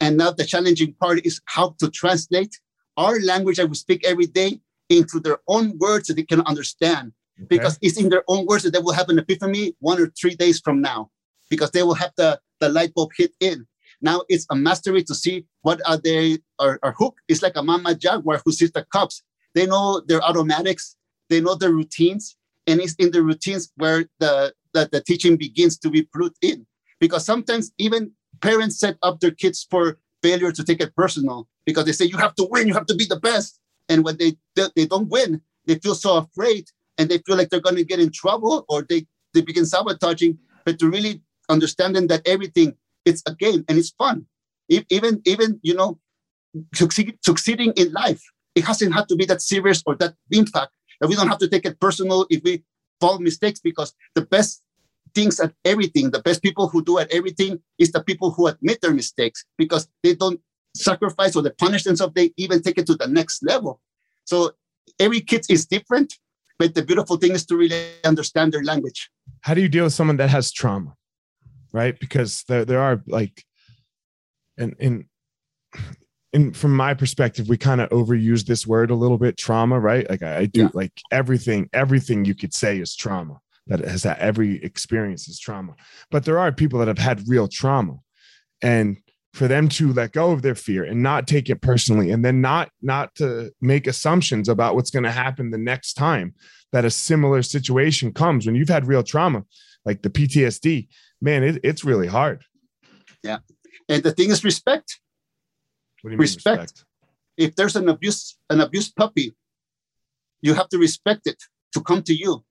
And 0.00 0.16
now 0.16 0.32
the 0.32 0.44
challenging 0.44 0.94
part 0.94 1.24
is 1.24 1.40
how 1.46 1.76
to 1.78 1.90
translate 1.90 2.58
our 2.96 3.20
language 3.20 3.56
that 3.56 3.68
we 3.68 3.74
speak 3.74 4.04
every 4.04 4.26
day 4.26 4.60
into 4.88 5.20
their 5.20 5.38
own 5.48 5.78
words 5.78 6.08
that 6.08 6.14
they 6.14 6.24
can 6.24 6.40
understand. 6.42 7.12
Okay. 7.38 7.46
Because 7.48 7.78
it's 7.80 7.98
in 7.98 8.08
their 8.08 8.24
own 8.28 8.46
words 8.46 8.64
that 8.64 8.72
they 8.72 8.78
will 8.78 8.92
have 8.92 9.08
an 9.08 9.18
epiphany 9.18 9.74
one 9.78 10.00
or 10.00 10.12
three 10.20 10.34
days 10.34 10.60
from 10.60 10.80
now, 10.80 11.10
because 11.48 11.70
they 11.70 11.82
will 11.82 11.94
have 11.94 12.12
the, 12.16 12.38
the 12.60 12.68
light 12.68 12.92
bulb 12.94 13.10
hit 13.16 13.32
in. 13.40 13.66
Now 14.00 14.22
it's 14.28 14.46
a 14.50 14.56
mastery 14.56 15.02
to 15.04 15.14
see 15.14 15.46
what 15.62 15.80
are 15.86 15.96
they 15.96 16.38
are, 16.58 16.78
are 16.82 16.92
hook. 16.92 17.16
It's 17.28 17.42
like 17.42 17.56
a 17.56 17.62
mama 17.62 17.94
jaguar 17.94 18.42
who 18.44 18.52
sees 18.52 18.72
the 18.72 18.84
cubs. 18.92 19.22
They 19.54 19.66
know 19.66 20.02
their 20.06 20.20
automatics, 20.20 20.96
they 21.30 21.40
know 21.40 21.54
their 21.54 21.72
routines, 21.72 22.36
and 22.66 22.80
it's 22.80 22.94
in 22.94 23.10
the 23.10 23.22
routines 23.22 23.72
where 23.76 24.04
the, 24.18 24.52
the, 24.72 24.88
the 24.92 25.00
teaching 25.00 25.36
begins 25.36 25.78
to 25.78 25.90
be 25.90 26.02
put 26.02 26.34
in. 26.42 26.66
Because 27.00 27.24
sometimes 27.24 27.72
even 27.78 28.12
parents 28.40 28.78
set 28.78 28.96
up 29.02 29.20
their 29.20 29.32
kids 29.32 29.66
for 29.68 29.98
failure 30.22 30.52
to 30.52 30.64
take 30.64 30.80
it 30.80 30.94
personal 30.94 31.48
because 31.66 31.84
they 31.84 31.92
say 31.92 32.04
you 32.04 32.16
have 32.16 32.34
to 32.36 32.46
win, 32.50 32.68
you 32.68 32.74
have 32.74 32.86
to 32.86 32.94
be 32.94 33.04
the 33.04 33.18
best. 33.18 33.58
And 33.88 34.04
when 34.04 34.16
they 34.18 34.36
they 34.54 34.86
don't 34.86 35.08
win, 35.08 35.42
they 35.66 35.74
feel 35.76 35.94
so 35.94 36.16
afraid 36.18 36.70
and 36.96 37.08
they 37.08 37.18
feel 37.18 37.36
like 37.36 37.50
they're 37.50 37.60
going 37.60 37.76
to 37.76 37.84
get 37.84 38.00
in 38.00 38.10
trouble 38.10 38.64
or 38.68 38.82
they 38.82 39.06
they 39.34 39.40
begin 39.40 39.66
sabotaging. 39.66 40.38
But 40.64 40.78
to 40.78 40.88
really 40.88 41.22
understanding 41.48 42.06
that 42.06 42.26
everything 42.26 42.76
it's 43.04 43.22
a 43.26 43.34
game 43.34 43.64
and 43.68 43.78
it's 43.78 43.90
fun. 43.90 44.26
Even 44.68 45.20
even 45.24 45.60
you 45.62 45.74
know, 45.74 45.98
succeed, 46.74 47.18
succeeding 47.22 47.72
in 47.76 47.92
life, 47.92 48.22
it 48.54 48.64
hasn't 48.64 48.94
had 48.94 49.08
to 49.08 49.16
be 49.16 49.24
that 49.26 49.42
serious 49.42 49.82
or 49.84 49.96
that 49.96 50.14
impact. 50.30 50.72
That 51.02 51.08
we 51.08 51.16
don't 51.16 51.28
have 51.28 51.38
to 51.38 51.48
take 51.48 51.66
it 51.66 51.78
personal 51.78 52.26
if 52.30 52.42
we 52.42 52.62
fall 52.98 53.18
mistakes 53.18 53.60
because 53.60 53.92
the 54.14 54.22
best 54.22 54.62
things 55.14 55.38
at 55.40 55.52
everything, 55.66 56.10
the 56.10 56.22
best 56.22 56.42
people 56.42 56.68
who 56.68 56.82
do 56.82 56.98
at 56.98 57.12
everything 57.12 57.60
is 57.78 57.92
the 57.92 58.02
people 58.02 58.30
who 58.30 58.46
admit 58.46 58.80
their 58.80 58.94
mistakes 58.94 59.44
because 59.58 59.86
they 60.02 60.14
don't 60.14 60.40
sacrifice 60.74 61.36
or 61.36 61.42
they 61.42 61.50
punish 61.50 61.84
themselves. 61.84 62.14
They 62.14 62.32
even 62.38 62.62
take 62.62 62.78
it 62.78 62.86
to 62.86 62.94
the 62.94 63.08
next 63.08 63.42
level. 63.42 63.82
So 64.24 64.52
every 64.98 65.20
kid 65.20 65.44
is 65.50 65.66
different, 65.66 66.14
but 66.58 66.74
the 66.74 66.82
beautiful 66.82 67.18
thing 67.18 67.32
is 67.32 67.44
to 67.46 67.56
really 67.56 67.82
understand 68.04 68.52
their 68.54 68.64
language. 68.64 69.10
How 69.42 69.52
do 69.52 69.60
you 69.60 69.68
deal 69.68 69.84
with 69.84 69.92
someone 69.92 70.16
that 70.16 70.30
has 70.30 70.50
trauma? 70.50 70.96
right? 71.72 71.98
Because 71.98 72.44
there 72.48 72.64
there 72.64 72.80
are 72.80 73.02
like, 73.06 73.44
and 74.56 74.74
in 74.78 75.06
in 76.32 76.52
from 76.52 76.76
my 76.76 76.94
perspective, 76.94 77.48
we 77.48 77.56
kind 77.56 77.80
of 77.80 77.88
overuse 77.90 78.44
this 78.46 78.66
word 78.66 78.90
a 78.90 78.94
little 78.94 79.18
bit, 79.18 79.36
trauma, 79.36 79.78
right? 79.78 80.08
Like 80.08 80.22
I, 80.22 80.38
I 80.38 80.46
do, 80.46 80.62
yeah. 80.62 80.68
like 80.74 80.92
everything, 81.10 81.68
everything 81.72 82.24
you 82.24 82.34
could 82.34 82.54
say 82.54 82.78
is 82.78 82.96
trauma. 82.96 83.38
That 83.68 83.80
has 83.80 84.02
that 84.02 84.18
every 84.18 84.62
experience 84.64 85.28
is 85.28 85.38
trauma, 85.38 85.76
but 86.10 86.24
there 86.24 86.38
are 86.38 86.50
people 86.50 86.80
that 86.80 86.88
have 86.88 86.98
had 86.98 87.22
real 87.28 87.46
trauma, 87.46 87.98
and 88.60 88.96
for 89.34 89.46
them 89.46 89.68
to 89.68 89.92
let 89.92 90.12
go 90.12 90.32
of 90.32 90.42
their 90.42 90.56
fear 90.56 90.84
and 90.84 91.02
not 91.02 91.26
take 91.26 91.48
it 91.48 91.62
personally 91.62 92.10
and 92.10 92.24
then 92.24 92.40
not 92.40 92.70
not 92.82 93.14
to 93.14 93.50
make 93.60 93.86
assumptions 93.86 94.48
about 94.48 94.74
what's 94.74 94.90
going 94.90 95.04
to 95.04 95.12
happen 95.12 95.50
the 95.50 95.58
next 95.58 95.94
time 95.94 96.34
that 96.72 96.84
a 96.84 96.90
similar 96.90 97.40
situation 97.42 98.12
comes 98.12 98.44
when 98.44 98.54
you've 98.56 98.68
had 98.68 98.86
real 98.86 99.02
trauma 99.02 99.42
like 99.86 100.02
the 100.02 100.10
PTSD 100.10 100.88
man, 101.22 101.44
it, 101.44 101.60
it's 101.62 101.84
really 101.84 102.08
hard. 102.08 102.44
Yeah. 103.22 103.38
And 103.88 104.02
the 104.02 104.12
thing 104.12 104.30
is 104.30 104.44
respect. 104.44 104.98
Respect. 106.02 106.60
respect. 106.60 106.84
If 107.36 107.56
there's 107.56 107.76
an 107.76 107.88
abuse, 107.88 108.36
an 108.50 108.60
abused 108.60 108.94
puppy, 108.96 109.34
you 110.42 110.54
have 110.54 110.68
to 110.70 110.78
respect 110.78 111.26
it 111.26 111.40
to 111.74 111.80
come 111.80 112.02
to 112.02 112.14
you. 112.14 112.44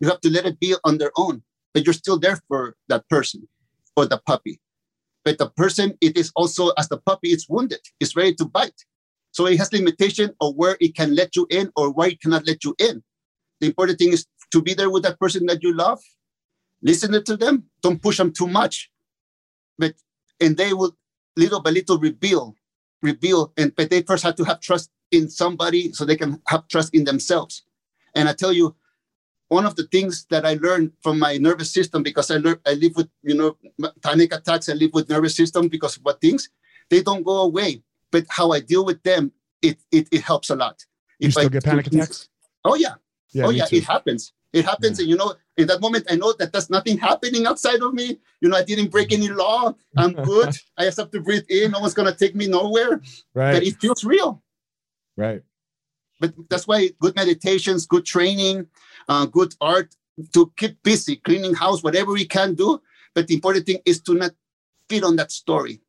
You 0.00 0.08
have 0.08 0.20
to 0.20 0.30
let 0.30 0.46
it 0.46 0.60
be 0.60 0.74
on 0.84 0.98
their 0.98 1.10
own, 1.16 1.42
but 1.74 1.84
you're 1.84 1.92
still 1.92 2.18
there 2.18 2.38
for 2.48 2.76
that 2.88 3.08
person, 3.08 3.48
for 3.94 4.06
the 4.06 4.18
puppy. 4.26 4.60
But 5.24 5.38
the 5.38 5.50
person, 5.50 5.94
it 6.00 6.16
is 6.16 6.30
also 6.36 6.70
as 6.78 6.88
the 6.88 6.98
puppy, 6.98 7.28
it's 7.28 7.48
wounded, 7.48 7.80
it's 8.00 8.16
ready 8.16 8.34
to 8.36 8.44
bite. 8.44 8.84
So 9.32 9.46
it 9.46 9.58
has 9.58 9.72
limitation 9.72 10.34
of 10.40 10.54
where 10.54 10.76
it 10.80 10.94
can 10.94 11.14
let 11.14 11.36
you 11.36 11.46
in 11.50 11.70
or 11.76 11.92
where 11.92 12.08
it 12.08 12.20
cannot 12.20 12.46
let 12.46 12.64
you 12.64 12.74
in. 12.78 13.02
The 13.60 13.66
important 13.66 13.98
thing 13.98 14.12
is 14.12 14.26
to 14.52 14.62
be 14.62 14.72
there 14.72 14.90
with 14.90 15.02
that 15.02 15.18
person 15.18 15.46
that 15.46 15.62
you 15.62 15.74
love 15.74 16.00
listen 16.82 17.12
to 17.24 17.36
them 17.36 17.64
don't 17.82 18.02
push 18.02 18.16
them 18.16 18.32
too 18.32 18.46
much 18.46 18.90
but 19.78 19.94
and 20.40 20.56
they 20.56 20.72
will 20.72 20.96
little 21.36 21.60
by 21.60 21.70
little 21.70 21.98
reveal 21.98 22.54
reveal 23.02 23.52
and 23.56 23.74
but 23.76 23.90
they 23.90 24.02
first 24.02 24.24
have 24.24 24.34
to 24.36 24.44
have 24.44 24.60
trust 24.60 24.90
in 25.10 25.28
somebody 25.28 25.92
so 25.92 26.04
they 26.04 26.16
can 26.16 26.40
have 26.46 26.66
trust 26.68 26.94
in 26.94 27.04
themselves. 27.04 27.62
And 28.14 28.28
i 28.28 28.32
tell 28.32 28.52
you 28.52 28.74
one 29.48 29.64
of 29.64 29.76
the 29.76 29.84
things 29.84 30.26
that 30.30 30.44
i 30.44 30.54
learned 30.54 30.92
from 31.02 31.18
my 31.18 31.38
nervous 31.38 31.70
system 31.70 32.02
because 32.02 32.30
i 32.30 32.36
learn 32.36 32.58
i 32.66 32.74
live 32.74 32.94
with 32.96 33.08
you 33.22 33.34
know 33.34 33.56
panic 34.02 34.34
attacks 34.34 34.68
i 34.68 34.72
live 34.72 34.90
with 34.92 35.08
nervous 35.08 35.34
system 35.34 35.68
because 35.68 35.96
of 35.96 36.02
what 36.02 36.20
things 36.20 36.50
they 36.90 37.02
don't 37.02 37.22
go 37.22 37.42
away. 37.42 37.82
But 38.10 38.24
how 38.28 38.52
i 38.52 38.60
deal 38.60 38.84
with 38.84 39.02
them 39.02 39.32
it 39.62 39.78
it, 39.90 40.08
it 40.10 40.22
helps 40.22 40.50
a 40.50 40.56
lot. 40.56 40.84
You 41.18 41.28
if 41.28 41.32
still 41.34 41.46
I, 41.46 41.48
get 41.48 41.64
panic 41.64 41.86
attacks? 41.86 42.28
Oh 42.64 42.74
yeah, 42.74 42.94
yeah 43.32 43.46
oh 43.46 43.50
yeah 43.50 43.66
too. 43.66 43.76
it 43.76 43.84
happens 43.84 44.32
it 44.52 44.64
happens, 44.64 44.98
yeah. 44.98 45.02
and 45.02 45.10
you 45.10 45.16
know, 45.16 45.34
in 45.56 45.66
that 45.66 45.80
moment, 45.80 46.06
I 46.10 46.16
know 46.16 46.32
that 46.38 46.52
there's 46.52 46.70
nothing 46.70 46.96
happening 46.96 47.46
outside 47.46 47.82
of 47.82 47.92
me. 47.92 48.18
You 48.40 48.48
know, 48.48 48.56
I 48.56 48.64
didn't 48.64 48.90
break 48.90 49.12
any 49.12 49.28
law. 49.28 49.74
I'm 49.96 50.12
good. 50.24 50.56
I 50.78 50.84
just 50.84 50.98
have 50.98 51.10
to 51.10 51.20
breathe 51.20 51.44
in. 51.50 51.72
No 51.72 51.80
one's 51.80 51.94
gonna 51.94 52.14
take 52.14 52.34
me 52.34 52.46
nowhere. 52.46 53.00
Right. 53.34 53.52
But 53.52 53.62
it 53.64 53.78
feels 53.78 54.04
real. 54.04 54.42
Right. 55.16 55.42
But 56.20 56.32
that's 56.48 56.66
why 56.66 56.90
good 57.00 57.14
meditations, 57.14 57.86
good 57.86 58.06
training, 58.06 58.66
uh, 59.08 59.26
good 59.26 59.54
art 59.60 59.94
to 60.32 60.52
keep 60.56 60.82
busy, 60.82 61.16
cleaning 61.16 61.54
house, 61.54 61.82
whatever 61.82 62.12
we 62.12 62.24
can 62.24 62.54
do. 62.54 62.80
But 63.14 63.26
the 63.26 63.34
important 63.34 63.66
thing 63.66 63.80
is 63.84 64.00
to 64.02 64.14
not 64.14 64.32
feed 64.88 65.04
on 65.04 65.16
that 65.16 65.30
story. 65.30 65.80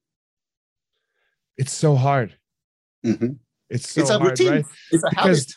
It's 1.58 1.71
so 1.71 1.95
hard. 1.95 2.36
Mm-hmm. 3.06 3.34
It's 3.69 3.89
so 3.89 4.02
it's 4.02 4.10
a 4.10 4.19
hard, 4.19 4.32
routine. 4.32 4.52
Right? 4.52 4.65
It's 4.91 5.04
a 5.04 5.10
because, 5.10 5.39
habit. 5.39 5.54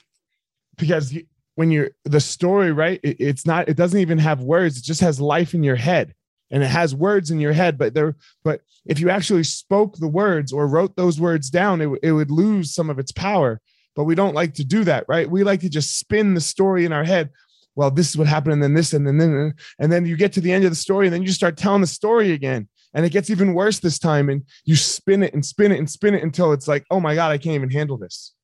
Because 0.76 1.18
when 1.54 1.70
you're 1.70 1.90
the 2.04 2.20
story, 2.20 2.72
right? 2.72 3.00
It, 3.02 3.16
it's 3.18 3.46
not, 3.46 3.68
it 3.68 3.76
doesn't 3.76 4.00
even 4.00 4.18
have 4.18 4.42
words. 4.42 4.78
It 4.78 4.84
just 4.84 5.00
has 5.00 5.20
life 5.20 5.54
in 5.54 5.62
your 5.62 5.76
head 5.76 6.14
and 6.50 6.62
it 6.62 6.68
has 6.68 6.94
words 6.94 7.30
in 7.30 7.40
your 7.40 7.52
head, 7.52 7.78
but 7.78 7.94
there, 7.94 8.14
but 8.44 8.60
if 8.84 9.00
you 9.00 9.10
actually 9.10 9.44
spoke 9.44 9.96
the 9.96 10.08
words 10.08 10.52
or 10.52 10.66
wrote 10.66 10.94
those 10.96 11.18
words 11.18 11.50
down, 11.50 11.80
it, 11.80 11.88
it 12.02 12.12
would 12.12 12.30
lose 12.30 12.74
some 12.74 12.90
of 12.90 12.98
its 12.98 13.10
power. 13.10 13.60
But 13.96 14.04
we 14.04 14.14
don't 14.14 14.34
like 14.34 14.54
to 14.54 14.64
do 14.64 14.84
that, 14.84 15.04
right? 15.08 15.30
We 15.30 15.44
like 15.44 15.60
to 15.60 15.68
just 15.68 15.98
spin 15.98 16.34
the 16.34 16.40
story 16.40 16.84
in 16.84 16.92
our 16.92 17.04
head. 17.04 17.30
Well, 17.74 17.90
this 17.90 18.10
is 18.10 18.18
what 18.18 18.26
happened, 18.26 18.54
and 18.54 18.62
then 18.62 18.74
this, 18.74 18.92
and 18.92 19.06
then, 19.06 19.16
then 19.16 19.54
and 19.78 19.90
then 19.90 20.04
you 20.04 20.16
get 20.16 20.32
to 20.34 20.42
the 20.42 20.52
end 20.52 20.64
of 20.64 20.70
the 20.70 20.76
story, 20.76 21.06
and 21.06 21.14
then 21.14 21.22
you 21.22 21.32
start 21.32 21.56
telling 21.56 21.80
the 21.80 21.86
story 21.86 22.32
again, 22.32 22.68
and 22.92 23.06
it 23.06 23.12
gets 23.12 23.30
even 23.30 23.54
worse 23.54 23.78
this 23.80 23.98
time, 23.98 24.28
and 24.28 24.42
you 24.64 24.76
spin 24.76 25.22
it 25.22 25.32
and 25.32 25.44
spin 25.44 25.72
it 25.72 25.78
and 25.78 25.88
spin 25.88 26.14
it 26.14 26.22
until 26.22 26.52
it's 26.52 26.68
like, 26.68 26.84
oh 26.90 27.00
my 27.00 27.14
god, 27.14 27.30
I 27.30 27.38
can't 27.38 27.54
even 27.54 27.70
handle 27.70 27.96
this. 27.96 28.34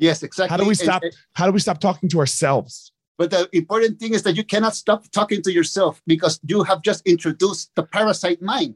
Yes, 0.00 0.22
exactly. 0.22 0.50
How 0.50 0.56
do 0.56 0.66
we 0.66 0.74
stop? 0.74 1.02
And, 1.02 1.12
how 1.34 1.46
do 1.46 1.52
we 1.52 1.60
stop 1.60 1.78
talking 1.78 2.08
to 2.08 2.18
ourselves? 2.18 2.90
But 3.18 3.30
the 3.30 3.48
important 3.52 4.00
thing 4.00 4.14
is 4.14 4.22
that 4.22 4.34
you 4.34 4.44
cannot 4.44 4.74
stop 4.74 5.04
talking 5.12 5.42
to 5.42 5.52
yourself 5.52 6.00
because 6.06 6.40
you 6.46 6.62
have 6.62 6.80
just 6.80 7.06
introduced 7.06 7.70
the 7.74 7.82
parasite 7.82 8.40
mind. 8.40 8.74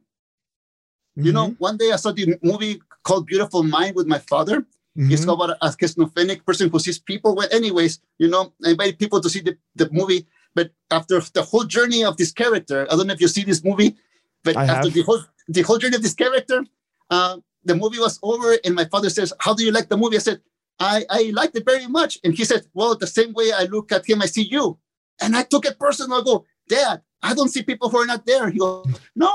Mm-hmm. 1.17 1.27
You 1.27 1.33
know, 1.33 1.47
mm-hmm. 1.47 1.65
one 1.65 1.77
day 1.79 1.93
I 1.93 1.97
saw 1.97 2.13
the 2.13 2.37
movie 2.43 2.83
called 3.05 3.27
Beautiful 3.27 3.63
Mind 3.63 3.97
with 3.97 4.07
my 4.07 4.19
father. 4.19 4.61
Mm-hmm. 4.61 5.13
It's 5.13 5.25
about 5.25 5.57
a 5.61 5.73
schizophrenic 5.73 6.45
person 6.45 6.69
who 6.69 6.79
sees 6.79 6.99
people. 6.99 7.35
Well, 7.35 7.49
anyways, 7.51 8.01
you 8.19 8.29
know, 8.29 8.53
I 8.65 8.71
invite 8.71 8.99
people 8.99 9.21
to 9.23 9.31
see 9.31 9.41
the, 9.41 9.57
the 9.75 9.89
movie. 9.91 10.27
But 10.55 10.73
after 10.91 11.21
the 11.21 11.43
whole 11.43 11.65
journey 11.65 12.05
of 12.05 12.19
this 12.19 12.31
character, 12.31 12.87
I 12.91 12.97
don't 12.97 13.07
know 13.07 13.15
if 13.15 13.21
you 13.23 13.29
see 13.29 13.45
this 13.45 13.65
movie, 13.65 13.97
but 14.45 14.57
I 14.59 14.65
after 14.67 14.89
have. 14.89 14.95
the 14.95 15.03
whole 15.03 15.21
the 15.49 15.63
whole 15.63 15.79
journey 15.79 15.97
of 15.97 16.03
this 16.03 16.15
character, 16.15 16.65
uh, 17.11 17.39
the 17.65 17.75
movie 17.75 17.99
was 17.99 18.21
over, 18.23 18.57
and 18.65 18.75
my 18.75 18.85
father 18.85 19.11
says, 19.11 19.33
"How 19.41 19.53
do 19.55 19.65
you 19.65 19.73
like 19.73 19.89
the 19.89 19.97
movie?" 19.97 20.17
I 20.17 20.21
said, 20.21 20.41
I, 20.79 21.05
I 21.09 21.33
liked 21.35 21.57
it 21.57 21.65
very 21.65 21.87
much. 21.87 22.19
And 22.25 22.35
he 22.35 22.44
said, 22.44 22.67
Well, 22.75 22.96
the 22.96 23.07
same 23.07 23.33
way 23.33 23.53
I 23.53 23.65
look 23.65 23.92
at 23.92 24.09
him, 24.09 24.23
I 24.23 24.27
see 24.27 24.42
you. 24.42 24.79
And 25.21 25.37
I 25.37 25.42
took 25.44 25.67
it 25.67 25.79
personal. 25.79 26.21
I 26.21 26.25
go, 26.25 26.44
Dad, 26.69 27.03
I 27.23 27.35
don't 27.35 27.48
see 27.48 27.63
people 27.63 27.88
who 27.88 27.98
are 27.98 28.07
not 28.07 28.27
there. 28.27 28.51
He 28.51 28.59
goes, 28.59 28.87
No, 29.15 29.33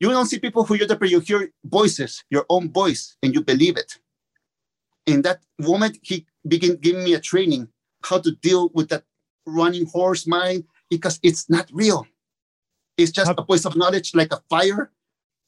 you 0.00 0.08
don't 0.10 0.26
see 0.26 0.38
people 0.38 0.64
who 0.64 0.74
you're 0.74 0.86
there, 0.86 0.98
but 0.98 1.10
you 1.10 1.20
hear 1.20 1.50
voices, 1.64 2.24
your 2.30 2.46
own 2.48 2.72
voice, 2.72 3.16
and 3.22 3.34
you 3.34 3.42
believe 3.42 3.76
it. 3.76 3.98
In 5.06 5.22
that 5.22 5.42
moment, 5.58 5.98
he 6.02 6.26
began 6.46 6.76
giving 6.76 7.04
me 7.04 7.14
a 7.14 7.20
training 7.20 7.68
how 8.04 8.18
to 8.18 8.32
deal 8.32 8.70
with 8.74 8.88
that 8.88 9.04
running 9.46 9.86
horse 9.86 10.26
mind 10.26 10.64
because 10.90 11.18
it's 11.22 11.48
not 11.48 11.68
real. 11.72 12.06
It's 12.96 13.12
just 13.12 13.30
a 13.36 13.42
voice 13.42 13.64
of 13.64 13.76
knowledge, 13.76 14.14
like 14.14 14.32
a 14.32 14.42
fire 14.48 14.90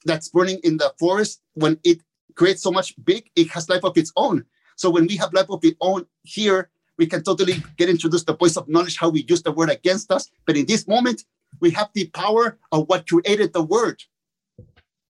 that's 0.04 0.28
burning 0.28 0.60
in 0.62 0.76
the 0.76 0.92
forest. 0.98 1.40
When 1.54 1.78
it 1.84 2.00
creates 2.34 2.62
so 2.62 2.70
much 2.70 2.94
big, 3.04 3.30
it 3.36 3.48
has 3.50 3.68
life 3.68 3.84
of 3.84 3.96
its 3.96 4.12
own. 4.16 4.44
So 4.78 4.88
when 4.90 5.06
we 5.08 5.16
have 5.16 5.32
life 5.34 5.50
of 5.50 5.62
our 5.64 5.72
own 5.80 6.06
here, 6.22 6.70
we 6.98 7.06
can 7.06 7.22
totally 7.22 7.62
get 7.76 7.88
introduced 7.88 8.26
the 8.26 8.36
voice 8.36 8.56
of 8.56 8.68
knowledge, 8.68 8.96
how 8.96 9.08
we 9.08 9.24
use 9.28 9.42
the 9.42 9.52
word 9.52 9.70
against 9.70 10.10
us. 10.12 10.30
But 10.46 10.56
in 10.56 10.66
this 10.66 10.86
moment, 10.86 11.24
we 11.60 11.70
have 11.72 11.90
the 11.94 12.06
power 12.08 12.58
of 12.72 12.88
what 12.88 13.08
created 13.08 13.52
the 13.52 13.62
word. 13.62 14.00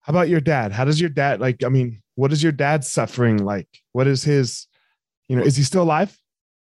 How 0.02 0.12
about 0.12 0.30
your 0.30 0.40
dad? 0.40 0.72
How 0.72 0.86
does 0.86 1.00
your 1.02 1.10
dad 1.10 1.42
like? 1.42 1.64
I 1.66 1.70
mean, 1.70 2.02
what 2.16 2.32
is 2.32 2.42
your 2.42 2.54
dad's 2.54 2.88
suffering 2.88 3.38
like? 3.44 3.68
What 3.92 4.08
is 4.08 4.24
his, 4.24 4.68
you 5.28 5.36
know, 5.36 5.44
is 5.44 5.58
he 5.58 5.64
still 5.64 5.84
alive? 5.84 6.18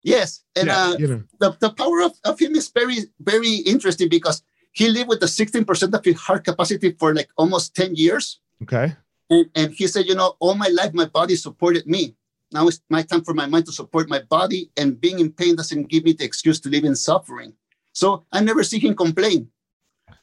Yes, 0.03 0.43
and 0.55 0.67
Yeah, 0.67 0.79
uh, 0.79 0.97
you 0.99 1.07
know. 1.09 1.23
the, 1.41 1.57
the 1.61 1.71
power 1.71 2.03
of, 2.03 2.13
of 2.25 2.39
him 2.39 2.55
is 2.57 2.69
very 2.75 2.99
very 3.21 3.55
interesting 3.57 4.09
because 4.11 4.43
he 4.73 4.89
lived 4.89 5.09
with 5.09 5.21
the 5.21 5.27
16% 5.27 5.95
of 5.95 6.05
his 6.05 6.17
heart 6.17 6.45
capacity 6.45 6.93
for 6.99 7.15
like 7.15 7.29
almost 7.37 7.75
10 7.77 7.95
years 7.95 8.41
Okay. 8.63 8.95
and, 9.31 9.47
and 9.55 9.73
he 9.73 9.87
said 9.87 10.07
you 10.07 10.15
know 10.15 10.35
all 10.41 10.55
my 10.55 10.69
life 10.69 10.93
my 10.93 11.05
body 11.05 11.37
supported 11.37 11.87
me 11.87 12.17
now 12.53 12.69
it's 12.69 12.81
my 12.89 13.03
time 13.03 13.25
for 13.25 13.35
my 13.35 13.47
mind 13.47 13.67
to 13.67 13.73
support 13.73 14.09
my 14.09 14.21
body 14.21 14.71
and 14.77 15.01
being 15.01 15.19
in 15.19 15.33
pain 15.33 15.57
doesn't 15.57 15.89
give 15.89 16.05
me 16.05 16.13
the 16.13 16.25
excuse 16.25 16.61
to 16.61 16.69
live 16.69 16.85
in 16.85 16.95
suffering. 16.95 17.53
So 17.93 18.25
i 18.33 18.41
never 18.41 18.63
see 18.63 18.79
him 18.79 18.95
complain. 18.95 19.49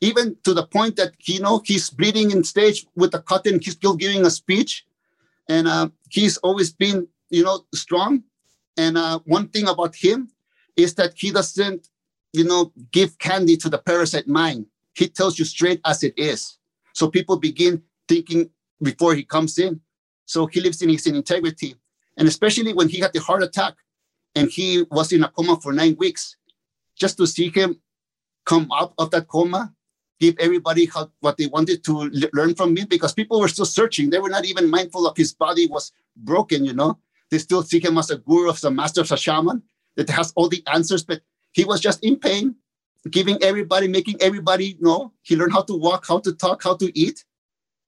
Even 0.01 0.37
to 0.43 0.53
the 0.53 0.65
point 0.65 0.95
that 0.95 1.13
you 1.27 1.39
know 1.39 1.61
he's 1.65 1.89
bleeding 1.89 2.31
in 2.31 2.43
stage 2.43 2.85
with 2.95 3.11
the 3.11 3.21
cotton 3.21 3.59
he's 3.59 3.73
still 3.73 3.95
giving 3.95 4.25
a 4.25 4.29
speech. 4.29 4.85
And 5.47 5.67
uh, 5.67 5.89
he's 6.09 6.37
always 6.37 6.71
been 6.71 7.07
you 7.29 7.43
know 7.43 7.65
strong. 7.73 8.23
And 8.77 8.97
uh, 8.97 9.19
one 9.25 9.49
thing 9.49 9.67
about 9.67 9.95
him 9.95 10.29
is 10.75 10.93
that 10.95 11.13
he 11.15 11.31
doesn't 11.31 11.89
you 12.33 12.43
know 12.43 12.71
give 12.91 13.17
candy 13.17 13.57
to 13.57 13.69
the 13.69 13.79
parasite 13.79 14.27
mind. 14.27 14.65
He 14.93 15.07
tells 15.07 15.39
you 15.39 15.45
straight 15.45 15.81
as 15.85 16.03
it 16.03 16.13
is. 16.17 16.57
So 16.93 17.09
people 17.09 17.37
begin 17.37 17.81
thinking 18.07 18.49
before 18.81 19.13
he 19.15 19.23
comes 19.23 19.57
in. 19.59 19.81
So 20.25 20.45
he 20.45 20.59
lives 20.61 20.81
in 20.81 20.89
his 20.89 21.07
integrity 21.07 21.75
and 22.19 22.27
especially 22.27 22.73
when 22.73 22.89
he 22.89 22.99
had 22.99 23.13
the 23.13 23.19
heart 23.19 23.41
attack 23.41 23.73
and 24.35 24.49
he 24.49 24.85
was 24.91 25.11
in 25.11 25.23
a 25.23 25.29
coma 25.29 25.59
for 25.61 25.73
nine 25.73 25.95
weeks 25.97 26.35
just 26.95 27.17
to 27.17 27.25
see 27.25 27.49
him 27.49 27.81
come 28.45 28.69
out 28.71 28.93
of 28.99 29.09
that 29.11 29.27
coma 29.27 29.73
give 30.19 30.35
everybody 30.39 30.85
how, 30.85 31.09
what 31.21 31.37
they 31.37 31.47
wanted 31.47 31.83
to 31.85 32.01
l- 32.01 32.29
learn 32.33 32.53
from 32.53 32.75
him 32.75 32.85
because 32.89 33.13
people 33.13 33.39
were 33.39 33.47
still 33.47 33.65
searching. 33.65 34.09
They 34.09 34.19
were 34.19 34.29
not 34.29 34.45
even 34.45 34.69
mindful 34.69 35.07
of 35.07 35.15
his 35.15 35.33
body 35.33 35.65
was 35.67 35.91
broken 36.15 36.65
you 36.65 36.73
know. 36.73 36.99
They 37.31 37.37
still 37.37 37.63
see 37.63 37.79
him 37.79 37.97
as 37.97 38.09
a 38.09 38.17
guru 38.17 38.49
of 38.49 38.59
the 38.59 38.69
master 38.69 39.01
of 39.01 39.11
a 39.11 39.17
shaman 39.17 39.63
that 39.95 40.09
has 40.09 40.33
all 40.35 40.49
the 40.49 40.63
answers 40.67 41.03
but 41.03 41.21
he 41.53 41.63
was 41.65 41.79
just 41.79 42.03
in 42.03 42.17
pain 42.17 42.55
giving 43.09 43.41
everybody 43.41 43.87
making 43.87 44.17
everybody 44.21 44.77
know. 44.81 45.13
He 45.21 45.35
learned 45.35 45.53
how 45.53 45.61
to 45.63 45.75
walk 45.75 46.05
how 46.07 46.19
to 46.19 46.33
talk 46.33 46.63
how 46.63 46.75
to 46.75 46.99
eat 46.99 47.23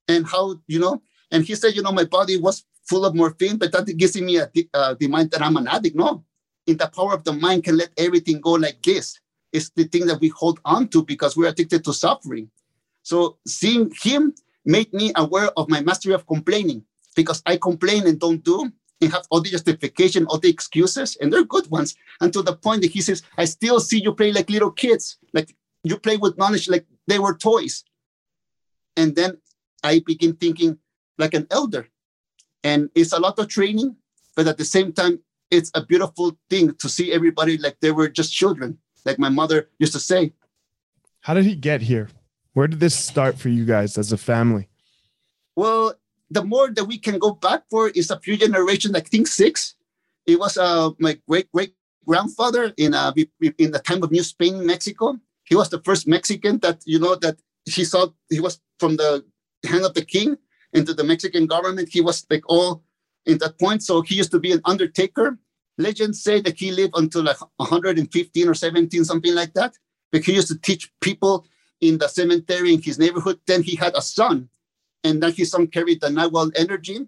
and 0.08 0.26
how 0.26 0.62
you 0.68 0.80
know. 0.80 1.02
And 1.32 1.44
he 1.44 1.56
said 1.56 1.76
you 1.76 1.84
know 1.84 1.92
my 1.92 2.06
body 2.06 2.38
was 2.38 2.66
full 2.92 3.04
of 3.06 3.14
morphine 3.22 3.58
but 3.62 3.72
that 3.72 3.86
gives 4.02 4.16
me 4.28 4.34
a 4.44 4.48
di- 4.56 4.70
uh, 4.80 4.94
the 5.00 5.08
mind 5.16 5.28
that 5.32 5.42
i'm 5.46 5.58
an 5.62 5.68
addict 5.76 5.96
no? 5.96 6.12
In 6.72 6.78
the 6.78 6.90
power 6.98 7.14
of 7.18 7.24
the 7.24 7.34
mind 7.34 7.64
can 7.64 7.76
let 7.82 7.90
everything 7.98 8.40
go 8.40 8.52
like 8.66 8.80
this. 8.84 9.20
It's 9.52 9.70
the 9.78 9.86
thing 9.92 10.06
that 10.10 10.20
we 10.24 10.30
hold 10.42 10.58
on 10.64 10.82
to 10.90 11.00
because 11.04 11.36
we're 11.36 11.50
addicted 11.54 11.84
to 11.86 11.92
suffering. 11.92 12.52
So 13.02 13.18
seeing 13.48 13.92
him 14.06 14.22
made 14.64 14.94
me 14.94 15.12
aware 15.24 15.50
of 15.60 15.68
my 15.74 15.82
mastery 15.82 16.14
of 16.14 16.28
complaining 16.34 16.80
because 17.20 17.42
i 17.52 17.58
complain 17.58 18.02
and 18.10 18.20
don't 18.20 18.44
do 18.52 18.58
and 19.02 19.12
have 19.16 19.26
all 19.32 19.42
the 19.42 19.50
justification 19.50 20.22
all 20.28 20.38
the 20.38 20.54
excuses 20.56 21.10
and 21.20 21.28
they're 21.32 21.52
good 21.56 21.68
ones 21.78 21.90
Until 22.26 22.44
the 22.44 22.56
point 22.66 22.80
that 22.84 22.92
he 22.96 23.02
says 23.08 23.20
i 23.42 23.46
still 23.56 23.80
see 23.80 24.00
you 24.06 24.14
play 24.20 24.32
like 24.32 24.50
little 24.56 24.74
kids 24.84 25.04
like 25.38 25.50
you 25.84 25.98
play 25.98 26.18
with 26.18 26.38
knowledge 26.38 26.70
like 26.70 26.86
they 27.08 27.20
were 27.20 27.36
toys. 27.38 27.84
And 28.96 29.16
then 29.16 29.38
I 29.84 30.00
begin 30.06 30.36
thinking 30.36 30.78
like 31.18 31.34
an 31.34 31.48
elder. 31.50 31.88
And 32.64 32.90
it's 32.96 33.14
a 33.14 33.20
lot 33.20 33.40
of 33.40 33.48
training, 33.48 33.96
but 34.36 34.48
at 34.48 34.58
the 34.58 34.66
same 34.66 34.94
time, 34.94 35.20
it's 35.50 35.72
a 35.74 35.86
beautiful 35.86 36.38
thing 36.50 36.74
to 36.76 36.88
see 36.88 37.12
everybody 37.12 37.58
like 37.58 37.80
they 37.82 37.92
were 37.92 38.08
just 38.08 38.34
children, 38.34 38.78
like 39.06 39.20
my 39.20 39.30
mother 39.30 39.70
used 39.80 39.94
to 39.94 40.00
say. 40.00 40.34
How 41.22 41.34
did 41.34 41.46
he 41.46 41.56
get 41.56 41.82
here? 41.82 42.10
Where 42.54 42.68
did 42.68 42.80
this 42.80 42.98
start 42.98 43.38
for 43.38 43.50
you 43.50 43.66
guys 43.66 43.98
as 43.98 44.12
a 44.12 44.18
family? 44.18 44.70
Well, 45.56 45.94
the 46.30 46.44
more 46.44 46.72
that 46.72 46.86
we 46.86 46.98
can 46.98 47.20
go 47.20 47.32
back 47.32 47.64
for 47.70 47.90
is 47.90 48.10
a 48.10 48.20
few 48.20 48.38
generations, 48.38 48.96
I 48.96 49.02
think 49.02 49.28
six. 49.28 49.76
It 50.26 50.40
was 50.40 50.58
uh, 50.58 50.92
my 51.00 51.20
great 51.28 51.52
great 51.52 51.74
grandfather 52.06 52.74
in 52.78 52.94
uh, 52.94 53.14
in 53.58 53.72
the 53.72 53.80
time 53.80 54.04
of 54.04 54.12
New 54.12 54.24
Spain, 54.24 54.66
Mexico. 54.66 55.18
He 55.44 55.56
was 55.56 55.70
the 55.70 55.82
first 55.82 56.08
Mexican 56.08 56.60
that 56.60 56.82
you 56.86 57.00
know 57.00 57.16
that 57.16 57.38
he 57.66 57.84
saw. 57.84 58.08
He 58.30 58.40
was 58.40 58.60
from 58.80 58.96
the 58.96 59.26
hand 59.66 59.84
of 59.84 59.94
the 59.94 60.06
king 60.06 60.38
into 60.74 60.94
the 60.94 61.04
Mexican 61.04 61.46
government. 61.46 61.90
He 61.90 62.02
was 62.02 62.26
like 62.30 62.44
all 62.48 62.84
in 63.26 63.38
that 63.40 63.60
point. 63.60 63.84
So 63.84 64.02
he 64.02 64.16
used 64.16 64.32
to 64.32 64.40
be 64.40 64.52
an 64.52 64.62
undertaker. 64.66 65.38
Legends 65.78 66.24
say 66.24 66.42
that 66.42 66.60
he 66.60 66.72
lived 66.72 66.94
until 66.96 67.24
like 67.24 67.38
115 67.58 68.48
or 68.48 68.54
17, 68.54 69.06
something 69.06 69.34
like 69.34 69.54
that. 69.54 69.78
But 70.12 70.24
he 70.24 70.34
used 70.34 70.50
to 70.50 70.60
teach 70.60 70.92
people 71.02 71.46
in 71.80 71.98
the 71.98 72.08
cemetery 72.08 72.74
in 72.74 72.82
his 72.82 73.00
neighborhood. 73.00 73.40
Then 73.48 73.64
he 73.64 73.76
had 73.76 73.96
a 73.96 74.02
son, 74.02 74.50
and 75.04 75.24
then 75.24 75.32
his 75.32 75.52
son 75.52 75.68
carried 75.68 76.02
the 76.02 76.10
Nahual 76.10 76.52
energy. 76.56 77.08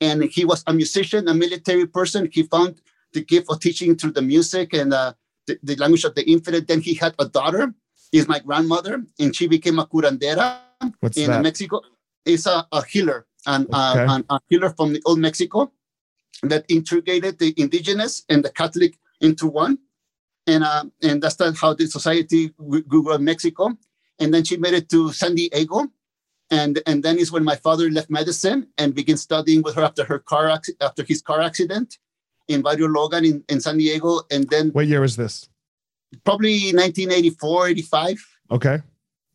And 0.00 0.24
he 0.24 0.44
was 0.44 0.64
a 0.66 0.72
musician, 0.72 1.28
a 1.28 1.34
military 1.34 1.86
person. 1.86 2.28
He 2.32 2.42
found 2.44 2.80
the 3.12 3.22
gift 3.22 3.50
of 3.50 3.60
teaching 3.60 3.96
through 3.96 4.12
the 4.12 4.22
music 4.22 4.72
and 4.72 4.94
uh, 4.94 5.12
the, 5.46 5.58
the 5.62 5.76
language 5.76 6.04
of 6.04 6.14
the 6.14 6.28
infinite. 6.30 6.66
Then 6.66 6.80
he 6.80 6.94
had 6.94 7.14
a 7.18 7.26
daughter, 7.26 7.74
is 8.12 8.26
my 8.26 8.38
grandmother, 8.38 9.04
and 9.18 9.36
she 9.36 9.46
became 9.46 9.78
a 9.78 9.86
curandera 9.86 10.58
What's 11.00 11.18
in 11.18 11.30
that? 11.30 11.42
Mexico. 11.42 11.82
Is 12.24 12.46
a, 12.46 12.66
a 12.72 12.84
healer 12.84 13.26
and 13.46 13.66
uh, 13.72 13.92
Okay. 13.96 14.12
an- 14.12 14.24
a 14.28 14.38
healer 14.48 14.70
from 14.70 14.92
the 14.92 15.02
old 15.06 15.18
Mexico 15.18 15.72
that 16.42 16.64
integrated 16.68 17.38
the 17.38 17.54
indigenous 17.56 18.24
and 18.28 18.44
the 18.44 18.50
Catholic 18.50 18.98
into 19.20 19.46
one. 19.46 19.78
And 20.46 20.64
uh, 20.64 20.84
and 21.02 21.22
that's 21.22 21.38
how 21.60 21.74
the 21.74 21.86
society 21.86 22.48
grew 22.58 22.82
grew 22.82 23.12
in 23.14 23.24
Mexico. 23.24 23.76
And 24.18 24.34
then 24.34 24.44
she 24.44 24.56
made 24.58 24.74
it 24.74 24.88
to 24.90 25.12
San 25.12 25.34
Diego. 25.34 25.86
And, 26.52 26.82
and 26.84 27.02
then 27.04 27.16
is 27.16 27.30
when 27.30 27.44
my 27.44 27.54
father 27.54 27.88
left 27.90 28.10
medicine 28.10 28.66
and 28.76 28.92
began 28.92 29.16
studying 29.16 29.62
with 29.62 29.76
her 29.76 29.84
after 29.84 30.04
her 30.04 30.18
car 30.18 30.50
after 30.80 31.04
his 31.04 31.22
car 31.22 31.40
accident 31.40 31.96
in 32.48 32.60
Barrio 32.60 32.88
Logan 32.88 33.24
in, 33.24 33.44
in 33.48 33.60
San 33.60 33.78
Diego. 33.78 34.22
And 34.32 34.48
then 34.50 34.70
What 34.70 34.88
year 34.88 35.00
was 35.00 35.14
this? 35.16 35.48
probably 36.24 36.72
1984, 36.74 37.68
85. 37.68 38.26
Okay. 38.50 38.78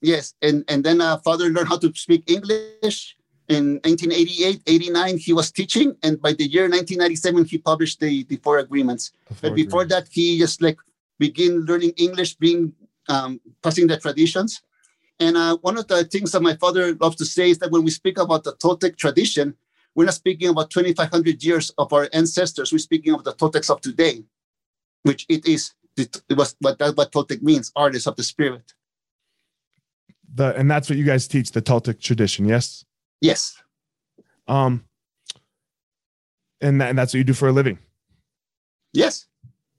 Yes, 0.02 0.34
and 0.42 0.64
and 0.68 0.84
then 0.84 1.02
uh, 1.02 1.18
father 1.18 1.46
learned 1.50 1.70
how 1.70 1.78
to 1.78 1.94
speak 1.96 2.24
English 2.30 3.16
in 3.48 3.80
1988, 3.86 4.62
89. 4.66 5.18
He 5.18 5.34
was 5.34 5.52
teaching, 5.52 5.96
and 6.04 6.22
by 6.22 6.34
the 6.34 6.46
year 6.46 6.64
1997, 6.64 7.46
he 7.46 7.58
published 7.58 8.00
the 8.00 8.24
the 8.26 8.38
four 8.38 8.60
agreements. 8.60 9.12
But 9.42 9.56
before 9.56 9.86
that, 9.86 10.08
he 10.12 10.38
just 10.38 10.62
like 10.62 10.78
begin 11.20 11.66
learning 11.66 11.94
English, 11.98 12.36
being 12.36 12.74
um, 13.08 13.40
passing 13.64 13.88
the 13.88 13.98
traditions. 13.98 14.62
And 15.20 15.38
uh, 15.38 15.58
one 15.62 15.78
of 15.78 15.88
the 15.88 16.04
things 16.04 16.34
that 16.34 16.42
my 16.42 16.56
father 16.56 16.94
loves 16.96 17.16
to 17.18 17.26
say 17.26 17.50
is 17.50 17.60
that 17.60 17.72
when 17.72 17.84
we 17.84 17.92
speak 17.92 18.18
about 18.18 18.44
the 18.44 18.54
Toltec 18.54 18.98
tradition, 18.98 19.56
we're 19.96 20.06
not 20.06 20.14
speaking 20.14 20.50
about 20.50 20.72
2,500 20.72 21.42
years 21.42 21.72
of 21.78 21.94
our 21.94 22.10
ancestors. 22.12 22.74
We're 22.74 22.80
speaking 22.80 23.14
of 23.14 23.24
the 23.24 23.34
Toltecs 23.34 23.70
of 23.70 23.80
today, 23.80 24.26
which 25.04 25.26
it 25.30 25.48
is. 25.48 25.74
It 25.96 26.22
was 26.32 26.56
what 26.60 26.78
that 26.80 26.98
what 26.98 27.14
Toltec 27.14 27.42
means, 27.42 27.72
artists 27.76 28.08
of 28.08 28.18
the 28.18 28.24
spirit. 28.24 28.74
The 30.36 30.56
and 30.56 30.70
that's 30.70 30.90
what 30.90 30.98
you 30.98 31.06
guys 31.06 31.28
teach 31.28 31.52
the 31.52 31.62
Toltec 31.62 32.00
tradition, 32.00 32.46
yes? 32.46 32.86
Yes. 33.22 33.62
Um 34.48 34.86
and, 36.62 36.80
that, 36.82 36.90
and 36.90 36.98
that's 36.98 37.14
what 37.14 37.18
you 37.18 37.24
do 37.24 37.34
for 37.34 37.48
a 37.48 37.52
living. 37.52 37.80
Yes. 38.94 39.28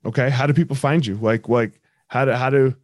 Okay. 0.04 0.30
How 0.30 0.46
do 0.46 0.52
people 0.52 0.76
find 0.76 1.06
you? 1.06 1.14
Like 1.14 1.48
like 1.48 1.80
how 2.08 2.24
do 2.24 2.32
how 2.32 2.50
do 2.50 2.74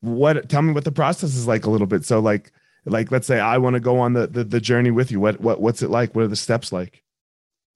what 0.00 0.48
tell 0.48 0.62
me 0.62 0.72
what 0.72 0.84
the 0.84 0.92
process 0.92 1.34
is 1.34 1.46
like 1.46 1.66
a 1.66 1.70
little 1.70 1.86
bit. 1.86 2.04
So 2.04 2.20
like 2.20 2.52
like 2.84 3.10
let's 3.10 3.26
say 3.26 3.40
I 3.40 3.58
want 3.58 3.74
to 3.74 3.80
go 3.80 3.98
on 3.98 4.12
the, 4.12 4.26
the 4.26 4.44
the 4.44 4.60
journey 4.60 4.90
with 4.90 5.10
you. 5.10 5.20
What 5.20 5.40
what 5.40 5.60
what's 5.60 5.82
it 5.82 5.90
like? 5.90 6.14
What 6.14 6.24
are 6.24 6.28
the 6.28 6.36
steps 6.36 6.72
like? 6.72 7.02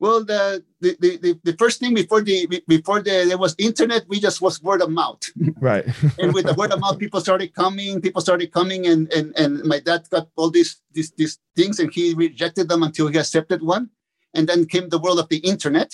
Well, 0.02 0.24
the 0.24 0.64
the, 0.80 0.96
the, 0.98 1.38
the, 1.44 1.56
first 1.56 1.78
thing 1.78 1.94
before 1.94 2.22
the 2.22 2.60
before 2.66 3.00
the, 3.00 3.24
there 3.28 3.38
was 3.38 3.54
internet, 3.56 4.02
we 4.08 4.18
just 4.18 4.42
was 4.42 4.60
word 4.60 4.82
of 4.82 4.90
mouth. 4.90 5.22
Right. 5.60 5.84
and 6.18 6.34
with 6.34 6.44
the 6.44 6.54
word 6.54 6.72
of 6.72 6.80
mouth, 6.80 6.98
people 6.98 7.20
started 7.20 7.54
coming, 7.54 8.00
people 8.00 8.20
started 8.20 8.50
coming, 8.50 8.84
and 8.88 9.12
and 9.12 9.32
and 9.38 9.62
my 9.62 9.78
dad 9.78 10.10
got 10.10 10.26
all 10.34 10.50
these 10.50 10.82
these 10.92 11.12
these 11.12 11.38
things, 11.54 11.78
and 11.78 11.88
he 11.94 12.14
rejected 12.14 12.68
them 12.68 12.82
until 12.82 13.06
he 13.06 13.16
accepted 13.16 13.62
one, 13.62 13.90
and 14.34 14.48
then 14.48 14.66
came 14.66 14.88
the 14.88 14.98
world 14.98 15.20
of 15.20 15.28
the 15.28 15.38
internet, 15.52 15.90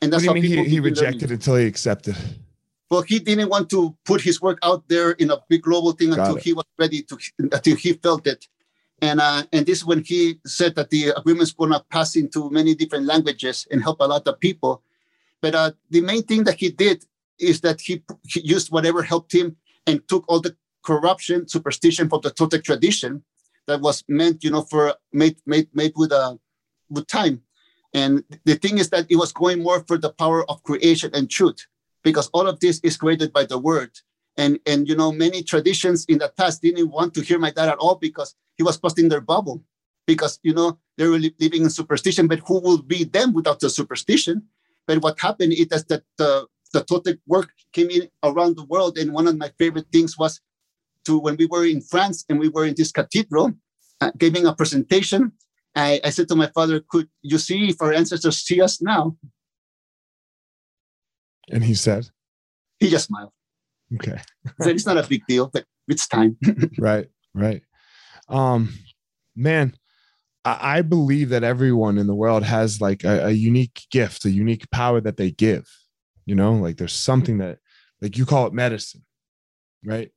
and 0.00 0.12
what 0.12 0.22
that's 0.22 0.22
do 0.22 0.26
you 0.26 0.30
how 0.30 0.34
mean 0.34 0.42
people 0.50 0.64
he, 0.64 0.70
he 0.70 0.80
rejected 0.80 1.32
until 1.32 1.56
he 1.56 1.66
accepted? 1.66 2.16
Well, 2.90 3.02
he 3.02 3.18
didn't 3.18 3.48
want 3.48 3.70
to 3.70 3.96
put 4.04 4.20
his 4.20 4.40
work 4.40 4.58
out 4.62 4.88
there 4.88 5.10
in 5.22 5.32
a 5.32 5.38
big 5.48 5.62
global 5.62 5.92
thing 5.98 6.10
Got 6.10 6.20
until 6.20 6.36
it. 6.36 6.44
he 6.44 6.52
was 6.52 6.68
ready 6.78 7.02
to 7.08 7.18
until 7.38 7.74
he 7.74 7.94
felt 7.94 8.24
it. 8.28 8.46
And 9.00 9.20
uh, 9.20 9.44
and 9.52 9.64
this 9.64 9.78
is 9.78 9.84
when 9.84 10.02
he 10.02 10.40
said 10.44 10.74
that 10.74 10.90
the 10.90 11.10
agreement's 11.16 11.52
going 11.52 11.72
to 11.72 11.84
pass 11.90 12.16
into 12.16 12.50
many 12.50 12.74
different 12.74 13.06
languages 13.06 13.66
and 13.70 13.82
help 13.82 14.00
a 14.00 14.04
lot 14.04 14.26
of 14.26 14.40
people. 14.40 14.82
But 15.40 15.54
uh, 15.54 15.72
the 15.90 16.00
main 16.00 16.22
thing 16.24 16.44
that 16.44 16.58
he 16.58 16.70
did 16.70 17.04
is 17.38 17.60
that 17.60 17.80
he, 17.80 18.02
he 18.26 18.40
used 18.40 18.72
whatever 18.72 19.02
helped 19.02 19.32
him 19.32 19.56
and 19.86 20.06
took 20.08 20.24
all 20.26 20.40
the 20.40 20.56
corruption, 20.82 21.46
superstition 21.46 22.08
from 22.08 22.22
the 22.22 22.30
Toltec 22.30 22.64
tradition 22.64 23.22
that 23.66 23.80
was 23.80 24.02
meant, 24.08 24.42
you 24.42 24.50
know, 24.50 24.62
for 24.62 24.94
made 25.12 25.36
made 25.46 25.68
made 25.72 25.92
with 25.94 26.10
uh, 26.10 26.36
with 26.90 27.06
time. 27.06 27.42
And 27.94 28.24
the 28.44 28.56
thing 28.56 28.78
is 28.78 28.90
that 28.90 29.06
it 29.08 29.16
was 29.16 29.32
going 29.32 29.62
more 29.62 29.84
for 29.86 29.96
the 29.96 30.12
power 30.12 30.48
of 30.50 30.62
creation 30.62 31.10
and 31.14 31.30
truth 31.30 31.66
because 32.02 32.28
all 32.32 32.46
of 32.46 32.60
this 32.60 32.80
is 32.82 32.96
created 32.96 33.32
by 33.32 33.44
the 33.44 33.58
word. 33.58 33.90
And 34.38 34.58
and 34.64 34.88
you 34.88 34.96
know, 34.96 35.12
many 35.12 35.42
traditions 35.42 36.06
in 36.08 36.18
the 36.18 36.32
past 36.38 36.62
didn't 36.62 36.90
want 36.90 37.12
to 37.14 37.20
hear 37.22 37.38
my 37.38 37.50
dad 37.50 37.68
at 37.68 37.78
all 37.78 37.96
because 37.96 38.34
he 38.56 38.62
was 38.62 38.78
busting 38.78 39.08
their 39.10 39.20
bubble. 39.20 39.62
because 40.08 40.40
you 40.42 40.54
know 40.54 40.78
they 40.96 41.06
were 41.06 41.20
living 41.44 41.62
in 41.62 41.70
superstition. 41.70 42.26
But 42.26 42.40
who 42.46 42.60
will 42.60 42.82
be 42.82 43.04
them 43.04 43.32
without 43.34 43.60
the 43.60 43.70
superstition? 43.70 44.36
But 44.88 45.02
what 45.04 45.20
happened 45.20 45.52
is 45.52 45.68
that 45.68 46.02
the 46.16 46.46
the 46.72 46.82
Toltec 46.88 47.18
work 47.26 47.50
came 47.72 47.90
in 47.90 48.08
around 48.24 48.56
the 48.56 48.64
world, 48.64 48.98
and 48.98 49.12
one 49.12 49.28
of 49.28 49.36
my 49.36 49.50
favorite 49.60 49.88
things 49.92 50.18
was 50.18 50.40
to 51.04 51.18
when 51.18 51.36
we 51.36 51.46
were 51.46 51.66
in 51.66 51.80
France 51.80 52.24
and 52.28 52.40
we 52.40 52.48
were 52.48 52.66
in 52.66 52.74
this 52.76 52.90
cathedral, 52.90 53.52
uh, 54.00 54.10
giving 54.18 54.46
a 54.46 54.54
presentation. 54.54 55.32
I, 55.76 56.00
I 56.02 56.10
said 56.10 56.28
to 56.28 56.36
my 56.36 56.50
father, 56.56 56.80
"Could 56.80 57.08
you 57.22 57.38
see 57.38 57.68
if 57.68 57.80
our 57.82 57.92
ancestors 57.92 58.38
see 58.46 58.60
us 58.66 58.80
now?" 58.80 59.16
And 61.52 61.62
he 61.64 61.74
said, 61.74 62.08
"He 62.80 62.88
just 62.88 63.06
smiled." 63.06 63.32
Okay. 63.94 64.20
so 64.60 64.68
it's 64.68 64.86
not 64.86 64.98
a 64.98 65.06
big 65.06 65.26
deal, 65.26 65.48
but 65.48 65.64
it's 65.88 66.06
time. 66.06 66.36
right, 66.78 67.08
right. 67.34 67.62
Um, 68.28 68.74
man, 69.34 69.74
I, 70.44 70.78
I 70.78 70.82
believe 70.82 71.30
that 71.30 71.44
everyone 71.44 71.98
in 71.98 72.06
the 72.06 72.14
world 72.14 72.42
has 72.42 72.80
like 72.80 73.04
a, 73.04 73.26
a 73.26 73.30
unique 73.30 73.86
gift, 73.90 74.24
a 74.24 74.30
unique 74.30 74.70
power 74.70 75.00
that 75.00 75.16
they 75.16 75.30
give. 75.30 75.66
You 76.26 76.34
know, 76.34 76.54
like 76.54 76.76
there's 76.76 76.92
something 76.92 77.38
that, 77.38 77.58
like 78.02 78.18
you 78.18 78.26
call 78.26 78.46
it 78.46 78.52
medicine, 78.52 79.04
right? 79.84 80.10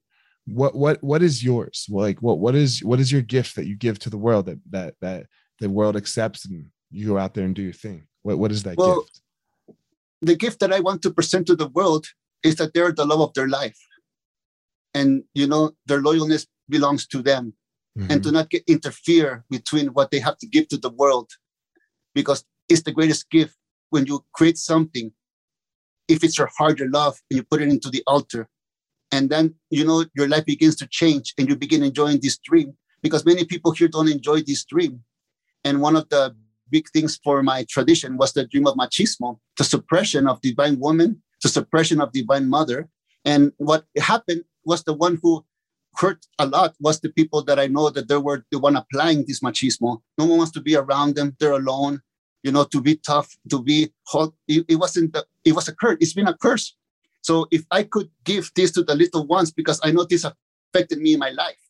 What 0.46 0.76
what 0.76 1.02
what 1.02 1.22
is 1.22 1.44
yours? 1.44 1.86
Like 1.90 2.22
what 2.22 2.40
what 2.40 2.56
is 2.56 2.84
what 2.84 3.00
is 3.00 3.12
your 3.12 3.22
gift 3.22 3.56
that 3.56 3.68
you 3.68 3.76
give 3.76 4.00
to 4.00 4.10
the 4.10 4.18
world 4.18 4.48
that 4.48 4.60
that 4.72 4.96
that 5.02 5.28
the 5.60 5.70
world 5.70 5.96
accepts 5.96 6.46
and 6.46 6.66
you 6.90 7.08
go 7.08 7.18
out 7.18 7.34
there 7.34 7.46
and 7.46 7.56
do 7.56 7.62
your 7.62 7.74
thing? 7.74 8.08
What 8.24 8.40
what 8.40 8.52
is 8.52 8.64
that 8.64 8.78
well, 8.78 9.02
gift? 9.02 9.22
The 10.22 10.36
gift 10.36 10.60
that 10.60 10.74
I 10.74 10.82
want 10.82 11.02
to 11.04 11.12
present 11.12 11.48
to 11.48 11.56
the 11.56 11.70
world 11.70 12.08
is 12.44 12.56
that 12.56 12.74
they're 12.74 12.92
the 12.92 13.06
love 13.06 13.22
of 13.22 13.34
their 13.34 13.48
life. 13.48 13.78
And 14.94 15.24
you 15.34 15.48
know, 15.48 15.72
their 15.86 16.02
loyalness 16.02 16.48
belongs 16.70 17.08
to 17.08 17.22
them. 17.22 17.54
Mm-hmm. 17.98 18.12
And 18.12 18.24
to 18.24 18.32
not 18.32 18.50
get 18.50 18.64
interfere 18.68 19.44
between 19.50 19.88
what 19.88 20.12
they 20.12 20.20
have 20.20 20.38
to 20.38 20.48
give 20.48 20.70
to 20.70 20.78
the 20.78 20.90
world. 20.90 21.30
Because 22.16 22.46
it's 22.70 22.84
the 22.84 22.94
greatest 22.94 23.30
gift 23.30 23.58
when 23.90 24.06
you 24.06 24.24
create 24.34 24.58
something, 24.58 25.12
if 26.08 26.24
it's 26.24 26.38
your 26.38 26.50
heart, 26.58 26.80
your 26.80 26.90
love, 26.90 27.20
and 27.30 27.38
you 27.38 27.44
put 27.44 27.62
it 27.62 27.68
into 27.68 27.90
the 27.90 28.02
altar. 28.08 28.48
And 29.12 29.30
then 29.30 29.56
you 29.70 29.84
know 29.86 30.06
your 30.16 30.30
life 30.30 30.46
begins 30.46 30.78
to 30.78 30.88
change 30.88 31.34
and 31.38 31.50
you 31.50 31.58
begin 31.58 31.84
enjoying 31.84 32.20
this 32.22 32.38
dream. 32.38 32.78
Because 33.04 33.26
many 33.26 33.44
people 33.44 33.74
here 33.74 33.90
don't 33.90 34.10
enjoy 34.10 34.42
this 34.42 34.64
dream. 34.64 35.04
And 35.66 35.82
one 35.82 35.98
of 35.98 36.08
the 36.08 36.34
big 36.70 36.88
things 36.90 37.20
for 37.22 37.44
my 37.44 37.66
tradition 37.70 38.18
was 38.18 38.32
the 38.32 38.46
dream 38.46 38.68
of 38.68 38.76
machismo, 38.76 39.40
the 39.58 39.66
suppression 39.66 40.28
of 40.28 40.40
divine 40.40 40.80
woman 40.80 41.22
the 41.42 41.50
suppression 41.50 42.02
of 42.02 42.12
divine 42.12 42.50
mother. 42.50 42.90
And 43.26 43.52
what 43.58 43.86
happened 43.98 44.44
was 44.66 44.84
the 44.84 44.94
one 44.94 45.20
who 45.22 45.46
hurt 45.96 46.26
a 46.40 46.46
lot 46.46 46.76
was 46.80 47.00
the 47.00 47.10
people 47.10 47.44
that 47.44 47.60
I 47.60 47.68
know 47.68 47.90
that 47.90 48.08
they 48.08 48.18
were 48.18 48.46
the 48.52 48.60
one 48.60 48.76
applying 48.76 49.26
this 49.28 49.42
machismo. 49.42 50.02
No 50.18 50.26
one 50.26 50.38
wants 50.38 50.54
to 50.54 50.62
be 50.62 50.76
around 50.76 51.16
them. 51.16 51.36
They're 51.40 51.52
alone. 51.52 52.02
You 52.44 52.52
know, 52.52 52.64
to 52.66 52.82
be 52.82 52.96
tough, 52.96 53.38
to 53.52 53.62
be 53.62 53.92
hot. 54.08 54.34
It, 54.48 54.66
it 54.68 54.76
wasn't. 54.78 55.14
The, 55.14 55.26
it 55.46 55.54
was 55.54 55.68
a 55.68 55.76
curse. 55.76 55.98
It's 56.00 56.14
been 56.14 56.28
a 56.28 56.36
curse. 56.36 56.76
So 57.22 57.46
if 57.52 57.66
I 57.70 57.84
could 57.84 58.10
give 58.24 58.50
this 58.56 58.72
to 58.72 58.84
the 58.84 58.96
little 58.96 59.28
ones, 59.28 59.52
because 59.52 59.80
I 59.84 59.92
know 59.92 60.06
this 60.06 60.26
affected 60.26 60.98
me 60.98 61.14
in 61.14 61.20
my 61.20 61.30
life, 61.30 61.62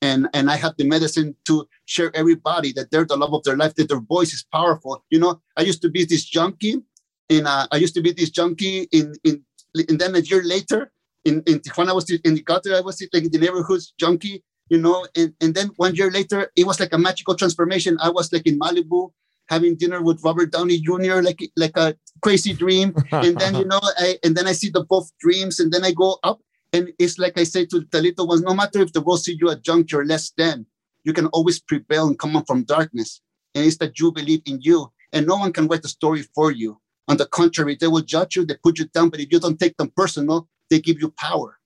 and 0.00 0.28
and 0.32 0.48
I 0.48 0.56
have 0.56 0.74
the 0.78 0.84
medicine 0.84 1.34
to 1.46 1.66
share 1.86 2.14
everybody 2.14 2.72
that 2.74 2.92
they're 2.92 3.04
the 3.04 3.16
love 3.16 3.34
of 3.34 3.42
their 3.42 3.56
life, 3.56 3.74
that 3.74 3.88
their 3.88 3.98
voice 4.00 4.32
is 4.32 4.46
powerful. 4.52 5.04
You 5.10 5.18
know, 5.18 5.40
I 5.56 5.62
used 5.62 5.82
to 5.82 5.88
be 5.88 6.04
this 6.04 6.24
junkie 6.24 6.82
in 7.28 7.46
uh, 7.46 7.66
I 7.70 7.76
used 7.76 7.94
to 7.94 8.02
be 8.02 8.12
this 8.12 8.30
junkie 8.30 8.88
in 8.92 9.14
in 9.24 9.44
and 9.88 9.98
then 9.98 10.14
a 10.14 10.18
year 10.18 10.42
later 10.42 10.92
in, 11.24 11.42
in 11.46 11.60
Tijuana 11.60 11.90
I 11.90 11.92
was 11.92 12.10
in 12.10 12.34
the 12.34 12.42
gutter 12.42 12.74
I 12.74 12.80
was 12.80 13.02
like 13.12 13.24
in 13.24 13.30
the 13.30 13.38
neighborhoods 13.38 13.94
junkie 13.98 14.44
you 14.68 14.78
know 14.78 15.06
and, 15.16 15.34
and 15.40 15.54
then 15.54 15.70
one 15.76 15.94
year 15.94 16.10
later 16.10 16.50
it 16.56 16.66
was 16.66 16.80
like 16.80 16.92
a 16.92 16.98
magical 16.98 17.34
transformation. 17.34 17.96
I 18.00 18.10
was 18.10 18.32
like 18.32 18.46
in 18.46 18.58
Malibu 18.58 19.10
having 19.48 19.76
dinner 19.76 20.02
with 20.02 20.22
Robert 20.24 20.52
Downey 20.52 20.78
Jr. 20.78 21.20
like 21.20 21.40
like 21.56 21.76
a 21.76 21.94
crazy 22.22 22.52
dream. 22.52 22.94
And 23.10 23.38
then 23.38 23.54
you 23.54 23.64
know 23.72 23.80
I 23.98 24.18
and 24.24 24.36
then 24.36 24.46
I 24.46 24.52
see 24.52 24.70
the 24.70 24.84
both 24.84 25.10
dreams 25.18 25.60
and 25.60 25.72
then 25.72 25.84
I 25.84 25.92
go 25.92 26.18
up 26.22 26.40
and 26.72 26.92
it's 26.98 27.18
like 27.18 27.38
I 27.38 27.44
say 27.44 27.66
to 27.66 27.86
the 27.90 28.00
little 28.00 28.26
ones 28.28 28.42
no 28.42 28.54
matter 28.54 28.80
if 28.80 28.92
the 28.92 29.00
world 29.00 29.22
see 29.22 29.36
you 29.40 29.50
a 29.50 29.56
junkie 29.56 29.96
or 29.96 30.04
less 30.04 30.32
than. 30.36 30.66
You 31.04 31.12
can 31.12 31.26
always 31.28 31.58
prevail 31.58 32.06
and 32.06 32.16
come 32.16 32.36
up 32.36 32.46
from 32.46 32.62
darkness. 32.62 33.20
And 33.56 33.66
it's 33.66 33.78
that 33.78 33.98
you 33.98 34.12
believe 34.12 34.42
in 34.46 34.60
you 34.62 34.92
and 35.12 35.26
no 35.26 35.36
one 35.36 35.52
can 35.52 35.66
write 35.66 35.82
the 35.82 35.88
story 35.88 36.22
for 36.34 36.52
you 36.52 36.80
on 37.08 37.16
the 37.16 37.26
contrary, 37.26 37.76
they 37.78 37.88
will 37.88 38.02
judge 38.02 38.36
you, 38.36 38.44
they 38.44 38.56
put 38.62 38.78
you 38.78 38.86
down, 38.86 39.08
but 39.08 39.20
if 39.20 39.32
you 39.32 39.40
don't 39.40 39.58
take 39.58 39.76
them 39.76 39.92
personal, 39.96 40.48
they 40.70 40.80
give 40.80 41.00
you 41.00 41.10
power. 41.18 41.58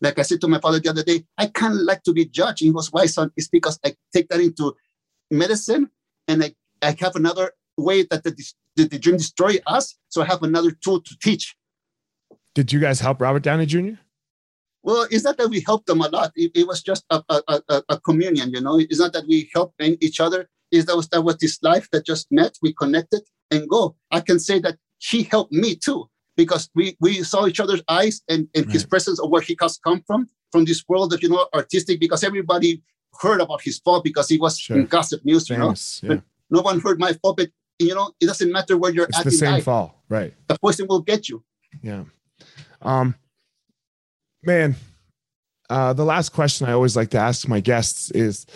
Like 0.00 0.18
I 0.18 0.22
said 0.22 0.40
to 0.40 0.48
my 0.48 0.58
father 0.60 0.80
the 0.80 0.90
other 0.90 1.02
day, 1.02 1.24
I 1.36 1.46
kind 1.46 1.74
of 1.74 1.80
like 1.80 2.02
to 2.04 2.12
be 2.12 2.24
judged. 2.24 2.60
He 2.60 2.72
goes, 2.72 2.90
Why, 2.90 3.06
son? 3.06 3.30
It's 3.36 3.48
because 3.48 3.78
I 3.84 3.94
take 4.12 4.28
that 4.28 4.40
into 4.40 4.74
medicine 5.30 5.90
and 6.26 6.42
I, 6.42 6.54
I 6.82 6.96
have 7.00 7.16
another 7.16 7.52
way 7.76 8.04
that 8.10 8.24
the, 8.24 8.34
the, 8.76 8.88
the 8.88 8.98
dream 8.98 9.18
destroy 9.18 9.56
us. 9.66 9.96
So 10.08 10.22
I 10.22 10.26
have 10.26 10.42
another 10.42 10.70
tool 10.70 11.00
to 11.02 11.18
teach. 11.22 11.54
Did 12.54 12.72
you 12.72 12.80
guys 12.80 13.00
help 13.00 13.20
Robert 13.20 13.42
Downey 13.42 13.66
Jr.? 13.66 14.00
Well, 14.82 15.06
it's 15.10 15.24
not 15.24 15.36
that 15.36 15.48
we 15.50 15.60
helped 15.60 15.86
them 15.86 16.00
a 16.00 16.08
lot. 16.08 16.32
It, 16.34 16.52
it 16.54 16.66
was 16.66 16.82
just 16.82 17.04
a, 17.10 17.22
a, 17.28 17.62
a, 17.68 17.82
a, 17.90 18.00
communion, 18.00 18.50
you 18.50 18.62
know. 18.62 18.78
It's 18.78 18.98
not 18.98 19.12
that 19.12 19.26
we 19.28 19.50
helped 19.54 19.74
each 19.80 20.20
other. 20.20 20.48
Is 20.70 20.86
that 20.86 20.96
was 20.96 21.08
that 21.08 21.22
was 21.22 21.36
this 21.36 21.58
life 21.62 21.88
that 21.90 22.06
just 22.06 22.28
met, 22.30 22.56
we 22.62 22.72
connected, 22.72 23.22
and 23.50 23.68
go. 23.68 23.96
I 24.10 24.20
can 24.20 24.38
say 24.38 24.58
that 24.60 24.76
he 24.98 25.22
helped 25.22 25.52
me 25.52 25.74
too 25.74 26.08
because 26.36 26.70
we 26.74 26.96
we 27.00 27.22
saw 27.22 27.46
each 27.46 27.60
other's 27.60 27.82
eyes 27.88 28.22
and, 28.28 28.48
and 28.54 28.66
right. 28.66 28.72
his 28.72 28.84
presence 28.84 29.18
of 29.20 29.30
where 29.30 29.42
he 29.42 29.56
has 29.60 29.78
come 29.78 30.02
from 30.06 30.28
from 30.52 30.64
this 30.64 30.84
world 30.88 31.12
of 31.12 31.22
you 31.22 31.28
know 31.28 31.46
artistic 31.54 32.00
because 32.00 32.24
everybody 32.24 32.82
heard 33.20 33.40
about 33.40 33.60
his 33.62 33.78
fall 33.78 34.00
because 34.00 34.28
he 34.28 34.38
was 34.38 34.58
sure. 34.58 34.78
in 34.78 34.86
gossip 34.86 35.24
news 35.24 35.48
Famous, 35.48 36.02
you 36.02 36.08
know 36.08 36.14
yeah. 36.14 36.20
but 36.20 36.24
no 36.56 36.62
one 36.62 36.80
heard 36.80 36.98
my 36.98 37.12
fall 37.14 37.34
but 37.34 37.48
you 37.78 37.94
know 37.94 38.12
it 38.20 38.26
doesn't 38.26 38.52
matter 38.52 38.76
where 38.76 38.92
you're 38.92 39.06
it's 39.06 39.18
at 39.18 39.24
the 39.24 39.30
same 39.30 39.52
life. 39.52 39.64
fall 39.64 40.02
right 40.08 40.34
the 40.48 40.58
poison 40.58 40.86
will 40.88 41.00
get 41.00 41.28
you 41.28 41.42
yeah 41.82 42.04
um 42.82 43.14
man 44.42 44.74
uh 45.68 45.92
the 45.92 46.04
last 46.04 46.30
question 46.30 46.68
i 46.68 46.72
always 46.72 46.96
like 46.96 47.10
to 47.10 47.18
ask 47.18 47.48
my 47.48 47.60
guests 47.60 48.10
is 48.12 48.46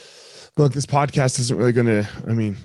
look 0.57 0.72
this 0.72 0.86
podcast 0.86 1.38
isn't 1.38 1.57
really 1.57 1.72
going 1.72 1.86
to 1.86 2.09
i 2.28 2.32
mean 2.32 2.57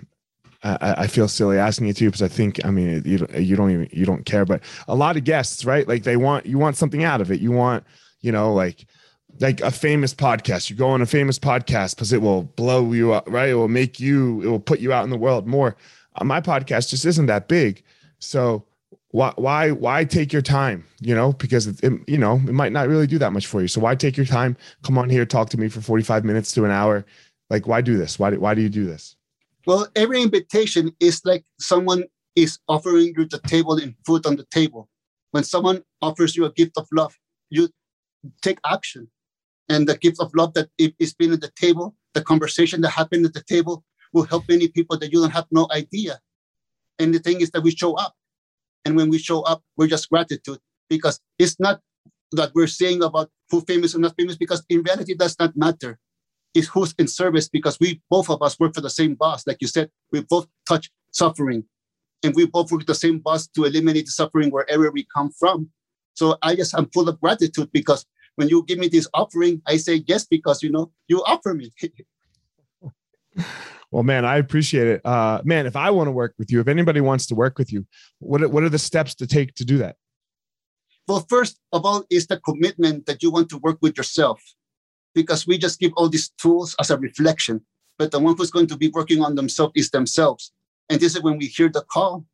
I, 0.62 1.04
I, 1.04 1.08
feel 1.08 1.30
silly 1.30 1.58
asking 1.58 1.88
you 1.88 1.94
too 1.94 2.08
because 2.08 2.22
I 2.22 2.28
think 2.28 2.64
I 2.66 2.70
mean 2.70 3.02
you 3.06 3.26
you 3.38 3.56
don't 3.56 3.72
even 3.72 3.90
you 3.94 4.06
don't 4.06 4.26
care, 4.26 4.44
but 4.44 4.62
a 4.90 4.96
lot 4.96 5.16
of 5.16 5.24
guests, 5.24 5.64
right? 5.64 5.88
Like 5.88 6.04
they 6.04 6.18
want 6.18 6.46
you 6.46 6.58
want 6.58 6.76
something 6.76 7.04
out 7.04 7.22
of 7.22 7.32
it. 7.32 7.40
You 7.40 7.52
want 7.52 7.86
you 8.20 8.32
know 8.32 8.54
like 8.54 8.86
like 9.40 9.62
a 9.62 9.72
famous 9.72 10.14
podcast. 10.14 10.70
You 10.70 10.76
go 10.76 10.90
on 10.90 11.02
a 11.02 11.06
famous 11.06 11.40
podcast 11.40 11.96
because 11.96 12.12
it 12.12 12.22
will 12.22 12.44
blow 12.44 12.92
you 12.92 13.14
up, 13.14 13.26
right? 13.30 13.50
It 13.50 13.56
will 13.56 13.70
make 13.70 14.00
you. 14.00 14.42
It 14.42 14.48
will 14.48 14.60
put 14.60 14.80
you 14.80 14.92
out 14.92 15.06
in 15.06 15.10
the 15.10 15.18
world 15.18 15.48
more. 15.48 15.78
Uh, 16.16 16.26
my 16.26 16.42
podcast 16.42 16.90
just 16.90 17.06
isn't 17.06 17.28
that 17.28 17.48
big, 17.48 17.82
so 18.20 18.66
why 19.12 19.32
why 19.38 19.72
why 19.72 20.04
take 20.04 20.34
your 20.34 20.42
time? 20.42 20.84
You 21.00 21.16
know 21.16 21.34
because 21.34 21.68
it, 21.68 21.84
it 21.84 21.94
you 22.08 22.18
know 22.18 22.36
it 22.36 22.54
might 22.54 22.74
not 22.74 22.90
really 22.90 23.08
do 23.08 23.18
that 23.20 23.32
much 23.32 23.48
for 23.48 23.62
you. 23.62 23.68
So 23.70 23.80
why 23.82 23.96
take 23.96 24.18
your 24.18 24.26
time? 24.26 24.58
Come 24.84 24.98
on 24.98 25.10
here, 25.10 25.26
talk 25.26 25.50
to 25.52 25.58
me 25.58 25.70
for 25.70 25.80
forty 25.80 26.04
five 26.04 26.26
minutes 26.26 26.52
to 26.54 26.66
an 26.66 26.72
hour. 26.72 27.06
Like 27.50 27.66
why 27.66 27.80
do 27.82 27.98
this? 27.98 28.20
Why 28.20 28.32
why 28.32 28.54
do 28.56 28.62
you 28.62 28.70
do 28.70 28.86
this? 28.86 29.16
Well, 29.66 29.88
every 29.96 30.22
invitation 30.22 30.92
is 31.00 31.22
like 31.26 31.44
someone 31.60 32.06
is 32.36 32.60
offering 32.68 33.14
you 33.18 33.26
the 33.26 33.42
table 33.46 33.74
and 33.74 33.96
food 34.06 34.26
on 34.26 34.36
the 34.38 34.46
table. 34.52 34.90
When 35.32 35.44
someone 35.44 35.84
offers 36.02 36.36
you 36.36 36.46
a 36.46 36.54
gift 36.54 36.74
of 36.78 36.88
love, 36.92 37.16
you 37.50 37.70
take 38.42 38.60
action. 38.66 39.10
And 39.68 39.88
the 39.88 39.98
gift 39.98 40.18
of 40.20 40.32
love 40.34 40.54
that 40.56 40.70
is 40.78 41.14
being 41.14 41.34
at 41.34 41.42
the 41.42 41.52
table, 41.56 41.96
the 42.14 42.22
conversation 42.22 42.82
that 42.82 42.90
happened 42.90 43.26
at 43.26 43.34
the 43.34 43.44
table 43.44 43.84
will 44.14 44.24
help 44.24 44.46
many 44.50 44.68
people 44.68 44.98
that 44.98 45.12
you 45.12 45.22
don't 45.22 45.32
have 45.32 45.46
no 45.52 45.68
idea. 45.72 46.20
And 46.98 47.14
the 47.14 47.20
thing 47.20 47.42
is 47.42 47.52
that 47.52 47.62
we 47.62 47.72
show 47.72 47.94
up. 47.94 48.16
And 48.86 48.96
when 48.96 49.10
we 49.10 49.20
show 49.20 49.42
up, 49.42 49.62
we're 49.78 49.88
just 49.88 50.10
gratitude 50.10 50.60
because 50.90 51.20
it's 51.38 51.60
not 51.60 51.82
that 52.32 52.52
we're 52.56 52.68
saying 52.68 53.04
about 53.04 53.30
who 53.52 53.62
famous 53.62 53.94
or 53.94 54.00
not 54.00 54.16
famous 54.18 54.38
because 54.38 54.64
in 54.70 54.82
reality, 54.82 55.12
it 55.12 55.20
does 55.20 55.38
not 55.40 55.56
matter 55.56 56.00
is 56.54 56.68
who's 56.68 56.94
in 56.98 57.08
service 57.08 57.48
because 57.48 57.80
we 57.80 58.02
both 58.10 58.30
of 58.30 58.42
us 58.42 58.60
work 58.60 58.74
for 58.74 58.82
the 58.82 58.90
same 58.90 59.16
boss. 59.16 59.46
Like 59.46 59.58
you 59.62 59.68
said, 59.68 59.90
we 60.12 60.22
both 60.22 60.48
touch 60.68 60.90
suffering 61.12 61.64
and 62.24 62.36
we 62.36 62.46
both 62.46 62.72
work 62.72 62.80
with 62.80 62.88
the 62.88 62.96
same 62.96 63.20
boss 63.20 63.48
to 63.48 63.66
eliminate 63.66 64.06
the 64.06 64.12
suffering 64.12 64.50
wherever 64.50 64.92
we 64.92 65.08
come 65.14 65.32
from. 65.32 65.70
So 66.14 66.38
I 66.42 66.56
just 66.56 66.76
I'm 66.76 66.90
full 66.90 67.08
of 67.08 67.20
gratitude 67.22 67.70
because 67.72 68.06
when 68.36 68.50
you 68.50 68.64
give 68.66 68.80
me 68.80 68.88
this 68.88 69.08
offering, 69.14 69.62
I 69.68 69.78
say 69.78 70.04
yes 70.08 70.26
because 70.26 70.64
you 70.64 70.72
know 70.72 70.92
you 71.08 71.24
offer 71.24 71.54
me. 71.54 71.72
well, 73.92 74.04
man, 74.04 74.26
I 74.26 74.38
appreciate 74.38 74.88
it. 74.88 75.06
Uh, 75.06 75.42
man, 75.44 75.66
if 75.66 75.76
I 75.76 75.92
want 75.92 76.08
to 76.08 76.12
work 76.12 76.34
with 76.38 76.52
you, 76.52 76.60
if 76.60 76.68
anybody 76.68 77.02
wants 77.02 77.28
to 77.28 77.36
work 77.36 77.58
with 77.58 77.72
you, 77.72 77.86
what 78.20 78.50
what 78.52 78.64
are 78.64 78.70
the 78.70 78.80
steps 78.80 79.16
to 79.16 79.28
take 79.28 79.54
to 79.56 79.66
do 79.66 79.78
that? 79.78 79.98
Well, 81.08 81.26
first 81.28 81.60
of 81.74 81.86
all, 81.86 82.04
is 82.10 82.28
the 82.28 82.40
commitment 82.40 83.08
that 83.08 83.24
you 83.24 83.32
want 83.32 83.50
to 83.50 83.58
work 83.58 83.80
with 83.82 83.98
yourself 83.98 84.42
because 85.14 85.48
we 85.48 85.58
just 85.58 85.80
give 85.80 85.92
all 85.96 86.10
these 86.10 86.30
tools 86.38 86.76
as 86.80 86.90
a 86.90 86.98
reflection. 86.98 87.62
But 87.98 88.12
the 88.12 88.20
one 88.20 88.36
who's 88.38 88.52
going 88.52 88.68
to 88.68 88.78
be 88.78 88.90
working 88.90 89.22
on 89.22 89.36
themselves 89.36 89.74
is 89.76 89.90
themselves. 89.92 90.52
And 90.90 91.00
this 91.00 91.16
is 91.16 91.22
when 91.22 91.38
we 91.38 91.48
hear 91.48 91.70
the 91.70 91.82
call. 91.82 92.26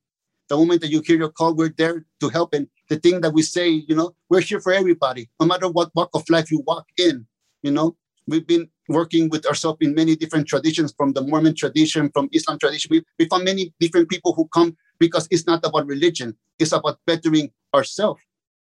The 0.47 0.55
moment 0.55 0.81
that 0.81 0.91
you 0.91 1.01
hear 1.03 1.17
your 1.17 1.31
call, 1.31 1.55
we're 1.55 1.73
there 1.75 2.05
to 2.19 2.29
help. 2.29 2.53
And 2.53 2.67
the 2.89 2.97
thing 2.97 3.21
that 3.21 3.33
we 3.33 3.41
say, 3.41 3.69
you 3.69 3.95
know, 3.95 4.15
we're 4.29 4.41
here 4.41 4.59
for 4.59 4.71
everybody, 4.71 5.27
no 5.39 5.47
matter 5.47 5.67
what 5.67 5.89
walk 5.95 6.09
of 6.13 6.23
life 6.29 6.51
you 6.51 6.61
walk 6.67 6.85
in. 6.97 7.25
You 7.63 7.71
know, 7.71 7.95
we've 8.27 8.45
been 8.45 8.69
working 8.87 9.29
with 9.29 9.45
ourselves 9.47 9.79
in 9.81 9.95
many 9.95 10.15
different 10.15 10.47
traditions, 10.47 10.93
from 10.95 11.13
the 11.13 11.21
Mormon 11.21 11.55
tradition, 11.55 12.11
from 12.13 12.29
Islam 12.31 12.59
tradition. 12.59 12.89
We, 12.91 13.03
we 13.17 13.25
found 13.27 13.43
many 13.43 13.73
different 13.79 14.09
people 14.09 14.33
who 14.33 14.47
come 14.49 14.77
because 14.99 15.27
it's 15.31 15.47
not 15.47 15.65
about 15.65 15.87
religion; 15.87 16.37
it's 16.59 16.71
about 16.71 16.99
bettering 17.07 17.51
ourselves. 17.73 18.21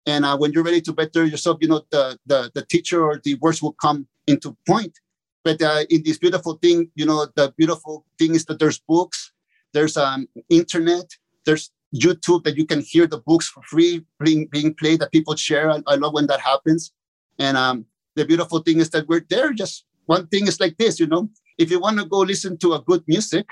And 0.06 0.24
uh, 0.24 0.36
when 0.36 0.52
you're 0.52 0.64
ready 0.64 0.80
to 0.82 0.92
better 0.92 1.24
yourself, 1.24 1.58
you 1.60 1.68
know 1.68 1.82
the, 1.90 2.18
the 2.26 2.50
the 2.54 2.64
teacher 2.66 3.02
or 3.02 3.20
the 3.24 3.34
words 3.36 3.62
will 3.62 3.72
come 3.72 4.06
into 4.26 4.56
point. 4.66 4.98
But 5.44 5.60
uh, 5.60 5.84
in 5.90 6.02
this 6.02 6.18
beautiful 6.18 6.54
thing, 6.54 6.90
you 6.94 7.04
know, 7.04 7.26
the 7.36 7.52
beautiful 7.56 8.06
thing 8.18 8.34
is 8.34 8.46
that 8.46 8.58
there's 8.58 8.78
books, 8.78 9.32
there's 9.74 9.96
um, 9.96 10.26
internet, 10.48 11.04
there's 11.44 11.70
YouTube 11.94 12.44
that 12.44 12.56
you 12.56 12.64
can 12.66 12.80
hear 12.80 13.06
the 13.06 13.18
books 13.18 13.48
for 13.48 13.62
free 13.62 14.04
being, 14.20 14.48
being 14.50 14.74
played 14.74 15.00
that 15.00 15.12
people 15.12 15.36
share. 15.36 15.70
I, 15.70 15.80
I 15.86 15.94
love 15.96 16.14
when 16.14 16.26
that 16.28 16.40
happens. 16.40 16.92
And 17.38 17.56
um, 17.56 17.84
the 18.16 18.24
beautiful 18.24 18.60
thing 18.60 18.78
is 18.78 18.90
that 18.90 19.06
we're 19.06 19.24
there. 19.28 19.52
Just 19.52 19.84
one 20.06 20.26
thing 20.28 20.46
is 20.46 20.60
like 20.60 20.76
this, 20.78 20.98
you 20.98 21.06
know, 21.06 21.28
if 21.58 21.70
you 21.70 21.78
want 21.78 21.98
to 21.98 22.06
go 22.06 22.18
listen 22.18 22.56
to 22.58 22.72
a 22.72 22.82
good 22.82 23.04
music, 23.06 23.46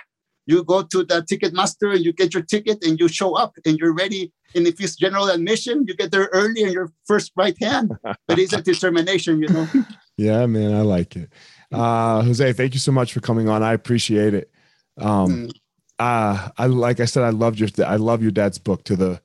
you 0.47 0.65
go 0.65 0.83
to 0.83 1.05
the 1.05 1.23
ticket 1.23 1.53
master 1.53 1.91
and 1.91 2.05
you 2.05 2.13
get 2.13 2.35
your 2.35 2.43
ticket 2.43 2.85
and 2.85 2.99
you 2.99 3.09
show 3.09 3.35
up 3.35 3.55
and 3.65 3.79
you're 3.79 3.95
ready. 3.95 4.33
And 4.55 4.67
if 4.67 4.81
it's 4.81 4.97
general 4.97 5.29
admission, 5.29 5.85
you 5.87 5.95
get 5.95 6.11
there 6.11 6.29
early 6.33 6.63
and 6.63 6.73
your 6.73 6.93
first 7.07 7.33
right 7.37 7.57
hand. 7.61 7.93
But 8.03 8.39
it's 8.39 8.53
a 8.53 8.63
determination, 8.73 9.41
you 9.41 9.49
know. 9.49 9.69
yeah, 10.17 10.47
man, 10.47 10.75
I 10.75 10.81
like 10.81 11.17
it. 11.17 11.33
Uh, 11.73 12.23
Jose, 12.23 12.53
thank 12.53 12.75
you 12.75 12.81
so 12.81 12.93
much 12.93 13.13
for 13.13 13.21
coming 13.21 13.49
on. 13.49 13.63
I 13.63 13.73
appreciate 13.73 14.35
it. 14.35 14.51
Um, 14.99 15.49
mm. 15.49 15.51
uh, 15.99 16.51
I 16.59 16.67
like 16.67 17.01
I 17.01 17.07
said, 17.07 17.23
I 17.23 17.31
loved 17.31 17.59
your 17.59 17.71
I 17.87 17.97
love 17.97 18.21
your 18.23 18.31
dad's 18.31 18.59
book 18.59 18.85
to 18.85 18.97
the 18.97 19.23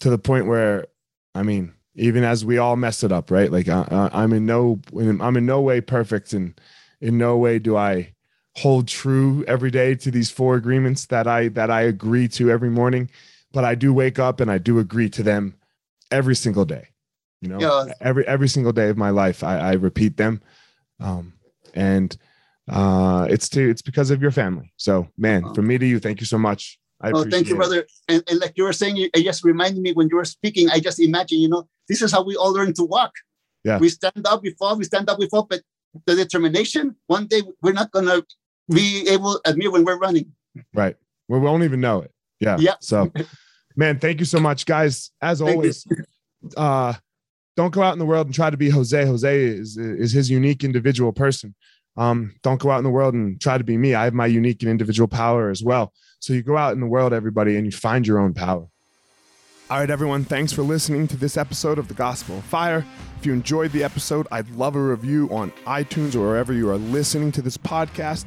to 0.00 0.10
the 0.10 0.18
point 0.18 0.46
where, 0.46 0.86
I 1.34 1.42
mean, 1.42 1.72
even 1.94 2.22
as 2.22 2.44
we 2.44 2.58
all 2.58 2.76
mess 2.76 3.02
it 3.02 3.12
up, 3.12 3.30
right? 3.30 3.50
Like 3.50 3.68
I, 3.68 4.10
I'm 4.12 4.34
in 4.34 4.44
no 4.44 4.80
I'm 4.94 5.36
in 5.36 5.46
no 5.46 5.62
way 5.62 5.80
perfect, 5.80 6.34
and 6.34 6.60
in 7.00 7.16
no 7.16 7.38
way 7.38 7.58
do 7.58 7.76
I 7.76 8.12
hold 8.56 8.88
true 8.88 9.44
every 9.46 9.70
day 9.70 9.94
to 9.94 10.10
these 10.10 10.30
four 10.30 10.56
agreements 10.56 11.06
that 11.06 11.26
I 11.26 11.48
that 11.48 11.70
I 11.70 11.82
agree 11.82 12.26
to 12.28 12.50
every 12.50 12.70
morning, 12.70 13.10
but 13.52 13.64
I 13.64 13.74
do 13.74 13.92
wake 13.92 14.18
up 14.18 14.40
and 14.40 14.50
I 14.50 14.58
do 14.58 14.78
agree 14.78 15.10
to 15.10 15.22
them 15.22 15.54
every 16.10 16.34
single 16.34 16.64
day. 16.64 16.88
You 17.42 17.50
know, 17.50 17.60
yeah. 17.60 17.92
every 18.00 18.26
every 18.26 18.48
single 18.48 18.72
day 18.72 18.88
of 18.88 18.96
my 18.96 19.10
life, 19.10 19.44
I, 19.44 19.58
I 19.58 19.72
repeat 19.74 20.16
them, 20.16 20.40
um, 21.00 21.34
and 21.74 22.16
uh, 22.68 23.26
it's 23.28 23.48
to 23.50 23.70
it's 23.70 23.82
because 23.82 24.10
of 24.10 24.22
your 24.22 24.30
family. 24.30 24.72
So, 24.76 25.08
man, 25.18 25.44
uh-huh. 25.44 25.54
from 25.54 25.66
me 25.66 25.76
to 25.76 25.86
you, 25.86 25.98
thank 26.00 26.20
you 26.20 26.26
so 26.26 26.38
much. 26.38 26.78
I 27.02 27.10
oh, 27.10 27.24
thank 27.24 27.48
you, 27.48 27.56
brother. 27.56 27.86
And, 28.08 28.24
and, 28.26 28.40
like 28.40 28.54
you 28.56 28.64
were 28.64 28.72
saying, 28.72 28.96
it 28.96 29.22
just 29.22 29.44
reminded 29.44 29.82
me 29.82 29.92
when 29.92 30.08
you 30.08 30.16
were 30.16 30.24
speaking. 30.24 30.70
I 30.70 30.80
just 30.80 30.98
imagine, 30.98 31.40
you 31.40 31.48
know, 31.50 31.68
this 31.90 32.00
is 32.00 32.10
how 32.10 32.24
we 32.24 32.36
all 32.36 32.54
learn 32.54 32.72
to 32.72 32.84
walk. 32.84 33.12
Yeah. 33.64 33.76
We 33.78 33.90
stand 33.90 34.26
up 34.26 34.42
before, 34.42 34.76
we 34.76 34.84
stand 34.84 35.10
up 35.10 35.18
before, 35.18 35.46
but 35.46 35.60
the 36.06 36.14
determination. 36.14 36.96
One 37.06 37.26
day 37.26 37.42
we're 37.62 37.72
not 37.72 37.90
gonna 37.90 38.22
be 38.68 39.08
able 39.08 39.34
to 39.34 39.50
admit 39.50 39.72
when 39.72 39.84
we're 39.84 39.98
running. 39.98 40.32
Right. 40.74 40.96
we 41.28 41.38
won't 41.38 41.64
even 41.64 41.80
know 41.80 42.02
it. 42.02 42.12
Yeah. 42.40 42.56
Yeah. 42.58 42.74
So, 42.80 43.10
man, 43.76 43.98
thank 43.98 44.20
you 44.20 44.26
so 44.26 44.40
much, 44.40 44.66
guys. 44.66 45.10
As 45.20 45.40
always, 45.40 45.86
uh, 46.56 46.94
don't 47.56 47.72
go 47.72 47.82
out 47.82 47.92
in 47.92 47.98
the 47.98 48.06
world 48.06 48.26
and 48.26 48.34
try 48.34 48.50
to 48.50 48.56
be 48.56 48.70
Jose. 48.70 49.04
Jose 49.04 49.44
is 49.44 49.76
is 49.76 50.12
his 50.12 50.30
unique 50.30 50.64
individual 50.64 51.12
person. 51.12 51.54
Um, 51.96 52.34
don't 52.42 52.60
go 52.60 52.70
out 52.70 52.78
in 52.78 52.84
the 52.84 52.90
world 52.90 53.14
and 53.14 53.40
try 53.40 53.56
to 53.56 53.64
be 53.64 53.78
me. 53.78 53.94
I 53.94 54.04
have 54.04 54.14
my 54.14 54.26
unique 54.26 54.62
and 54.62 54.70
individual 54.70 55.08
power 55.08 55.48
as 55.48 55.62
well. 55.62 55.94
So 56.20 56.34
you 56.34 56.42
go 56.42 56.56
out 56.56 56.74
in 56.74 56.80
the 56.80 56.86
world, 56.86 57.14
everybody, 57.14 57.56
and 57.56 57.64
you 57.64 57.72
find 57.72 58.06
your 58.06 58.18
own 58.18 58.34
power. 58.34 58.68
All 59.68 59.80
right, 59.80 59.90
everyone, 59.90 60.24
thanks 60.24 60.52
for 60.52 60.62
listening 60.62 61.08
to 61.08 61.16
this 61.16 61.36
episode 61.36 61.78
of 61.78 61.88
The 61.88 61.94
Gospel 61.94 62.38
of 62.38 62.44
Fire. 62.44 62.84
If 63.18 63.26
you 63.26 63.32
enjoyed 63.32 63.72
the 63.72 63.82
episode, 63.82 64.28
I'd 64.30 64.48
love 64.50 64.76
a 64.76 64.80
review 64.80 65.28
on 65.32 65.50
iTunes 65.66 66.14
or 66.14 66.20
wherever 66.20 66.52
you 66.52 66.68
are 66.70 66.76
listening 66.76 67.32
to 67.32 67.42
this 67.42 67.56
podcast. 67.56 68.26